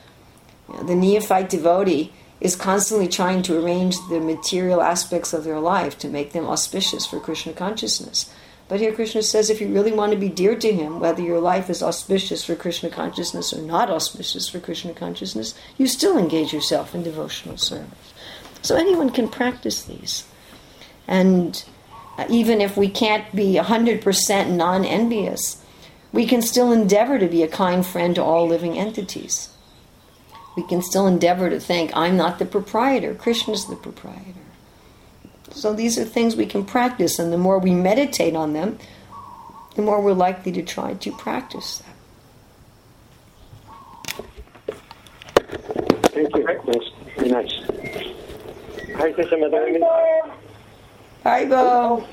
You 0.69 0.77
know, 0.77 0.83
the 0.85 0.95
neophyte 0.95 1.51
devotee 1.51 2.13
is 2.41 2.57
constantly 2.57 3.09
trying 3.09 3.43
to 3.43 3.63
arrange 3.63 3.97
the 4.09 4.21
material 4.21 4.81
aspects 4.81 5.35
of 5.35 5.45
their 5.45 5.61
life 5.61 5.99
to 5.99 6.09
make 6.09 6.33
them 6.33 6.47
auspicious 6.47 7.05
for 7.07 7.21
Krishna 7.21 7.53
consciousness. 7.53 8.33
But 8.69 8.81
here 8.81 8.95
Krishna 8.95 9.23
says 9.23 9.51
if 9.51 9.61
you 9.61 9.69
really 9.69 9.93
want 9.93 10.13
to 10.13 10.19
be 10.19 10.29
dear 10.29 10.57
to 10.57 10.73
him, 10.73 10.99
whether 10.99 11.23
your 11.23 11.41
life 11.41 11.69
is 11.69 11.83
auspicious 11.83 12.45
for 12.45 12.57
Krishna 12.57 12.89
consciousness 12.89 13.53
or 13.53 13.61
not 13.61 13.91
auspicious 13.91 14.49
for 14.49 14.59
Krishna 14.59 14.95
consciousness, 14.95 15.55
you 15.77 15.87
still 15.87 16.17
engage 16.17 16.53
yourself 16.53 16.95
in 16.95 17.03
devotional 17.03 17.59
service. 17.59 18.15
So 18.63 18.77
anyone 18.77 19.11
can 19.11 19.29
practice 19.29 19.83
these. 19.83 20.25
And 21.07 21.63
uh, 22.17 22.25
even 22.31 22.63
if 22.63 22.77
we 22.77 22.89
can't 22.89 23.35
be 23.35 23.55
100% 23.55 24.51
non 24.51 24.85
envious, 24.85 25.63
we 26.13 26.25
can 26.27 26.41
still 26.41 26.73
endeavor 26.73 27.19
to 27.19 27.27
be 27.27 27.43
a 27.43 27.49
kind 27.49 27.85
friend 27.85 28.15
to 28.15 28.23
all 28.23 28.47
living 28.47 28.79
entities. 28.79 29.51
We 30.57 30.63
can 30.63 30.81
still 30.81 31.07
endeavor 31.07 31.51
to 31.51 31.61
think, 31.61 31.91
I'm 31.95 32.17
not 32.17 32.39
the 32.39 32.47
proprietor, 32.47 33.15
Krishna's 33.15 33.67
the 33.67 33.77
proprietor. 33.77 34.44
So 35.55 35.73
these 35.73 35.99
are 35.99 36.05
things 36.05 36.35
we 36.37 36.47
can 36.47 36.65
practice, 36.65 37.19
and 37.19 37.33
the 37.33 37.39
more 37.39 37.59
we 37.59 37.75
meditate 37.75 38.35
on 38.35 38.53
them, 38.53 38.79
the 39.77 39.83
more 39.83 40.01
we're 40.03 40.13
likely 40.13 40.53
to 40.53 40.63
try 40.63 40.95
to 40.95 41.13
practice 41.13 41.79
them. 41.79 41.95
Thank 46.13 46.37
you. 46.37 46.45
Nice. 46.45 46.91
Very 47.17 47.31
nice. 47.31 47.55
Hi, 48.97 49.13
Krishna 49.13 49.39
Mother. 49.39 49.79
Hi, 51.23 51.45
Bo. 51.45 52.05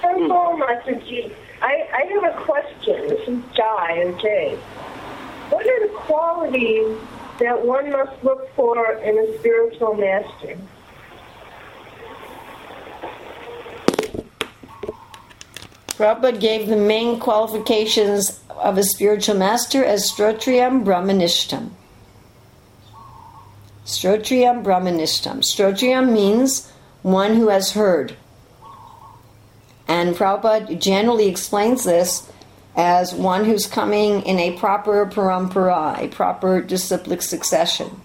Hello, 0.00 0.56
Masterji. 0.56 1.32
I, 1.62 1.88
I 1.92 2.02
have 2.12 2.24
a 2.24 2.44
question. 2.44 3.08
This 3.08 3.28
is 3.28 3.42
Jai, 3.54 4.02
okay? 4.14 4.54
What 5.50 5.66
are 5.66 5.80
the 5.88 5.92
qualities 5.94 6.96
that 7.40 7.64
one 7.64 7.90
must 7.90 8.22
look 8.22 8.54
for 8.54 8.92
in 8.92 9.18
a 9.18 9.38
spiritual 9.38 9.94
master. 9.94 10.56
Prabhupada 15.88 16.40
gave 16.40 16.68
the 16.68 16.76
main 16.76 17.18
qualifications 17.18 18.40
of 18.48 18.78
a 18.78 18.82
spiritual 18.82 19.36
master 19.36 19.84
as 19.84 20.10
Strotriyam 20.10 20.84
Brahmanishtam. 20.84 21.70
Strotriyam 23.84 24.62
Brahmanishtam. 24.62 25.40
Strotriyam 25.40 26.12
means 26.12 26.70
one 27.02 27.34
who 27.34 27.48
has 27.48 27.72
heard. 27.72 28.16
And 29.88 30.14
Prabhupada 30.14 30.80
generally 30.80 31.28
explains 31.28 31.84
this 31.84 32.30
as 32.76 33.12
one 33.12 33.44
who's 33.44 33.66
coming 33.66 34.22
in 34.22 34.38
a 34.38 34.56
proper 34.56 35.06
parampara, 35.06 35.98
a 35.98 36.08
proper 36.08 36.60
disciplic 36.60 37.22
succession. 37.22 38.00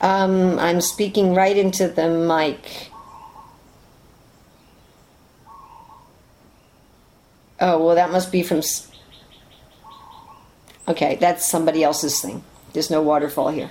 Um, 0.00 0.58
I'm 0.58 0.80
speaking 0.82 1.34
right 1.34 1.56
into 1.56 1.88
the 1.88 2.08
mic. 2.08 2.90
Oh, 7.58 7.82
well, 7.82 7.94
that 7.94 8.10
must 8.10 8.30
be 8.30 8.42
from. 8.42 8.60
Okay, 10.86 11.16
that's 11.16 11.48
somebody 11.48 11.82
else's 11.82 12.20
thing. 12.20 12.44
There's 12.74 12.90
no 12.90 13.00
waterfall 13.00 13.48
here. 13.48 13.70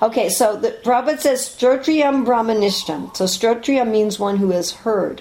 Okay, 0.00 0.30
so 0.30 0.56
the 0.56 0.70
Prabhupada 0.82 1.20
says 1.20 1.40
Strotriyam 1.42 2.24
Brahmanishtam. 2.24 3.14
So 3.14 3.26
Strotriyam 3.26 3.90
means 3.90 4.18
one 4.18 4.38
who 4.38 4.52
has 4.52 4.70
heard. 4.70 5.20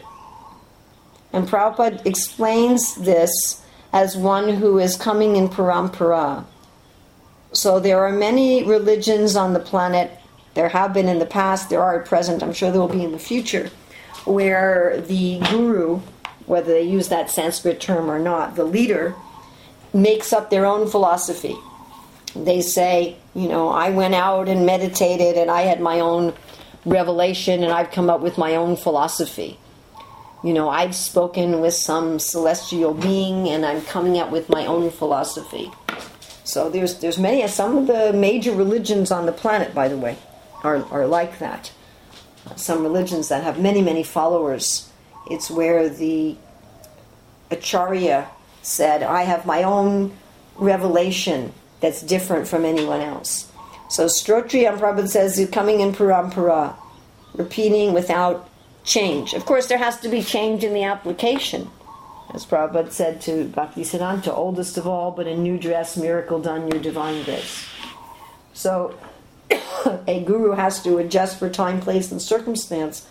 And 1.31 1.47
Prabhupada 1.47 2.05
explains 2.05 2.95
this 2.95 3.63
as 3.93 4.17
one 4.17 4.49
who 4.49 4.79
is 4.79 4.95
coming 4.95 5.35
in 5.35 5.47
parampara. 5.47 6.45
So 7.51 7.79
there 7.79 8.03
are 8.05 8.11
many 8.11 8.63
religions 8.63 9.35
on 9.35 9.53
the 9.53 9.59
planet. 9.59 10.11
There 10.53 10.69
have 10.69 10.93
been 10.93 11.07
in 11.07 11.19
the 11.19 11.25
past, 11.25 11.69
there 11.69 11.81
are 11.81 11.99
at 12.01 12.07
present, 12.07 12.43
I'm 12.43 12.53
sure 12.53 12.71
there 12.71 12.81
will 12.81 12.87
be 12.87 13.03
in 13.03 13.11
the 13.11 13.19
future, 13.19 13.69
where 14.25 15.01
the 15.01 15.39
guru, 15.49 15.99
whether 16.45 16.73
they 16.73 16.83
use 16.83 17.09
that 17.09 17.29
Sanskrit 17.29 17.79
term 17.79 18.09
or 18.09 18.19
not, 18.19 18.55
the 18.55 18.63
leader, 18.63 19.15
makes 19.93 20.33
up 20.33 20.49
their 20.49 20.65
own 20.65 20.87
philosophy. 20.87 21.55
They 22.35 22.61
say, 22.61 23.17
you 23.33 23.47
know, 23.47 23.69
I 23.69 23.89
went 23.89 24.15
out 24.15 24.47
and 24.47 24.65
meditated 24.65 25.35
and 25.35 25.49
I 25.49 25.61
had 25.61 25.81
my 25.81 25.99
own 25.99 26.33
revelation 26.85 27.63
and 27.63 27.71
I've 27.71 27.91
come 27.91 28.09
up 28.09 28.21
with 28.21 28.37
my 28.37 28.55
own 28.55 28.75
philosophy 28.75 29.59
you 30.43 30.53
know, 30.53 30.69
I've 30.69 30.95
spoken 30.95 31.59
with 31.59 31.73
some 31.73 32.19
celestial 32.19 32.93
being 32.93 33.49
and 33.49 33.65
I'm 33.65 33.81
coming 33.81 34.17
up 34.17 34.31
with 34.31 34.49
my 34.49 34.65
own 34.65 34.89
philosophy. 34.89 35.71
So 36.43 36.69
there's 36.69 36.99
there's 36.99 37.19
many 37.19 37.45
some 37.47 37.77
of 37.77 37.87
the 37.87 38.13
major 38.13 38.53
religions 38.53 39.11
on 39.11 39.25
the 39.25 39.31
planet, 39.31 39.75
by 39.75 39.87
the 39.87 39.97
way, 39.97 40.17
are 40.63 40.83
are 40.91 41.05
like 41.05 41.39
that. 41.39 41.71
Some 42.55 42.81
religions 42.81 43.29
that 43.29 43.43
have 43.43 43.59
many 43.59 43.81
many 43.81 44.01
followers. 44.01 44.89
It's 45.29 45.51
where 45.51 45.89
the 45.89 46.37
acharya 47.51 48.27
said, 48.63 49.03
"I 49.03 49.23
have 49.23 49.45
my 49.45 49.61
own 49.63 50.13
revelation 50.55 51.53
that's 51.81 52.01
different 52.01 52.47
from 52.47 52.65
anyone 52.65 53.01
else." 53.01 53.51
So 53.89 54.05
Strotriyam 54.05 54.79
Prabhupada 54.79 55.09
says, 55.09 55.47
"Coming 55.51 55.81
in 55.81 55.93
parampara, 55.93 56.73
repeating 57.35 57.93
without 57.93 58.48
change. 58.83 59.33
Of 59.33 59.45
course, 59.45 59.67
there 59.67 59.77
has 59.77 59.99
to 60.01 60.09
be 60.09 60.21
change 60.23 60.63
in 60.63 60.73
the 60.73 60.83
application. 60.83 61.69
As 62.33 62.45
Prabhupada 62.45 62.91
said 62.91 63.21
to 63.21 63.45
Bhakti 63.45 63.83
Siddhanta, 63.83 64.35
oldest 64.35 64.77
of 64.77 64.85
all, 64.87 65.11
but 65.11 65.27
in 65.27 65.41
new 65.41 65.57
dress, 65.57 65.97
miracle 65.97 66.39
done, 66.39 66.67
your 66.67 66.79
divine 66.79 67.23
grace. 67.23 67.65
So, 68.53 68.97
a 70.07 70.23
guru 70.23 70.51
has 70.51 70.81
to 70.83 70.97
adjust 70.97 71.39
for 71.39 71.49
time, 71.49 71.81
place, 71.81 72.11
and 72.11 72.21
circumstance, 72.21 73.07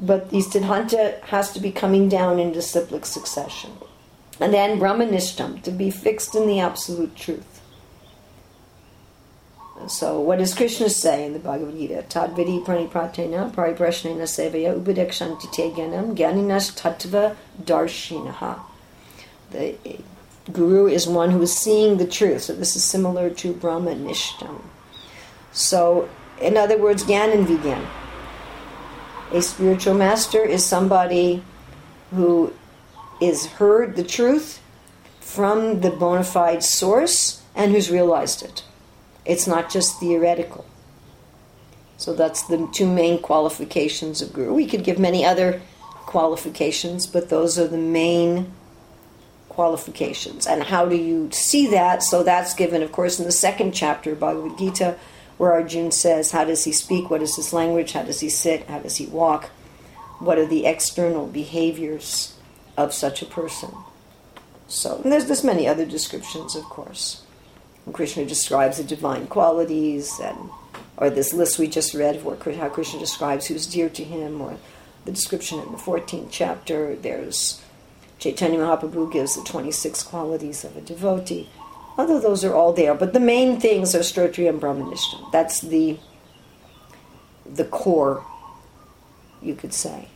but 0.00 0.30
the 0.30 0.38
Siddhanta 0.38 1.20
has 1.24 1.52
to 1.52 1.60
be 1.60 1.70
coming 1.70 2.08
down 2.08 2.38
in 2.40 2.52
disciplic 2.52 3.06
succession. 3.06 3.72
And 4.40 4.54
then 4.54 4.80
Brahmanishtam, 4.80 5.62
to 5.62 5.70
be 5.70 5.90
fixed 5.90 6.34
in 6.34 6.46
the 6.46 6.60
absolute 6.60 7.14
truth. 7.14 7.49
So, 9.88 10.20
what 10.20 10.38
does 10.38 10.54
Krishna 10.54 10.90
say 10.90 11.24
in 11.24 11.32
the 11.32 11.38
Bhagavad 11.38 11.76
Gita? 11.76 12.04
Tadvidi 12.08 12.64
pranipratena 12.64 13.52
pariprashnena 13.52 14.26
sevaya 14.26 14.78
upadekshanti 14.78 15.50
te 15.50 15.70
gyanam 15.70 16.14
gyaninas 16.14 16.78
tattva 16.78 17.36
darshinaha. 17.62 18.60
The 19.50 19.76
guru 20.52 20.86
is 20.86 21.06
one 21.06 21.30
who 21.30 21.42
is 21.42 21.56
seeing 21.56 21.98
the 21.98 22.06
truth. 22.06 22.42
So, 22.42 22.54
this 22.54 22.76
is 22.76 22.84
similar 22.84 23.30
to 23.30 23.52
Brahma 23.52 23.92
Nishtam. 23.92 24.60
So, 25.52 26.08
in 26.40 26.56
other 26.56 26.78
words, 26.78 27.04
Gyan 27.04 27.34
and 27.34 27.46
Vigyan. 27.46 27.86
A 29.32 29.42
spiritual 29.42 29.94
master 29.94 30.44
is 30.44 30.64
somebody 30.64 31.42
who 32.10 32.52
is 33.20 33.46
heard 33.46 33.96
the 33.96 34.04
truth 34.04 34.60
from 35.20 35.80
the 35.80 35.90
bona 35.90 36.24
fide 36.24 36.64
source 36.64 37.42
and 37.54 37.72
who's 37.72 37.90
realized 37.90 38.42
it. 38.42 38.64
It's 39.30 39.46
not 39.46 39.70
just 39.70 40.00
theoretical. 40.00 40.66
So 41.98 42.14
that's 42.14 42.42
the 42.42 42.68
two 42.72 42.90
main 42.90 43.22
qualifications 43.22 44.20
of 44.20 44.32
guru. 44.32 44.52
We 44.52 44.66
could 44.66 44.82
give 44.82 44.98
many 44.98 45.24
other 45.24 45.62
qualifications, 46.06 47.06
but 47.06 47.28
those 47.28 47.56
are 47.56 47.68
the 47.68 47.78
main 47.78 48.52
qualifications. 49.48 50.48
And 50.48 50.64
how 50.64 50.84
do 50.84 50.96
you 50.96 51.30
see 51.30 51.68
that? 51.68 52.02
So 52.02 52.24
that's 52.24 52.54
given, 52.54 52.82
of 52.82 52.90
course, 52.90 53.20
in 53.20 53.24
the 53.24 53.30
second 53.30 53.70
chapter 53.72 54.12
of 54.12 54.18
Bhagavad 54.18 54.58
Gita, 54.58 54.98
where 55.38 55.52
Arjuna 55.52 55.92
says, 55.92 56.32
How 56.32 56.44
does 56.44 56.64
he 56.64 56.72
speak? 56.72 57.08
What 57.08 57.22
is 57.22 57.36
his 57.36 57.52
language? 57.52 57.92
How 57.92 58.02
does 58.02 58.18
he 58.18 58.30
sit? 58.30 58.66
How 58.66 58.80
does 58.80 58.96
he 58.96 59.06
walk? 59.06 59.50
What 60.18 60.38
are 60.38 60.46
the 60.46 60.66
external 60.66 61.28
behaviors 61.28 62.36
of 62.76 62.92
such 62.92 63.22
a 63.22 63.26
person? 63.26 63.70
So, 64.66 65.00
there's, 65.04 65.26
there's 65.26 65.44
many 65.44 65.68
other 65.68 65.86
descriptions, 65.86 66.56
of 66.56 66.64
course. 66.64 67.22
Krishna 67.92 68.24
describes 68.24 68.76
the 68.78 68.84
divine 68.84 69.26
qualities, 69.26 70.18
and 70.22 70.50
or 70.96 71.10
this 71.10 71.32
list 71.32 71.58
we 71.58 71.68
just 71.68 71.94
read 71.94 72.16
of 72.16 72.24
what, 72.24 72.42
how 72.54 72.68
Krishna 72.68 72.98
describes 72.98 73.46
who's 73.46 73.66
dear 73.66 73.88
to 73.88 74.04
him, 74.04 74.40
or 74.40 74.56
the 75.04 75.12
description 75.12 75.58
in 75.60 75.72
the 75.72 75.78
14th 75.78 76.28
chapter. 76.30 76.94
There's 76.94 77.62
Chaitanya 78.18 78.58
Mahaprabhu 78.58 79.12
gives 79.12 79.36
the 79.36 79.42
26 79.42 80.02
qualities 80.02 80.64
of 80.64 80.76
a 80.76 80.80
devotee. 80.80 81.48
Although 81.96 82.20
those 82.20 82.44
are 82.44 82.54
all 82.54 82.72
there, 82.72 82.94
but 82.94 83.12
the 83.12 83.20
main 83.20 83.60
things 83.60 83.94
are 83.94 84.00
Stotri 84.00 84.48
and 84.48 84.60
Brahmanishtam. 84.60 85.32
That's 85.32 85.60
the 85.60 85.98
the 87.46 87.64
core, 87.64 88.24
you 89.42 89.54
could 89.54 89.74
say. 89.74 90.08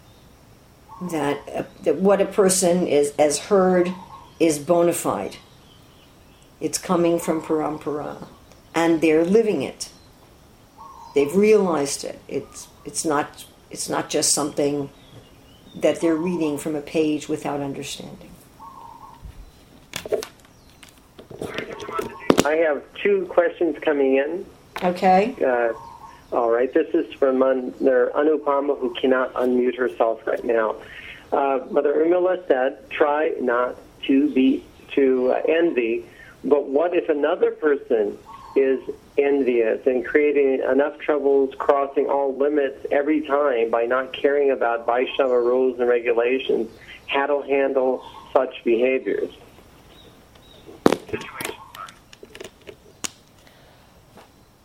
That, 1.10 1.40
uh, 1.52 1.64
that 1.82 1.96
what 1.96 2.20
a 2.20 2.26
person 2.26 2.86
is 2.86 3.12
as 3.18 3.38
heard 3.38 3.92
is 4.38 4.58
bona 4.58 4.92
fide 4.92 5.36
it's 6.64 6.78
coming 6.78 7.18
from 7.18 7.42
parampara. 7.42 8.26
And 8.74 9.02
they're 9.02 9.22
living 9.22 9.60
it. 9.60 9.90
They've 11.14 11.36
realized 11.36 12.04
it. 12.04 12.18
It's, 12.26 12.68
it's, 12.86 13.04
not, 13.04 13.44
it's 13.70 13.90
not 13.90 14.08
just 14.08 14.32
something 14.32 14.88
that 15.74 16.00
they're 16.00 16.16
reading 16.16 16.56
from 16.56 16.74
a 16.74 16.80
page 16.80 17.28
without 17.28 17.60
understanding. 17.60 18.30
I 22.46 22.56
have 22.66 22.82
two 22.94 23.26
questions 23.26 23.76
coming 23.82 24.16
in. 24.16 24.46
Okay. 24.82 25.36
Uh, 25.44 25.74
all 26.34 26.50
right. 26.50 26.72
This 26.72 26.88
is 26.94 27.12
from 27.12 27.40
Mother 27.40 28.10
Anupama, 28.14 28.78
who 28.80 28.94
cannot 28.94 29.34
unmute 29.34 29.76
herself 29.76 30.26
right 30.26 30.44
now. 30.44 30.76
Uh, 31.30 31.60
Mother 31.70 31.92
Urmila 31.92 32.46
said, 32.48 32.90
"Try 32.90 33.34
not 33.40 33.76
to 34.06 34.32
be 34.32 34.64
to 34.92 35.32
uh, 35.32 35.42
envy 35.48 36.04
but 36.44 36.68
what 36.68 36.94
if 36.94 37.08
another 37.08 37.50
person 37.50 38.18
is 38.56 38.80
envious 39.16 39.86
and 39.86 40.04
creating 40.04 40.62
enough 40.70 40.98
troubles, 40.98 41.54
crossing 41.56 42.06
all 42.06 42.36
limits 42.36 42.86
every 42.90 43.22
time 43.22 43.70
by 43.70 43.84
not 43.84 44.12
caring 44.12 44.50
about 44.50 44.86
Vaishnava 44.86 45.40
rules 45.40 45.78
and 45.80 45.88
regulations? 45.88 46.70
How 47.06 47.26
to 47.26 47.40
handle 47.42 48.04
such 48.32 48.62
behaviors? 48.64 49.30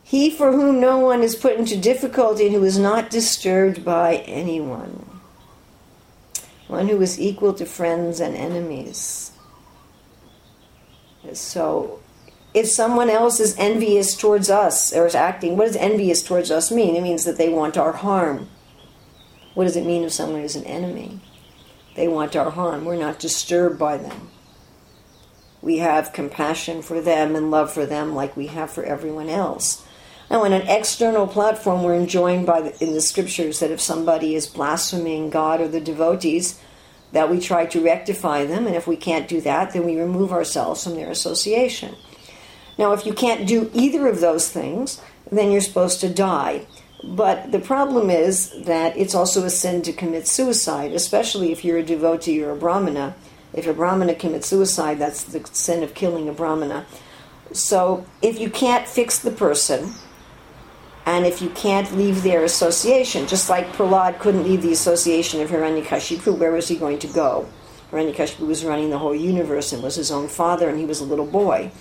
He 0.03 0.31
for 0.31 0.51
whom 0.51 0.79
no 0.79 0.97
one 0.97 1.21
is 1.21 1.35
put 1.35 1.57
into 1.57 1.77
difficulty 1.77 2.47
and 2.47 2.55
who 2.55 2.63
is 2.63 2.79
not 2.79 3.11
disturbed 3.11 3.85
by 3.85 4.15
anyone. 4.25 5.05
One 6.67 6.87
who 6.87 6.99
is 7.01 7.19
equal 7.19 7.53
to 7.53 7.65
friends 7.65 8.19
and 8.19 8.35
enemies. 8.35 9.28
So, 11.37 11.99
if 12.53 12.67
someone 12.67 13.09
else 13.09 13.39
is 13.39 13.55
envious 13.57 14.15
towards 14.15 14.49
us 14.49 14.93
or 14.93 15.05
is 15.05 15.15
acting, 15.15 15.57
what 15.57 15.65
does 15.65 15.75
envious 15.75 16.23
towards 16.23 16.49
us 16.49 16.71
mean? 16.71 16.95
It 16.95 17.03
means 17.03 17.25
that 17.25 17.37
they 17.37 17.49
want 17.49 17.77
our 17.77 17.91
harm. 17.91 18.49
What 19.53 19.65
does 19.65 19.75
it 19.75 19.85
mean 19.85 20.03
if 20.03 20.13
someone 20.13 20.41
is 20.41 20.55
an 20.55 20.63
enemy? 20.65 21.19
They 21.95 22.07
want 22.07 22.35
our 22.35 22.51
harm. 22.51 22.85
We're 22.85 22.95
not 22.95 23.19
disturbed 23.19 23.77
by 23.77 23.97
them. 23.97 24.29
We 25.61 25.79
have 25.79 26.13
compassion 26.13 26.81
for 26.81 27.01
them 27.01 27.35
and 27.35 27.51
love 27.51 27.71
for 27.71 27.85
them 27.85 28.15
like 28.15 28.37
we 28.37 28.47
have 28.47 28.71
for 28.71 28.83
everyone 28.83 29.29
else. 29.29 29.85
Now, 30.29 30.43
on 30.43 30.53
an 30.53 30.67
external 30.67 31.27
platform, 31.27 31.83
we're 31.83 31.95
enjoined 31.95 32.45
by 32.45 32.61
the, 32.61 32.83
in 32.83 32.93
the 32.93 33.01
scriptures 33.01 33.59
that 33.59 33.71
if 33.71 33.81
somebody 33.81 34.35
is 34.35 34.47
blaspheming 34.47 35.29
God 35.29 35.59
or 35.59 35.67
the 35.67 35.81
devotees, 35.81 36.59
that 37.11 37.29
we 37.29 37.39
try 37.39 37.65
to 37.65 37.83
rectify 37.83 38.45
them, 38.45 38.67
and 38.67 38.75
if 38.75 38.87
we 38.87 38.95
can't 38.95 39.27
do 39.27 39.41
that, 39.41 39.73
then 39.73 39.85
we 39.85 39.99
remove 39.99 40.31
ourselves 40.31 40.83
from 40.83 40.95
their 40.95 41.09
association. 41.09 41.95
Now, 42.77 42.93
if 42.93 43.05
you 43.05 43.13
can't 43.13 43.47
do 43.47 43.69
either 43.73 44.07
of 44.07 44.21
those 44.21 44.49
things, 44.49 45.01
then 45.31 45.51
you're 45.51 45.61
supposed 45.61 45.99
to 46.01 46.13
die. 46.13 46.65
But 47.03 47.51
the 47.51 47.59
problem 47.59 48.09
is 48.09 48.51
that 48.65 48.97
it's 48.97 49.15
also 49.15 49.43
a 49.43 49.49
sin 49.49 49.81
to 49.83 49.93
commit 49.93 50.27
suicide, 50.27 50.91
especially 50.93 51.51
if 51.51 51.63
you're 51.63 51.77
a 51.77 51.83
devotee 51.83 52.43
or 52.43 52.51
a 52.51 52.55
brahmana. 52.55 53.15
If 53.53 53.67
a 53.67 53.73
brahmana 53.73 54.15
commits 54.15 54.47
suicide, 54.47 54.99
that's 54.99 55.23
the 55.23 55.45
sin 55.51 55.81
of 55.81 55.93
killing 55.93 56.29
a 56.29 56.33
brahmana. 56.33 56.85
So 57.51 58.05
if 58.21 58.39
you 58.39 58.49
can't 58.49 58.87
fix 58.87 59.19
the 59.19 59.31
person, 59.31 59.93
and 61.05 61.25
if 61.25 61.41
you 61.41 61.49
can't 61.49 61.95
leave 61.97 62.23
their 62.23 62.43
association, 62.43 63.27
just 63.27 63.49
like 63.49 63.67
Prahlad 63.73 64.19
couldn't 64.19 64.43
leave 64.43 64.61
the 64.61 64.71
association 64.71 65.41
of 65.41 65.49
Hiranyakashipu, 65.49 66.37
where 66.37 66.51
was 66.51 66.67
he 66.67 66.75
going 66.75 66.99
to 66.99 67.07
go? 67.07 67.47
Hiranyakashipu 67.91 68.45
was 68.45 68.63
running 68.63 68.89
the 68.89 68.99
whole 68.99 69.15
universe 69.15 69.73
and 69.73 69.81
was 69.81 69.95
his 69.95 70.11
own 70.11 70.27
father, 70.27 70.69
and 70.69 70.77
he 70.77 70.85
was 70.85 70.99
a 70.99 71.05
little 71.05 71.25
boy. 71.25 71.71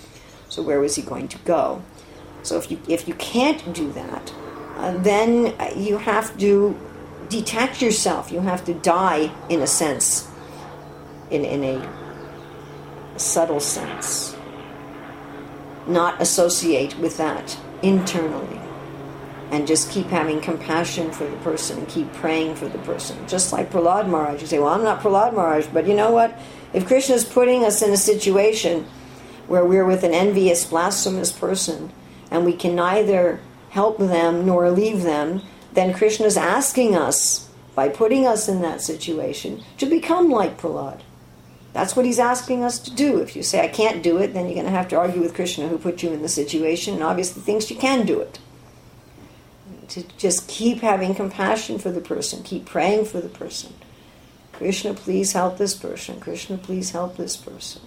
So 0.47 0.63
where 0.63 0.79
was 0.79 0.95
he 0.95 1.03
going 1.03 1.27
to 1.27 1.37
go? 1.39 1.83
So 2.41 2.57
if 2.57 2.71
you 2.71 2.79
if 2.87 3.07
you 3.07 3.13
can't 3.15 3.73
do 3.73 3.91
that, 3.91 4.33
uh, 4.77 4.97
then 4.97 5.53
you 5.75 5.97
have 5.97 6.35
to 6.39 6.77
detach 7.29 7.81
yourself. 7.81 8.31
You 8.31 8.39
have 8.39 8.65
to 8.65 8.73
die, 8.73 9.31
in 9.49 9.61
a 9.61 9.67
sense, 9.67 10.27
in 11.29 11.45
in 11.45 11.63
a 11.63 13.19
subtle 13.19 13.59
sense. 13.59 14.35
Not 15.85 16.19
associate 16.21 16.97
with 16.97 17.17
that 17.17 17.57
internally 17.83 18.58
and 19.51 19.67
just 19.67 19.89
keep 19.89 20.07
having 20.07 20.41
compassion 20.41 21.11
for 21.11 21.25
the 21.25 21.37
person, 21.37 21.85
keep 21.87 22.11
praying 22.13 22.55
for 22.55 22.67
the 22.67 22.77
person. 22.79 23.17
Just 23.27 23.51
like 23.51 23.71
Prahlad 23.71 24.07
Maharaj, 24.07 24.41
you 24.41 24.47
say, 24.47 24.59
Well, 24.59 24.69
I'm 24.69 24.83
not 24.83 25.01
Prahlad 25.01 25.33
Maharaj, 25.33 25.67
but 25.67 25.87
you 25.87 25.95
know 25.95 26.11
what? 26.11 26.37
If 26.73 26.87
Krishna 26.87 27.15
is 27.15 27.25
putting 27.25 27.63
us 27.63 27.81
in 27.81 27.91
a 27.91 27.97
situation 27.97 28.85
where 29.47 29.65
we're 29.65 29.85
with 29.85 30.03
an 30.03 30.13
envious, 30.13 30.65
blasphemous 30.65 31.31
person, 31.31 31.91
and 32.29 32.45
we 32.45 32.53
can 32.53 32.75
neither 32.75 33.39
help 33.71 33.97
them 33.97 34.45
nor 34.45 34.69
leave 34.69 35.01
them, 35.01 35.41
then 35.73 35.93
Krishna 35.93 36.27
is 36.27 36.37
asking 36.37 36.95
us, 36.95 37.49
by 37.75 37.89
putting 37.89 38.27
us 38.27 38.47
in 38.47 38.61
that 38.61 38.81
situation, 38.81 39.63
to 39.77 39.85
become 39.85 40.29
like 40.29 40.59
Prahlad. 40.59 41.01
That's 41.73 41.95
what 41.95 42.05
he's 42.05 42.19
asking 42.19 42.63
us 42.63 42.79
to 42.79 42.93
do. 42.93 43.19
If 43.19 43.35
you 43.35 43.43
say, 43.43 43.63
I 43.63 43.67
can't 43.67 44.03
do 44.03 44.17
it, 44.17 44.33
then 44.33 44.45
you're 44.45 44.55
going 44.55 44.65
to 44.65 44.71
have 44.71 44.87
to 44.89 44.97
argue 44.97 45.21
with 45.21 45.35
Krishna 45.35 45.67
who 45.67 45.77
put 45.77 46.03
you 46.03 46.11
in 46.11 46.21
the 46.21 46.29
situation, 46.29 46.95
and 46.95 47.03
obviously 47.03 47.41
thinks 47.41 47.71
you 47.71 47.77
can 47.77 48.05
do 48.05 48.19
it. 48.19 48.39
To 49.89 50.03
just 50.17 50.47
keep 50.47 50.79
having 50.79 51.15
compassion 51.15 51.79
for 51.79 51.91
the 51.91 52.01
person, 52.01 52.43
keep 52.43 52.65
praying 52.65 53.05
for 53.05 53.19
the 53.19 53.29
person. 53.29 53.73
Krishna, 54.53 54.93
please 54.93 55.31
help 55.33 55.57
this 55.57 55.73
person. 55.73 56.19
Krishna, 56.19 56.57
please 56.57 56.91
help 56.91 57.17
this 57.17 57.37
person. 57.37 57.81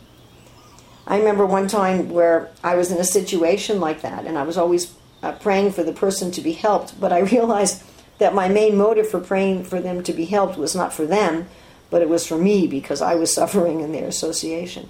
I 1.07 1.18
remember 1.18 1.44
one 1.44 1.68
time 1.68 2.11
where 2.11 2.50
I 2.62 2.76
was 2.76 2.90
in 2.90 2.98
a 2.98 3.05
situation 3.05 3.80
like 3.80 4.03
that, 4.03 4.24
and 4.24 4.38
I 4.38 4.42
was 4.44 4.57
always 4.57 4.94
uh, 5.22 5.32
praying 5.32 5.72
for 5.72 5.82
the 5.82 5.92
person 5.92 6.30
to 6.32 6.40
be 6.40 6.53
helped, 6.53 6.98
but 7.00 7.12
I 7.12 7.18
realized 7.36 7.82
that 8.18 8.34
my 8.34 8.48
main 8.48 8.76
motive 8.76 9.09
for 9.09 9.20
praying 9.20 9.64
for 9.64 9.80
them 9.80 10.03
to 10.05 10.12
be 10.12 10.24
helped 10.24 10.57
was 10.57 10.74
not 10.74 10.92
for 10.92 11.07
them, 11.07 11.48
but 11.90 12.03
it 12.03 12.09
was 12.09 12.26
for 12.26 12.38
me 12.38 12.66
because 12.66 13.03
I 13.03 13.14
was 13.14 13.34
suffering 13.34 13.80
in 13.80 13.92
their 13.92 14.09
association. 14.09 14.88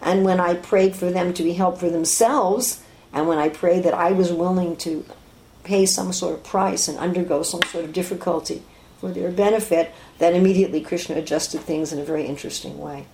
And 0.00 0.24
when 0.24 0.40
I 0.40 0.54
prayed 0.54 0.96
for 0.96 1.10
them 1.10 1.32
to 1.34 1.42
be 1.42 1.52
helped 1.52 1.78
for 1.78 1.90
themselves, 1.90 2.82
and 3.12 3.28
when 3.28 3.38
I 3.38 3.48
prayed 3.48 3.84
that 3.84 3.94
I 3.94 4.12
was 4.12 4.32
willing 4.32 4.76
to 4.78 5.04
pay 5.64 5.86
some 5.86 6.12
sort 6.12 6.34
of 6.34 6.44
price 6.44 6.88
and 6.88 6.98
undergo 6.98 7.42
some 7.42 7.62
sort 7.62 7.84
of 7.84 7.92
difficulty 7.92 8.62
for 8.98 9.10
their 9.10 9.30
benefit, 9.30 9.92
then 10.18 10.34
immediately 10.34 10.80
Krishna 10.80 11.16
adjusted 11.16 11.60
things 11.60 11.92
in 11.92 11.98
a 11.98 12.04
very 12.04 12.24
interesting 12.24 12.78
way. 12.78 13.06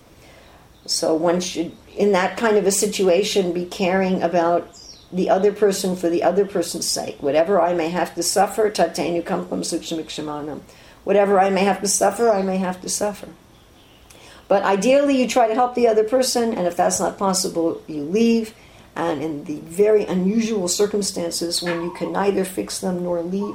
So 0.87 1.15
one 1.15 1.41
should, 1.41 1.73
in 1.97 2.13
that 2.13 2.37
kind 2.37 2.57
of 2.57 2.67
a 2.67 2.71
situation, 2.71 3.53
be 3.53 3.67
caring 3.67 4.23
about 4.23 4.69
the 5.13 5.31
other 5.31 5.53
person 5.53 5.97
for 5.97 6.09
the 6.09 6.23
other 6.23 6.47
person's 6.47 6.87
sake. 6.87 7.23
Whatever 7.23 7.61
I 7.61 7.75
may 7.75 7.89
have 7.89 8.15
to 8.15 8.23
suffer, 8.23 8.71
tatenu 8.71 9.23
kampam 9.23 9.61
sukshamikshamanam. 9.61 10.61
Whatever 11.05 11.41
I 11.41 11.51
may 11.51 11.65
have 11.65 11.81
to 11.81 11.89
suffer, 11.89 12.31
I 12.31 12.43
may 12.43 12.59
have 12.59 12.81
to 12.83 12.89
suffer. 12.89 13.29
But 14.49 14.63
ideally, 14.63 15.21
you 15.21 15.29
try 15.29 15.49
to 15.49 15.55
help 15.55 15.75
the 15.75 15.89
other 15.89 16.05
person, 16.05 16.55
and 16.55 16.67
if 16.67 16.77
that's 16.77 17.01
not 17.01 17.19
possible, 17.19 17.83
you 17.87 18.03
leave. 18.03 18.55
And 18.99 19.23
in 19.23 19.45
the 19.45 19.61
very 19.61 20.05
unusual 20.05 20.67
circumstances 20.67 21.63
when 21.63 21.83
you 21.83 21.93
can 21.93 22.11
neither 22.11 22.45
fix 22.45 22.81
them 22.81 23.05
nor 23.05 23.23
leave, 23.23 23.55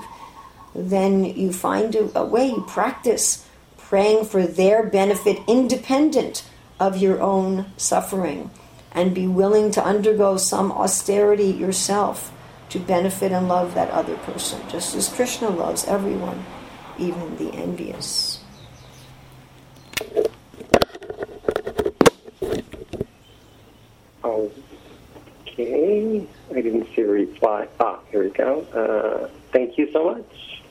then 0.74 1.26
you 1.26 1.52
find 1.52 1.94
a, 1.96 2.18
a 2.18 2.24
way, 2.24 2.48
you 2.48 2.64
practice 2.66 3.46
praying 3.78 4.24
for 4.24 4.48
their 4.48 4.84
benefit 4.84 5.38
independent 5.46 6.46
of 6.80 6.96
your 6.96 7.22
own 7.22 7.66
suffering 7.76 8.50
and 8.94 9.14
be 9.14 9.28
willing 9.28 9.70
to 9.72 9.84
undergo 9.84 10.38
some 10.38 10.72
austerity 10.72 11.48
yourself 11.48 12.32
to 12.70 12.80
benefit 12.80 13.34
and 13.34 13.50
love 13.50 13.74
that 13.74 13.90
other 13.92 14.16
person, 14.20 14.62
just 14.70 14.96
as 14.96 15.10
Krishna 15.10 15.50
loves 15.50 15.86
everyone, 15.86 16.46
even 16.98 17.36
the 17.36 17.54
envious. 17.54 18.40
Oh, 24.24 24.50
Okay, 25.54 26.26
I 26.50 26.62
didn't 26.62 26.88
see 26.96 27.04
a 27.04 27.08
reply. 27.08 27.68
Ah, 27.80 28.00
here 28.10 28.24
we 28.24 28.32
go. 28.32 28.62
Uh, 28.74 29.30
thank 29.52 29.78
you 29.78 29.92
so 29.92 30.16
much. 30.16 30.64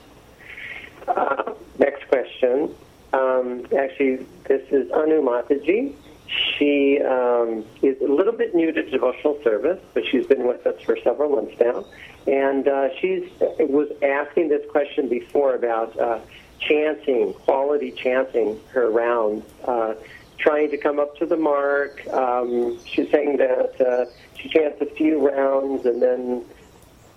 Uh, 1.06 1.54
next 1.78 2.08
question. 2.08 2.74
Um, 3.12 3.64
actually, 3.78 4.26
this 4.48 4.62
is 4.72 4.90
Anu 4.90 5.22
Mataji. 5.22 5.94
She 6.26 7.00
um, 7.00 7.64
is 7.80 8.00
a 8.00 8.12
little 8.12 8.32
bit 8.32 8.56
new 8.56 8.72
to 8.72 8.82
devotional 8.82 9.38
service, 9.44 9.78
but 9.94 10.04
she's 10.04 10.26
been 10.26 10.48
with 10.48 10.66
us 10.66 10.80
for 10.82 10.96
several 11.04 11.30
months 11.30 11.54
now. 11.60 11.84
And 12.26 12.66
uh, 12.66 12.88
she's 12.98 13.30
was 13.60 13.88
asking 14.02 14.48
this 14.48 14.68
question 14.68 15.08
before 15.08 15.54
about 15.54 15.96
uh, 15.96 16.18
chanting, 16.58 17.34
quality 17.34 17.92
chanting 17.92 18.58
her 18.70 18.90
rounds, 18.90 19.44
uh, 19.64 19.94
trying 20.38 20.70
to 20.70 20.76
come 20.76 20.98
up 20.98 21.16
to 21.18 21.26
the 21.26 21.36
mark. 21.36 22.04
Um, 22.08 22.78
she's 22.84 23.10
saying 23.10 23.36
that 23.36 23.80
uh, 23.80 24.06
she 24.42 24.48
chants 24.48 24.80
a 24.80 24.86
few 24.86 25.28
rounds 25.28 25.86
and 25.86 26.02
then 26.02 26.44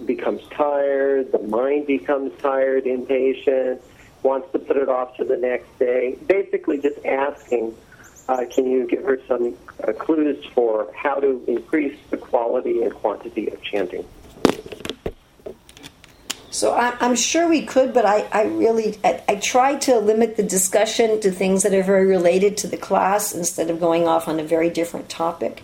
becomes 0.05 0.41
tired. 0.51 1.31
The 1.31 1.39
mind 1.39 1.87
becomes 1.87 2.31
tired, 2.41 2.85
impatient, 2.85 3.81
wants 4.23 4.51
to 4.51 4.59
put 4.59 4.77
it 4.77 4.89
off 4.89 5.17
to 5.17 5.25
the 5.25 5.37
next 5.37 5.79
day. 5.79 6.17
Basically, 6.27 6.79
just 6.79 7.03
asking 7.05 7.75
uh, 8.27 8.45
can 8.53 8.65
you 8.69 8.87
give 8.87 9.03
her 9.03 9.19
some 9.27 9.55
uh, 9.83 9.93
clues 9.93 10.43
for 10.53 10.91
how 10.95 11.15
to 11.15 11.43
increase 11.47 11.97
the 12.09 12.17
quality 12.17 12.81
and 12.81 12.93
quantity 12.93 13.49
of 13.51 13.61
chanting? 13.61 14.05
So 16.49 16.73
I'm 16.73 17.17
sure 17.17 17.49
we 17.49 17.65
could, 17.65 17.93
but 17.93 18.05
I, 18.05 18.21
I 18.31 18.43
really 18.45 18.97
I, 19.03 19.21
I 19.27 19.35
try 19.35 19.75
to 19.75 19.99
limit 19.99 20.37
the 20.37 20.43
discussion 20.43 21.19
to 21.19 21.29
things 21.29 21.63
that 21.63 21.73
are 21.73 21.83
very 21.83 22.05
related 22.05 22.55
to 22.57 22.67
the 22.67 22.77
class 22.77 23.35
instead 23.35 23.69
of 23.69 23.81
going 23.81 24.07
off 24.07 24.29
on 24.29 24.39
a 24.39 24.43
very 24.43 24.69
different 24.69 25.09
topic. 25.09 25.63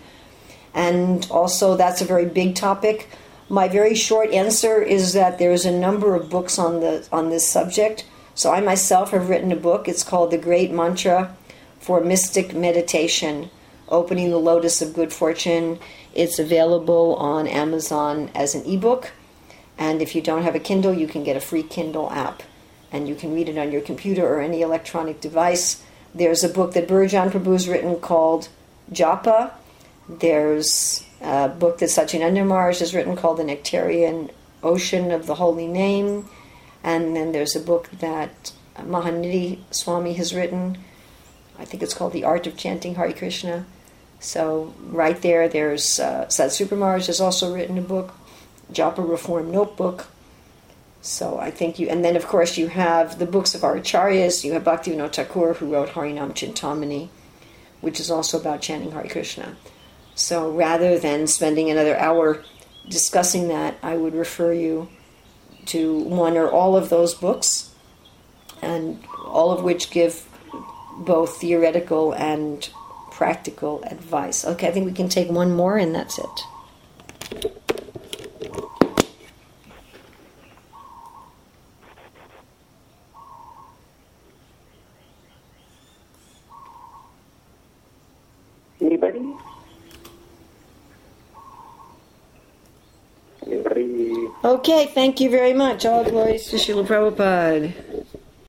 And 0.74 1.28
also, 1.30 1.76
that's 1.76 2.02
a 2.02 2.06
very 2.06 2.26
big 2.26 2.56
topic. 2.56 3.10
My 3.50 3.68
very 3.68 3.96
short 3.96 4.32
answer 4.32 4.82
is 4.82 5.14
that 5.14 5.38
there's 5.38 5.66
a 5.66 5.72
number 5.72 6.16
of 6.16 6.30
books 6.30 6.58
on 6.58 6.80
the 6.80 7.08
on 7.12 7.30
this 7.30 7.48
subject. 7.48 8.06
So 8.34 8.52
I 8.52 8.62
myself 8.62 9.12
have 9.12 9.30
written 9.30 9.52
a 9.52 9.58
book. 9.58 9.88
It's 9.88 10.04
called 10.04 10.32
The 10.32 10.38
Great 10.38 10.72
Mantra 10.72 11.36
for 11.80 12.00
mystic 12.02 12.54
meditation, 12.54 13.50
Opening 13.90 14.30
the 14.30 14.38
Lotus 14.38 14.82
of 14.82 14.94
Good 14.94 15.12
Fortune. 15.12 15.80
It's 16.14 16.40
available 16.40 17.16
on 17.16 17.48
Amazon 17.48 18.30
as 18.34 18.56
an 18.56 18.66
ebook. 18.66 19.12
And 19.78 20.02
if 20.02 20.16
you 20.16 20.22
don't 20.22 20.44
have 20.44 20.56
a 20.56 20.60
Kindle, 20.60 20.94
you 20.94 21.08
can 21.08 21.24
get 21.24 21.36
a 21.36 21.42
free 21.42 21.64
Kindle 21.64 22.10
app. 22.12 22.44
And 22.92 23.08
you 23.08 23.16
can 23.16 23.34
read 23.34 23.50
it 23.50 23.58
on 23.58 23.72
your 23.72 23.82
computer 23.82 24.26
or 24.26 24.40
any 24.40 24.62
electronic 24.62 25.22
device. 25.22 25.84
There's 26.14 26.44
a 26.44 26.50
book 26.50 26.74
that 26.74 26.88
Bhurajan 26.88 27.32
Prabhu 27.32 27.54
has 27.54 27.68
written 27.68 28.00
called 28.00 28.50
Japa. 28.92 29.52
There's 30.10 31.06
a 31.22 31.50
book 31.50 31.80
that 31.80 31.90
Sacinandana 31.90 32.46
Maharaj 32.46 32.80
has 32.80 32.94
written 32.94 33.16
called 33.16 33.38
The 33.38 33.44
Nectarean 33.44 34.32
Ocean 34.64 35.12
of 35.12 35.28
the 35.28 35.36
Holy 35.36 35.68
Name. 35.68 36.28
And 36.84 37.16
then 37.16 37.32
there's 37.32 37.56
a 37.56 37.60
book 37.60 37.90
that 38.00 38.52
Mahanidhi 38.78 39.60
Swami 39.72 40.14
has 40.14 40.34
written 40.34 40.78
I 41.62 41.66
think 41.66 41.84
it's 41.84 41.94
called 41.94 42.14
The 42.14 42.24
Art 42.24 42.48
of 42.48 42.58
Chanting 42.58 42.96
Hare 42.96 43.14
Krishna. 43.14 43.66
So 44.20 44.74
right 44.80 45.22
there, 45.22 45.48
there's 45.48 46.00
uh, 46.00 46.30
Maharaj 46.72 47.06
has 47.06 47.22
also 47.22 47.54
written 47.54 47.78
a 47.78 47.84
book, 47.84 48.14
Japa 48.74 49.08
Reform 49.08 49.52
Notebook. 49.52 50.08
So 51.04 51.38
I 51.38 51.52
think 51.52 51.78
you, 51.78 51.88
and 51.88 52.04
then 52.04 52.16
of 52.16 52.26
course 52.28 52.58
you 52.58 52.68
have 52.68 53.20
the 53.20 53.28
books 53.28 53.54
of 53.54 53.64
our 53.64 53.78
acharyas. 53.78 54.44
You 54.44 54.54
have 54.54 54.64
Bhaktivinoda 54.64 55.14
Thakur 55.14 55.54
who 55.54 55.72
wrote 55.72 55.90
Harinam 55.90 56.34
Chintamani, 56.34 57.10
which 57.80 58.00
is 58.00 58.10
also 58.10 58.40
about 58.40 58.62
chanting 58.62 58.92
Hare 58.92 59.08
Krishna. 59.08 59.56
So 60.22 60.52
rather 60.52 61.00
than 61.00 61.26
spending 61.26 61.72
another 61.72 61.98
hour 61.98 62.44
discussing 62.88 63.48
that, 63.48 63.76
I 63.82 63.98
would 63.98 64.14
refer 64.14 64.54
you 64.54 64.88
to 65.66 66.00
one 66.00 66.38
or 66.38 66.50
all 66.50 66.78
of 66.78 66.90
those 66.90 67.16
books, 67.16 67.74
and 68.62 69.04
all 69.26 69.52
of 69.52 69.64
which 69.64 69.90
give 69.90 70.26
both 71.00 71.42
theoretical 71.42 72.14
and 72.14 72.70
practical 73.12 73.84
advice. 73.84 74.46
Okay, 74.46 74.68
I 74.68 74.72
think 74.72 74.86
we 74.86 74.94
can 74.94 75.10
take 75.10 75.30
one 75.30 75.56
more 75.56 75.78
and 75.78 75.94
that's 75.94 76.20
it. 76.20 76.42
Anybody? 88.80 89.36
Okay, 94.44 94.88
thank 94.94 95.20
you 95.20 95.30
very 95.30 95.54
much. 95.54 95.86
All 95.86 96.04
glories 96.04 96.48
to 96.48 96.56
Srila 96.56 96.86
Prabhupada. 96.88 97.74